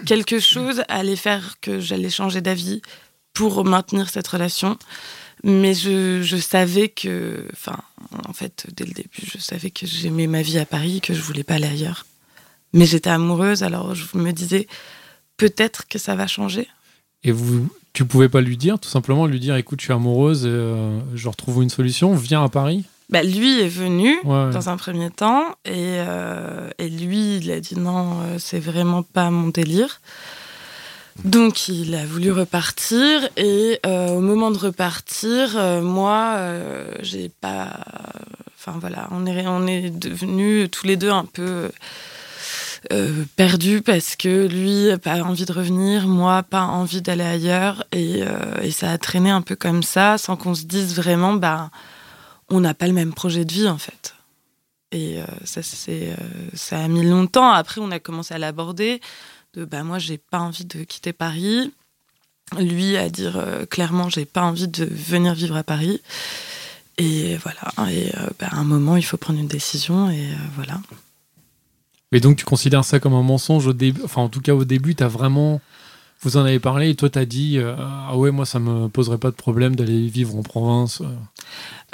quelque 0.06 0.38
chose 0.38 0.82
allait 0.88 1.16
faire 1.16 1.56
que 1.60 1.80
j'allais 1.80 2.10
changer 2.10 2.40
d'avis 2.40 2.82
pour 3.32 3.64
maintenir 3.64 4.08
cette 4.08 4.26
relation. 4.28 4.76
Mais 5.42 5.74
je, 5.74 6.22
je 6.22 6.36
savais 6.36 6.88
que. 6.88 7.46
Enfin, 7.52 7.78
en 8.28 8.32
fait, 8.32 8.66
dès 8.76 8.84
le 8.84 8.92
début, 8.92 9.22
je 9.34 9.38
savais 9.38 9.70
que 9.70 9.86
j'aimais 9.86 10.26
ma 10.26 10.42
vie 10.42 10.58
à 10.58 10.66
Paris, 10.66 11.00
que 11.00 11.14
je 11.14 11.22
voulais 11.22 11.44
pas 11.44 11.54
aller 11.54 11.66
ailleurs. 11.68 12.04
Mais 12.72 12.86
j'étais 12.86 13.10
amoureuse, 13.10 13.62
alors 13.62 13.94
je 13.94 14.04
me 14.16 14.32
disais 14.32 14.66
peut-être 15.36 15.88
que 15.88 15.98
ça 15.98 16.14
va 16.14 16.26
changer. 16.26 16.68
Et 17.24 17.32
vous, 17.32 17.68
tu 17.92 18.04
pouvais 18.04 18.28
pas 18.28 18.40
lui 18.40 18.56
dire, 18.56 18.78
tout 18.78 18.88
simplement 18.88 19.26
lui 19.26 19.40
dire, 19.40 19.56
écoute, 19.56 19.80
je 19.80 19.86
suis 19.86 19.92
amoureuse, 19.92 20.42
euh, 20.44 21.00
je 21.14 21.28
retrouve 21.28 21.62
une 21.62 21.70
solution, 21.70 22.14
viens 22.14 22.44
à 22.44 22.48
Paris. 22.48 22.84
Bah, 23.10 23.24
lui 23.24 23.60
est 23.60 23.68
venu 23.68 24.16
Ouais, 24.22 24.50
dans 24.52 24.68
un 24.68 24.76
premier 24.76 25.10
temps 25.10 25.44
et, 25.64 25.98
euh, 25.98 26.70
et 26.78 26.88
lui 26.88 27.38
il 27.38 27.50
a 27.50 27.58
dit 27.58 27.76
non 27.76 28.20
euh, 28.20 28.36
c'est 28.38 28.60
vraiment 28.60 29.02
pas 29.02 29.32
mon 29.32 29.48
délire 29.48 30.00
donc 31.24 31.66
il 31.66 31.96
a 31.96 32.06
voulu 32.06 32.30
repartir 32.30 33.28
et 33.36 33.80
euh, 33.84 34.10
au 34.10 34.20
moment 34.20 34.52
de 34.52 34.58
repartir 34.58 35.58
moi 35.82 36.38
j'ai 37.00 37.32
pas 37.40 37.80
enfin 38.56 38.78
voilà 38.80 39.08
on 39.10 39.26
est 39.26 39.44
on 39.44 39.66
est 39.66 39.90
devenus 39.90 40.70
tous 40.70 40.86
les 40.86 40.96
deux 40.96 41.10
un 41.10 41.24
peu 41.24 41.68
euh, 42.92 43.24
perdus 43.36 43.82
parce 43.82 44.16
que 44.16 44.46
lui 44.46 44.96
pas 45.00 45.22
envie 45.22 45.44
de 45.44 45.52
revenir 45.52 46.08
moi 46.08 46.42
pas 46.42 46.62
envie 46.62 47.02
d'aller 47.02 47.24
ailleurs 47.24 47.84
et, 47.92 48.22
euh, 48.22 48.62
et 48.62 48.70
ça 48.70 48.90
a 48.90 48.96
traîné 48.96 49.28
un 49.28 49.42
peu 49.42 49.54
comme 49.54 49.82
ça 49.82 50.16
sans 50.16 50.34
qu'on 50.34 50.54
se 50.54 50.64
dise 50.64 50.96
vraiment 50.96 51.34
bah 51.34 51.70
on 52.48 52.58
n'a 52.60 52.72
pas 52.72 52.86
le 52.86 52.94
même 52.94 53.12
projet 53.12 53.44
de 53.44 53.52
vie 53.52 53.68
en 53.68 53.76
fait. 53.76 54.14
Et 54.92 55.20
euh, 55.20 55.26
ça, 55.44 55.62
c'est, 55.62 56.16
ça 56.52 56.80
a 56.80 56.88
mis 56.88 57.04
longtemps. 57.04 57.48
Après, 57.52 57.80
on 57.80 57.92
a 57.92 58.00
commencé 58.00 58.34
à 58.34 58.38
l'aborder. 58.38 59.00
De 59.54 59.64
bah 59.64 59.84
moi, 59.84 60.00
j'ai 60.00 60.18
pas 60.18 60.40
envie 60.40 60.64
de 60.64 60.82
quitter 60.82 61.12
Paris. 61.12 61.72
Lui 62.58 62.96
à 62.96 63.08
dire 63.08 63.40
clairement, 63.70 64.08
j'ai 64.08 64.24
pas 64.24 64.42
envie 64.42 64.66
de 64.66 64.84
venir 64.84 65.34
vivre 65.34 65.56
à 65.56 65.62
Paris. 65.62 66.00
Et 66.98 67.36
voilà. 67.36 67.92
Et 67.92 68.10
bah, 68.40 68.48
à 68.50 68.56
un 68.56 68.64
moment, 68.64 68.96
il 68.96 69.04
faut 69.04 69.16
prendre 69.16 69.38
une 69.38 69.46
décision. 69.46 70.10
Et 70.10 70.26
voilà. 70.56 70.80
Mais 72.12 72.20
donc, 72.20 72.36
tu 72.36 72.44
considères 72.44 72.84
ça 72.84 72.98
comme 73.00 73.14
un 73.14 73.22
mensonge 73.22 73.66
au 73.66 73.72
début 73.72 74.00
Enfin, 74.04 74.22
en 74.22 74.28
tout 74.28 74.40
cas, 74.40 74.54
au 74.54 74.64
début, 74.64 74.94
tu 74.94 75.02
as 75.04 75.08
vraiment. 75.08 75.60
Vous 76.22 76.36
en 76.36 76.44
avez 76.44 76.58
parlé 76.60 76.90
et 76.90 76.94
toi, 76.94 77.08
tu 77.08 77.18
as 77.18 77.24
dit 77.24 77.56
euh, 77.58 77.74
Ah 77.78 78.16
ouais, 78.16 78.30
moi, 78.30 78.44
ça 78.44 78.58
me 78.58 78.88
poserait 78.88 79.16
pas 79.18 79.30
de 79.30 79.36
problème 79.36 79.74
d'aller 79.76 80.06
vivre 80.08 80.36
en 80.36 80.42
province. 80.42 81.00
euh. 81.00 81.06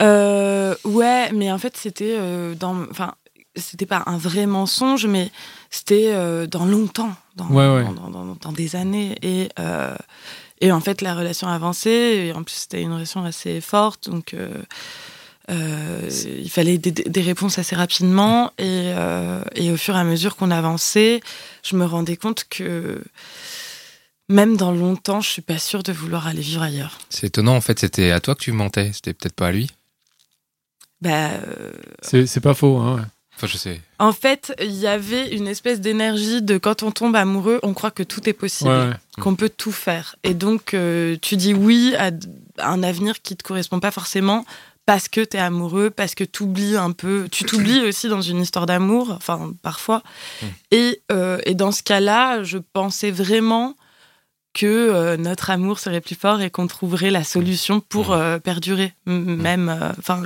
Euh, 0.01 0.75
ouais, 0.85 1.31
mais 1.33 1.51
en 1.53 1.59
fait, 1.59 1.77
c'était 1.77 2.17
euh, 2.19 2.55
dans. 2.55 2.77
Enfin, 2.91 3.15
c'était 3.55 3.87
pas 3.87 4.03
un 4.07 4.19
vrai 4.19 4.47
mensonge, 4.47 5.07
mais 5.07 5.31
c'était 5.71 6.11
euh, 6.13 6.47
dans 6.47 6.67
longtemps, 6.67 7.15
dans, 7.37 7.47
Ouais, 7.49 7.73
ouais. 7.75 7.85
Dans, 7.95 8.11
dans- 8.11 8.37
dans 8.41 8.53
des 8.53 8.75
années. 8.77 9.17
Et, 9.23 9.49
et 10.61 10.73
en 10.73 10.81
fait, 10.81 11.03
la 11.03 11.15
relation 11.15 11.47
avançait. 11.49 12.27
Et 12.27 12.33
en 12.33 12.43
plus, 12.43 12.55
c'était 12.55 12.83
une 12.83 12.93
relation 12.93 13.25
assez 13.25 13.61
forte. 13.61 14.11
Donc, 14.11 14.35
euh, 15.51 16.09
il 16.43 16.51
fallait 16.51 16.79
des, 16.79 16.91
des 16.91 17.21
réponses 17.21 17.59
assez 17.59 17.77
rapidement. 17.77 18.53
Et, 18.59 18.93
euh, 18.97 19.43
et 19.55 19.71
au 19.71 19.77
fur 19.77 19.97
et 19.97 20.01
à 20.01 20.05
mesure 20.05 20.37
qu'on 20.37 20.51
avançait, 20.51 21.21
je 21.63 21.77
me 21.77 21.85
rendais 21.85 22.17
compte 22.17 22.45
que. 22.49 23.03
Même 24.29 24.57
dans 24.57 24.73
longtemps, 24.73 25.21
je 25.21 25.29
suis 25.29 25.43
pas 25.43 25.59
sûre 25.59 25.85
de 25.85 25.93
vouloir 25.93 26.27
aller 26.27 26.41
vivre 26.41 26.61
ailleurs. 26.63 26.99
C'est 27.11 27.29
étonnant, 27.29 27.55
en 27.55 27.61
fait, 27.61 27.79
c'était 27.79 28.11
à 28.11 28.19
toi 28.19 28.35
que 28.35 28.41
tu 28.41 28.51
mentais, 28.51 28.91
c'était 28.93 29.15
peut-être 29.15 29.37
pas 29.37 29.47
à 29.49 29.53
lui. 29.53 29.71
Bah, 31.01 31.31
euh, 31.31 31.71
C'est 32.03 32.27
c'est 32.27 32.41
pas 32.41 32.55
faux. 32.55 32.79
Hein, 32.79 32.97
ouais. 32.97 33.03
Enfin, 33.37 33.47
je 33.47 33.57
sais. 33.57 33.81
En 33.99 34.13
fait, 34.13 34.55
il 34.61 34.75
y 34.75 34.87
avait 34.87 35.29
une 35.37 35.47
espèce 35.47 35.81
d'énergie 35.81 36.43
de 36.43 36.57
quand 36.59 36.83
on 36.83 36.91
tombe 36.91 37.15
amoureux, 37.15 37.61
on 37.63 37.75
croit 37.75 37.91
que 37.91 38.03
tout 38.03 38.29
est 38.29 38.33
possible, 38.33 38.71
Ouais, 38.71 38.89
ouais. 38.89 38.95
qu'on 39.21 39.37
peut 39.37 39.51
tout 39.51 39.73
faire. 39.73 40.17
Et 40.25 40.33
donc, 40.35 40.73
euh, 40.75 41.17
tu 41.21 41.37
dis 41.37 41.53
oui 41.55 41.95
à, 41.99 42.11
un 42.59 42.83
avenir 42.83 43.21
qui 43.23 43.37
te 43.37 43.45
correspond 43.45 43.79
pas 43.79 43.91
forcément 43.91 44.45
parce 44.87 45.09
que 45.09 45.21
tu 45.23 45.37
es 45.37 45.41
amoureux, 45.41 45.91
parce 45.91 46.15
que 46.15 46.25
tu 46.25 46.45
oublies 46.45 46.77
un 46.77 46.93
peu. 46.93 47.29
Tu 47.31 47.45
t'oublies 47.45 47.81
aussi 47.81 48.09
dans 48.09 48.23
une 48.23 48.41
histoire 48.41 48.67
d'amour, 48.67 49.11
enfin, 49.11 49.53
parfois. 49.63 50.03
Mm. 50.41 50.47
Et, 50.71 51.03
euh, 51.13 51.39
et 51.45 51.55
dans 51.55 51.73
ce 51.73 51.83
cas-là, 51.83 52.43
je 52.45 52.59
pensais 52.59 53.11
vraiment 53.11 53.75
que 54.55 54.65
euh, 54.65 55.17
notre 55.19 55.51
amour 55.51 55.79
serait 55.79 56.01
plus 56.01 56.15
fort 56.15 56.41
et 56.41 56.49
qu'on 56.49 56.67
trouverait 56.67 57.11
la 57.11 57.25
solution 57.25 57.81
pour 57.81 58.13
euh, 58.13 58.39
perdurer. 58.39 58.95
M- 59.07 59.37
Même, 59.37 59.69
euh, 59.69 59.93
enfin, 59.99 60.23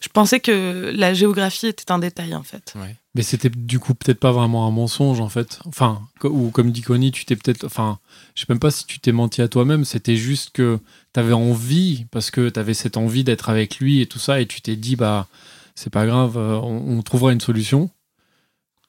je 0.00 0.08
pensais 0.08 0.40
que 0.40 0.90
la 0.94 1.12
géographie 1.12 1.66
était 1.66 1.92
un 1.92 1.98
détail 1.98 2.34
en 2.34 2.42
fait. 2.42 2.72
Ouais. 2.76 2.96
Mais 3.14 3.20
c'était 3.22 3.50
du 3.50 3.78
coup 3.78 3.92
peut-être 3.94 4.20
pas 4.20 4.32
vraiment 4.32 4.66
un 4.66 4.70
mensonge 4.70 5.20
en 5.20 5.28
fait. 5.28 5.58
Enfin, 5.66 6.00
ou 6.24 6.50
comme 6.50 6.70
dit 6.72 6.80
Connie, 6.80 7.10
tu 7.12 7.26
t'es 7.26 7.36
peut-être. 7.36 7.64
Enfin, 7.64 7.98
je 8.34 8.40
sais 8.40 8.46
même 8.48 8.58
pas 8.60 8.70
si 8.70 8.86
tu 8.86 9.00
t'es 9.00 9.12
menti 9.12 9.42
à 9.42 9.48
toi-même. 9.48 9.84
C'était 9.84 10.16
juste 10.16 10.50
que 10.54 10.78
t'avais 11.18 11.32
envie, 11.32 12.06
parce 12.12 12.30
que 12.30 12.48
t'avais 12.48 12.74
cette 12.74 12.96
envie 12.96 13.24
d'être 13.24 13.48
avec 13.48 13.78
lui 13.80 14.00
et 14.00 14.06
tout 14.06 14.20
ça, 14.20 14.40
et 14.40 14.46
tu 14.46 14.60
t'es 14.60 14.76
dit, 14.76 14.94
bah, 14.94 15.26
c'est 15.74 15.90
pas 15.92 16.06
grave, 16.06 16.36
euh, 16.36 16.54
on, 16.62 16.96
on 16.98 17.02
trouvera 17.02 17.32
une 17.32 17.40
solution. 17.40 17.90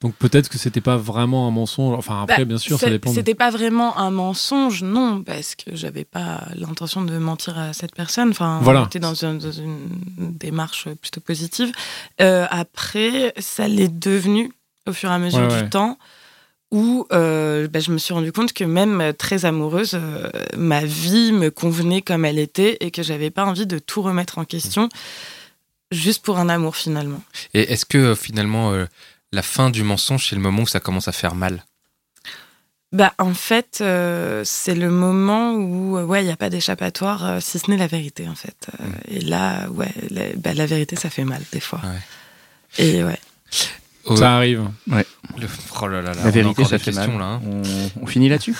Donc 0.00 0.14
peut-être 0.14 0.48
que 0.48 0.56
c'était 0.56 0.80
pas 0.80 0.96
vraiment 0.96 1.48
un 1.48 1.50
mensonge. 1.50 1.94
Enfin, 1.98 2.22
après, 2.22 2.38
Bah, 2.38 2.44
bien 2.44 2.56
sûr, 2.58 2.78
ça 2.78 2.88
dépend. 2.88 3.10
de- 3.10 3.16
C'était 3.16 3.34
pas 3.34 3.50
vraiment 3.50 3.98
un 3.98 4.10
mensonge, 4.12 4.82
non, 4.84 5.22
parce 5.24 5.56
que 5.56 5.74
j'avais 5.74 6.04
pas 6.04 6.46
l'intention 6.54 7.02
de 7.02 7.18
mentir 7.18 7.58
à 7.58 7.72
cette 7.72 7.94
personne. 7.96 8.30
Enfin, 8.30 8.60
Voilà. 8.62 8.82
on 8.82 8.86
était 8.86 9.00
dans, 9.00 9.24
un- 9.24 9.34
dans 9.34 9.50
une 9.52 9.88
démarche 10.18 10.88
plutôt 11.02 11.20
positive. 11.20 11.72
Euh, 12.20 12.46
après, 12.48 13.34
ça 13.40 13.66
l'est 13.68 13.92
devenu 13.92 14.52
au 14.86 14.92
fur 14.92 15.10
et 15.10 15.14
à 15.14 15.18
mesure 15.18 15.40
Ouais, 15.40 15.48
du 15.48 15.54
ouais. 15.64 15.68
temps. 15.68 15.98
Où 16.72 17.06
euh, 17.10 17.66
bah, 17.66 17.80
je 17.80 17.90
me 17.90 17.98
suis 17.98 18.14
rendu 18.14 18.30
compte 18.30 18.52
que 18.52 18.62
même 18.62 19.00
euh, 19.00 19.12
très 19.12 19.44
amoureuse, 19.44 19.94
euh, 19.94 20.30
ma 20.56 20.84
vie 20.84 21.32
me 21.32 21.50
convenait 21.50 22.00
comme 22.00 22.24
elle 22.24 22.38
était 22.38 22.76
et 22.80 22.92
que 22.92 23.02
j'avais 23.02 23.30
pas 23.30 23.44
envie 23.44 23.66
de 23.66 23.80
tout 23.80 24.02
remettre 24.02 24.38
en 24.38 24.44
question 24.44 24.88
juste 25.90 26.22
pour 26.22 26.38
un 26.38 26.48
amour 26.48 26.76
finalement. 26.76 27.20
Et 27.54 27.72
est-ce 27.72 27.84
que 27.84 28.14
finalement, 28.14 28.72
euh, 28.72 28.86
la 29.32 29.42
fin 29.42 29.70
du 29.70 29.82
mensonge, 29.82 30.28
c'est 30.28 30.36
le 30.36 30.42
moment 30.42 30.62
où 30.62 30.66
ça 30.68 30.78
commence 30.78 31.08
à 31.08 31.12
faire 31.12 31.34
mal? 31.34 31.64
Bah, 32.92 33.14
en 33.18 33.34
fait, 33.34 33.76
c'est 34.44 34.74
le 34.74 34.90
moment 34.90 35.52
où, 35.52 35.96
ouais, 36.00 36.22
il 36.22 36.26
n'y 36.26 36.32
a 36.32 36.36
pas 36.36 36.50
d'échappatoire, 36.50 37.40
si 37.40 37.60
ce 37.60 37.70
n'est 37.70 37.76
la 37.76 37.86
vérité, 37.86 38.28
en 38.28 38.34
fait. 38.34 38.66
Euh, 38.80 38.84
Et 39.06 39.20
là, 39.20 39.68
ouais, 39.70 39.92
la, 40.10 40.22
bah, 40.36 40.54
la 40.54 40.66
vérité, 40.66 40.96
ça 40.96 41.08
fait 41.08 41.22
mal, 41.22 41.40
des 41.52 41.60
fois. 41.60 41.80
Ouais. 41.84 42.84
Et 42.84 43.04
ouais. 43.04 43.20
Ça 44.16 44.36
arrive. 44.36 44.68
le- 44.86 45.02
Oh 45.82 45.86
là 45.86 46.02
là 46.02 46.12
là, 46.12 46.18
on 46.18 46.22
La 46.22 46.26
a 46.28 46.30
vérité, 46.30 46.64
ça 46.64 46.78
fait 46.78 46.92
mal. 46.92 47.10
là. 47.18 47.24
hein. 47.24 47.40
On, 47.46 47.62
on 48.02 48.06
finit 48.06 48.28
là-dessus? 48.28 48.54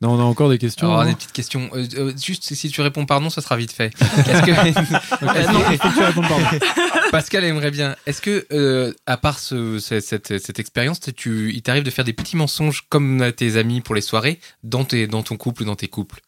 Non, 0.00 0.14
on 0.14 0.18
a 0.20 0.24
encore 0.24 0.50
des 0.50 0.58
questions. 0.58 0.88
Alors, 0.88 1.02
hein. 1.02 1.06
des 1.06 1.14
petites 1.14 1.30
questions. 1.32 1.70
Euh, 1.74 1.86
euh, 1.96 2.12
juste 2.20 2.52
si 2.54 2.68
tu 2.70 2.80
réponds 2.80 3.06
pardon, 3.06 3.30
ça 3.30 3.40
sera 3.40 3.56
vite 3.56 3.70
fait. 3.70 3.92
Est-ce 4.00 4.42
que... 4.42 4.50
Ok, 5.24 5.52
non, 5.52 5.60
faut 5.60 5.88
que 5.88 5.94
tu 5.94 6.02
répondes 6.02 6.26
pardon. 6.28 6.58
Pascal 7.12 7.44
aimerait 7.44 7.70
bien. 7.70 7.94
Est-ce 8.06 8.20
que, 8.20 8.44
euh, 8.52 8.92
à 9.06 9.16
part 9.16 9.38
ce- 9.38 9.78
ce- 9.78 10.00
cette, 10.00 10.38
cette 10.40 10.58
expérience, 10.58 10.98
tu, 11.16 11.52
il 11.54 11.62
t'arrive 11.62 11.84
de 11.84 11.90
faire 11.90 12.04
des 12.04 12.12
petits 12.14 12.36
mensonges 12.36 12.84
comme 12.88 13.22
à 13.22 13.30
tes 13.30 13.56
amis 13.56 13.80
pour 13.80 13.94
les 13.94 14.00
soirées 14.00 14.40
dans, 14.64 14.84
tes, 14.84 15.06
dans 15.06 15.22
ton 15.22 15.36
couple 15.36 15.62
ou 15.62 15.66
dans 15.66 15.76
tes 15.76 15.88
couples? 15.88 16.20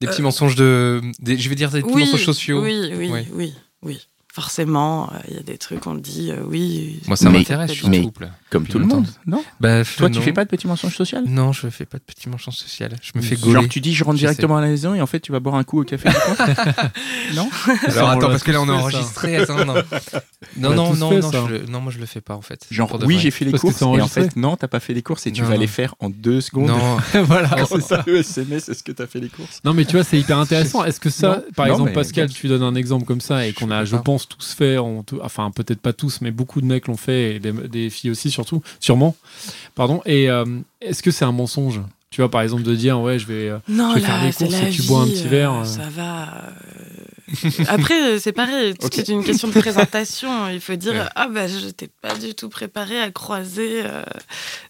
Des 0.00 0.06
petits 0.06 0.22
Euh, 0.22 0.24
mensonges 0.24 0.54
de. 0.56 1.02
des- 1.18 1.36
je 1.36 1.48
vais 1.50 1.54
dire 1.56 1.70
des 1.70 1.82
petits 1.82 1.94
mensonges 1.96 2.24
sociaux. 2.24 2.62
oui, 2.62 2.92
oui, 2.96 3.08
Ouais. 3.10 3.26
oui, 3.32 3.52
oui. 3.82 4.00
Forcément, 4.34 5.10
euh, 5.12 5.18
il 5.28 5.36
y 5.36 5.38
a 5.38 5.42
des 5.44 5.58
trucs, 5.58 5.86
on 5.86 5.94
dit, 5.94 6.32
euh, 6.32 6.42
oui. 6.44 6.98
Moi, 7.06 7.16
ça 7.16 7.30
m'intéresse, 7.30 7.70
je 7.70 7.76
suis 7.76 7.86
en 7.86 7.90
mais- 7.90 8.02
couple. 8.02 8.28
Comme 8.50 8.66
tout 8.66 8.78
le 8.80 8.84
monde, 8.86 9.06
non 9.26 9.44
Bah, 9.60 9.82
Toi, 9.84 10.10
tu 10.10 10.16
non. 10.18 10.22
fais 10.22 10.32
pas 10.32 10.44
de 10.44 10.48
petits 10.48 10.66
mensonges 10.66 10.94
sociaux? 10.96 11.18
Non, 11.26 11.52
je 11.52 11.68
fais 11.68 11.84
pas 11.86 11.98
de 11.98 12.02
petits 12.02 12.28
mensonges 12.28 12.56
sociaux. 12.56 12.86
Je 13.02 13.12
me 13.16 13.22
fais 13.22 13.36
gauler. 13.36 13.52
Genre, 13.54 13.68
tu 13.68 13.80
dis, 13.80 13.94
je 13.94 14.02
rentre 14.04 14.18
directement 14.18 14.56
à 14.56 14.60
la 14.60 14.68
maison 14.68 14.94
et 14.94 15.00
en 15.00 15.06
fait, 15.06 15.20
tu 15.20 15.30
vas 15.32 15.38
boire 15.40 15.54
un 15.54 15.62
coup 15.64 15.80
au 15.80 15.84
café. 15.84 16.08
non? 17.34 17.48
Alors 17.88 18.10
attends, 18.10 18.28
parce 18.28 18.42
que 18.42 18.50
là 18.52 18.60
on 18.60 18.66
ça. 18.66 18.72
enregistré. 18.74 19.36
Attends, 19.36 19.64
non, 19.64 19.74
non, 20.56 20.74
non, 20.74 20.94
non, 20.94 21.10
fait, 21.10 21.20
non, 21.20 21.48
je 21.48 21.70
non, 21.70 21.80
moi 21.80 21.92
je 21.92 21.98
le 21.98 22.06
fais 22.06 22.20
pas 22.20 22.34
en 22.34 22.42
fait. 22.42 22.66
Genre, 22.70 22.96
oui, 23.04 23.18
j'ai 23.18 23.30
fait 23.30 23.44
les 23.44 23.50
Parce 23.52 23.62
courses. 23.62 23.82
Et 23.82 23.84
en 24.00 24.08
fait, 24.08 24.36
non, 24.36 24.56
t'as 24.56 24.68
pas 24.68 24.80
fait 24.80 24.94
les 24.94 25.02
courses 25.02 25.26
et 25.26 25.32
tu 25.32 25.42
vas 25.42 25.56
les 25.56 25.66
faire 25.66 25.94
en 26.00 26.10
deux 26.10 26.40
secondes. 26.40 26.68
Non, 26.68 26.98
voilà. 27.24 27.50
C'est 27.66 27.80
ça 27.80 28.02
le 28.06 28.18
SMS, 28.18 28.68
est-ce 28.68 28.82
que 28.82 28.92
t'as 28.92 29.06
fait 29.06 29.20
les 29.20 29.28
courses? 29.28 29.60
Non, 29.64 29.74
mais 29.74 29.84
tu 29.84 29.92
vois, 29.96 30.04
c'est 30.04 30.18
hyper 30.18 30.38
intéressant. 30.38 30.84
Est-ce 30.84 31.00
que 31.00 31.10
ça, 31.10 31.42
par 31.56 31.66
exemple, 31.66 31.92
Pascal, 31.92 32.28
tu 32.30 32.48
donnes 32.48 32.62
un 32.62 32.74
exemple 32.74 33.04
comme 33.04 33.20
ça 33.20 33.46
et 33.46 33.52
qu'on 33.52 33.70
a, 33.70 33.84
je 33.84 33.96
pense, 33.96 34.23
pense, 34.26 34.36
tous 34.36 34.54
fait. 34.54 34.78
enfin, 35.22 35.50
peut-être 35.50 35.80
pas 35.80 35.92
tous, 35.92 36.20
mais 36.20 36.30
beaucoup 36.30 36.60
de 36.60 36.66
mecs 36.66 36.86
l'ont 36.88 36.96
fait, 36.96 37.36
et 37.36 37.38
des, 37.40 37.52
des 37.52 37.90
filles 37.90 38.10
aussi, 38.10 38.30
surtout, 38.30 38.62
sûrement. 38.80 39.16
Pardon. 39.74 40.02
Et 40.06 40.30
euh, 40.30 40.44
est-ce 40.80 41.02
que 41.02 41.10
c'est 41.10 41.24
un 41.24 41.32
mensonge? 41.32 41.80
Tu 42.10 42.20
vois, 42.20 42.30
par 42.30 42.42
exemple, 42.42 42.62
de 42.62 42.74
dire, 42.76 43.00
ouais, 43.00 43.18
je 43.18 43.26
vais. 43.26 43.48
euh, 43.48 43.58
Non, 43.68 43.90
Je 43.90 43.94
vais 43.96 44.00
faire 44.02 44.18
là, 44.18 44.26
les 44.26 44.32
c'est 44.32 44.44
courses 44.46 44.62
et 44.62 44.70
tu 44.70 44.82
bois 44.82 45.00
un 45.02 45.06
petit 45.06 45.26
verre, 45.26 45.52
euh. 45.52 45.64
Ça 45.64 45.88
va. 45.90 46.28
Après, 47.68 48.02
euh, 48.02 48.18
c'est 48.18 48.32
pareil. 48.32 48.74
C'est 48.92 49.08
une 49.08 49.24
question 49.24 49.48
de 49.48 49.58
présentation. 49.58 50.48
Il 50.50 50.60
faut 50.60 50.74
dire 50.76 50.92
Ouais. 50.92 51.00
Ah, 51.14 51.28
bah, 51.28 51.46
je 51.48 51.64
n'étais 51.66 51.88
pas 52.02 52.14
du 52.14 52.34
tout 52.34 52.48
préparé 52.48 53.00
à 53.00 53.10
croiser 53.10 53.82
euh, 53.84 54.02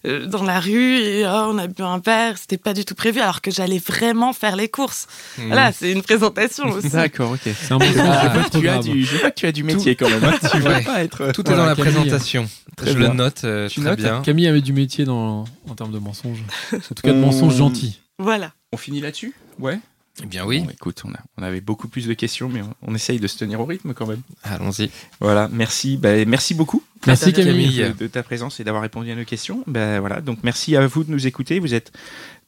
euh, 0.05 0.25
dans 0.25 0.43
la 0.43 0.59
rue 0.59 0.95
et 0.97 1.25
ah, 1.25 1.47
on 1.49 1.57
a 1.57 1.67
bu 1.67 1.83
un 1.83 1.99
verre. 1.99 2.37
C'était 2.37 2.57
pas 2.57 2.73
du 2.73 2.85
tout 2.85 2.95
prévu 2.95 3.19
alors 3.19 3.41
que 3.41 3.51
j'allais 3.51 3.79
vraiment 3.79 4.31
faire 4.33 4.55
les 4.55 4.69
courses. 4.69 5.07
Mmh. 5.37 5.47
Voilà, 5.47 5.71
c'est 5.71 5.91
une 5.91 6.01
présentation 6.01 6.65
aussi. 6.69 6.89
D'accord, 6.89 7.31
ok. 7.31 7.39
C'est 7.43 7.71
un 7.73 7.77
mensonge, 7.79 7.95
Ah, 7.99 8.43
tu, 8.51 8.69
as 8.69 8.79
du, 8.79 9.03
je 9.03 9.17
vois 9.17 9.31
que 9.31 9.35
tu 9.35 9.45
as 9.47 9.51
du 9.51 9.63
métier 9.63 9.95
quand 9.95 10.09
même. 10.09 10.23
hein. 10.23 10.33
Tu 10.51 10.59
vas 10.59 10.69
Ouais. 10.75 10.83
pas 10.83 11.03
être. 11.03 11.31
Tout 11.33 11.41
est 11.41 11.47
Voilà, 11.49 11.63
dans 11.63 11.69
la 11.69 11.75
Camille. 11.75 11.91
présentation. 11.93 12.49
Très 12.77 12.91
je 12.91 12.97
bien. 12.97 13.09
le 13.09 13.15
note 13.15 13.41
euh, 13.43 13.67
Tu 13.69 13.81
très 13.81 13.89
notes 13.89 13.99
bien. 13.99 14.21
Camille 14.21 14.47
avait 14.47 14.61
du 14.61 14.73
métier 14.73 15.03
dans, 15.05 15.43
en 15.69 15.75
termes 15.75 15.91
de 15.91 15.99
mensonges. 15.99 16.43
En 16.73 16.77
tout 16.79 16.93
cas, 17.03 17.11
de 17.11 17.17
On- 17.17 17.21
mensonges 17.21 17.55
gentils. 17.55 17.99
Voilà. 18.17 18.53
On 18.73 18.77
finit 18.77 19.01
là-dessus? 19.01 19.33
Ouais. 19.59 19.79
Eh 20.23 20.27
bien 20.27 20.45
oui, 20.45 20.61
Bon, 20.61 20.69
écoute, 20.69 21.01
on, 21.05 21.11
a- 21.13 21.19
on 21.37 21.43
avait 21.43 21.59
beaucoup 21.61 21.87
plus 21.89 22.07
de 22.07 22.13
questions, 22.13 22.47
mais 22.49 22.61
on, 22.61 22.91
on 22.91 22.95
essaye 22.95 23.19
de 23.19 23.27
se 23.27 23.37
tenir 23.37 23.59
au 23.59 23.65
rythme 23.65 23.93
quand 23.93 24.07
même. 24.07 24.21
allons-y. 24.43 24.89
Voilà, 25.19 25.49
merci. 25.51 25.97
bah, 25.97 26.23
merci 26.25 26.53
beaucoup 26.53 26.81
Merci. 27.05 27.33
Camille. 27.33 27.77
de, 27.79 27.89
de 28.03 28.07
ta 28.07 28.23
présence 28.23 28.59
et 28.59 28.63
d'avoir 28.63 28.81
répondu 28.81 29.11
à 29.11 29.15
nos 29.15 29.25
questions. 29.25 29.63
Ben 29.67 29.99
voilà, 29.99 30.21
donc 30.21 30.39
merci 30.43 30.75
à 30.75 30.87
vous 30.87 31.03
de 31.03 31.11
nous 31.11 31.27
écouter. 31.27 31.59
Vous 31.59 31.73
êtes 31.73 31.91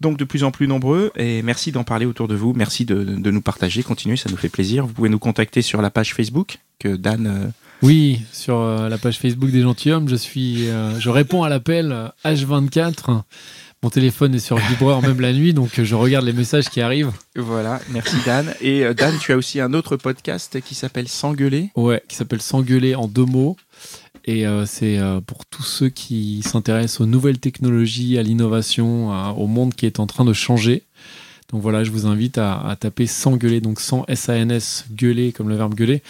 donc 0.01 0.17
de 0.17 0.23
plus 0.23 0.43
en 0.43 0.51
plus 0.51 0.67
nombreux 0.67 1.11
et 1.17 1.41
merci 1.43 1.71
d'en 1.71 1.83
parler 1.83 2.05
autour 2.05 2.27
de 2.27 2.35
vous. 2.35 2.53
Merci 2.53 2.85
de, 2.85 3.03
de 3.03 3.31
nous 3.31 3.41
partager. 3.41 3.83
Continuez, 3.83 4.15
ça 4.17 4.29
nous 4.31 4.37
fait 4.37 4.49
plaisir. 4.49 4.87
Vous 4.87 4.93
pouvez 4.93 5.09
nous 5.09 5.19
contacter 5.19 5.61
sur 5.61 5.81
la 5.81 5.89
page 5.91 6.13
Facebook 6.15 6.57
que 6.79 6.95
Dan. 6.95 7.27
euh, 7.27 7.47
Oui, 7.83 8.21
sur 8.31 8.57
euh, 8.59 8.87
la 8.89 8.97
page 8.97 9.19
Facebook 9.19 9.51
des 9.51 9.61
gentilshommes, 9.61 10.07
je 10.09 10.15
suis, 10.15 10.69
euh, 10.69 10.97
je 10.99 11.09
réponds 11.09 11.43
à 11.43 11.49
l'appel 11.49 11.91
euh, 11.91 12.07
H24. 12.25 13.21
Mon 13.83 13.89
téléphone 13.91 14.33
est 14.33 14.39
sur 14.39 14.57
vibreur 14.57 15.01
même 15.03 15.21
la 15.21 15.31
nuit, 15.33 15.53
donc 15.53 15.79
je 15.81 15.95
regarde 15.95 16.25
les 16.25 16.33
messages 16.33 16.67
qui 16.69 16.81
arrivent. 16.81 17.11
voilà, 17.35 17.79
merci 17.91 18.15
Dan. 18.25 18.53
Et 18.59 18.83
euh, 18.83 18.93
Dan, 18.95 19.13
tu 19.19 19.31
as 19.33 19.37
aussi 19.37 19.59
un 19.61 19.73
autre 19.73 19.97
podcast 19.97 20.59
qui 20.61 20.73
s'appelle 20.73 21.07
S'engueuler. 21.07 21.69
Ouais, 21.75 22.01
qui 22.07 22.15
s'appelle 22.15 22.41
S'engueuler 22.41 22.95
en 22.95 23.07
deux 23.07 23.25
mots. 23.25 23.55
Et 24.25 24.47
euh, 24.47 24.65
c'est 24.65 24.97
euh, 24.97 25.21
pour 25.21 25.45
tous 25.45 25.63
ceux 25.63 25.89
qui 25.89 26.41
s'intéressent 26.43 27.01
aux 27.01 27.05
nouvelles 27.05 27.37
technologies, 27.39 28.17
à 28.17 28.23
l'innovation, 28.23 29.11
à- 29.13 29.29
au 29.37 29.45
monde 29.47 29.73
qui 29.75 29.85
est 29.85 29.99
en 29.99 30.07
train 30.07 30.25
de 30.25 30.33
changer. 30.33 30.83
Donc 31.53 31.61
voilà, 31.61 31.83
je 31.85 31.91
vous 31.91 32.07
invite 32.07 32.37
à, 32.39 32.59
à 32.59 32.75
taper 32.75 33.05
S'engueuler, 33.07 33.61
donc 33.61 33.79
sans 33.79 34.03
S-A-N-S, 34.07 34.85
gueuler 34.91 35.31
comme 35.31 35.47
le 35.49 35.55
verbe 35.55 35.75
gueuler. 35.75 36.01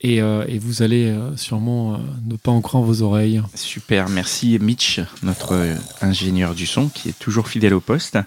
Et, 0.00 0.20
euh, 0.20 0.44
et 0.46 0.58
vous 0.58 0.82
allez 0.82 1.06
euh, 1.06 1.36
sûrement 1.36 1.94
euh, 1.94 1.96
ne 2.26 2.36
pas 2.36 2.50
en 2.50 2.60
croire 2.60 2.82
vos 2.82 3.02
oreilles. 3.02 3.40
Super, 3.54 4.08
merci 4.08 4.58
Mitch, 4.60 5.00
notre 5.22 5.52
euh, 5.52 5.74
ingénieur 6.02 6.54
du 6.54 6.66
son 6.66 6.88
qui 6.88 7.08
est 7.08 7.18
toujours 7.18 7.48
fidèle 7.48 7.72
au 7.72 7.80
poste. 7.80 8.18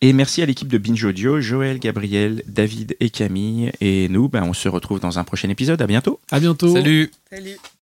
Et 0.00 0.12
merci 0.12 0.42
à 0.42 0.46
l'équipe 0.46 0.68
de 0.68 0.78
Binge 0.78 1.02
Audio, 1.04 1.40
Joël, 1.40 1.78
Gabriel, 1.80 2.42
David 2.46 2.96
et 3.00 3.10
Camille. 3.10 3.72
Et 3.80 4.08
nous, 4.08 4.28
ben, 4.28 4.44
on 4.44 4.52
se 4.52 4.68
retrouve 4.68 5.00
dans 5.00 5.18
un 5.18 5.24
prochain 5.24 5.48
épisode. 5.48 5.82
À 5.82 5.86
bientôt. 5.86 6.20
À 6.30 6.38
bientôt. 6.38 6.72
Salut 6.72 7.10
Salut. 7.30 7.56